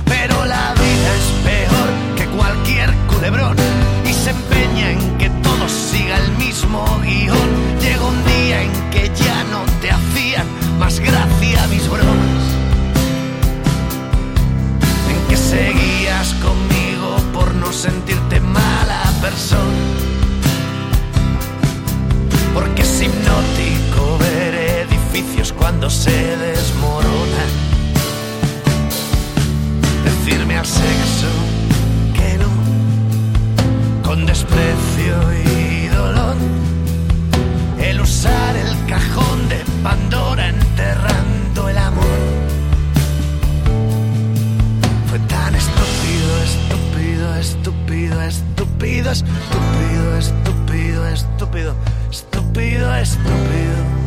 Pero 0.04 0.44
la 0.44 0.74
vida 0.74 1.14
es 1.16 1.26
peor 1.42 1.88
que 2.16 2.26
cualquier 2.36 2.94
culebrón 3.08 3.56
y 4.04 4.12
se 4.12 4.30
empeña 4.30 4.90
en 4.90 5.16
que 5.16 5.30
todo 5.42 5.66
siga 5.70 6.18
el 6.18 6.32
mismo 6.36 6.84
guion. 7.02 7.48
Llegó 7.80 8.08
un 8.08 8.24
día 8.26 8.62
en 8.62 8.72
que 8.90 9.10
ya 9.14 9.42
no 9.44 9.64
te 9.80 9.90
hacían 9.90 10.46
más 10.78 11.00
gracia 11.00 11.66
mis 11.68 11.88
bromas 11.88 12.44
en 15.08 15.28
que 15.28 15.36
seguías 15.36 16.34
conmigo 16.34 17.16
por 17.32 17.54
no 17.54 17.72
sentirte 17.72 18.38
mala 18.40 19.02
persona 19.22 20.19
porque 22.54 22.82
es 22.82 23.02
hipnótico 23.02 24.18
ver 24.18 24.54
edificios 24.54 25.52
cuando 25.52 25.88
se 25.88 26.36
desmoronan. 26.36 27.50
Decirme 30.04 30.56
al 30.56 30.66
sexo 30.66 31.30
que 32.14 32.38
no, 32.38 34.02
con 34.02 34.26
desprecio 34.26 35.16
y 35.44 35.86
dolor. 35.88 36.36
El 37.78 38.00
usar 38.00 38.56
el 38.56 38.86
cajón 38.86 39.48
de 39.48 39.62
Pandora 39.82 40.48
enterrando 40.48 41.68
el 41.68 41.78
amor. 41.78 42.20
Fue 45.08 45.18
tan 45.20 45.54
estúpido, 45.54 46.42
estúpido, 46.44 47.34
estúpido, 47.36 48.22
estúpido, 48.22 49.10
estúpido, 49.10 50.18
estúpido, 50.18 51.08
estúpido. 51.08 51.74
estúpido 52.10 52.29
estúpido, 52.50 52.92
estúpido. 52.96 53.99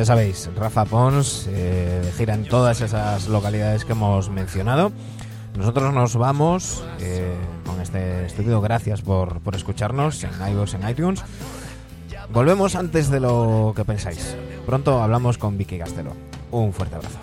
Ya 0.00 0.06
sabéis, 0.06 0.48
Rafa 0.56 0.86
Pons 0.86 1.46
eh, 1.50 2.10
gira 2.16 2.32
en 2.32 2.44
todas 2.44 2.80
esas 2.80 3.28
localidades 3.28 3.84
que 3.84 3.92
hemos 3.92 4.30
mencionado. 4.30 4.92
Nosotros 5.58 5.92
nos 5.92 6.16
vamos 6.16 6.82
eh, 7.00 7.34
con 7.66 7.78
este 7.82 8.24
estudio. 8.24 8.62
Gracias 8.62 9.02
por, 9.02 9.40
por 9.40 9.54
escucharnos 9.54 10.24
en 10.24 10.30
iVoox, 10.52 10.72
en 10.72 10.88
iTunes. 10.88 11.22
Volvemos 12.32 12.76
antes 12.76 13.10
de 13.10 13.20
lo 13.20 13.74
que 13.76 13.84
pensáis. 13.84 14.34
Pronto 14.64 15.02
hablamos 15.02 15.36
con 15.36 15.58
Vicky 15.58 15.78
Castelo. 15.78 16.16
Un 16.50 16.72
fuerte 16.72 16.94
abrazo. 16.94 17.18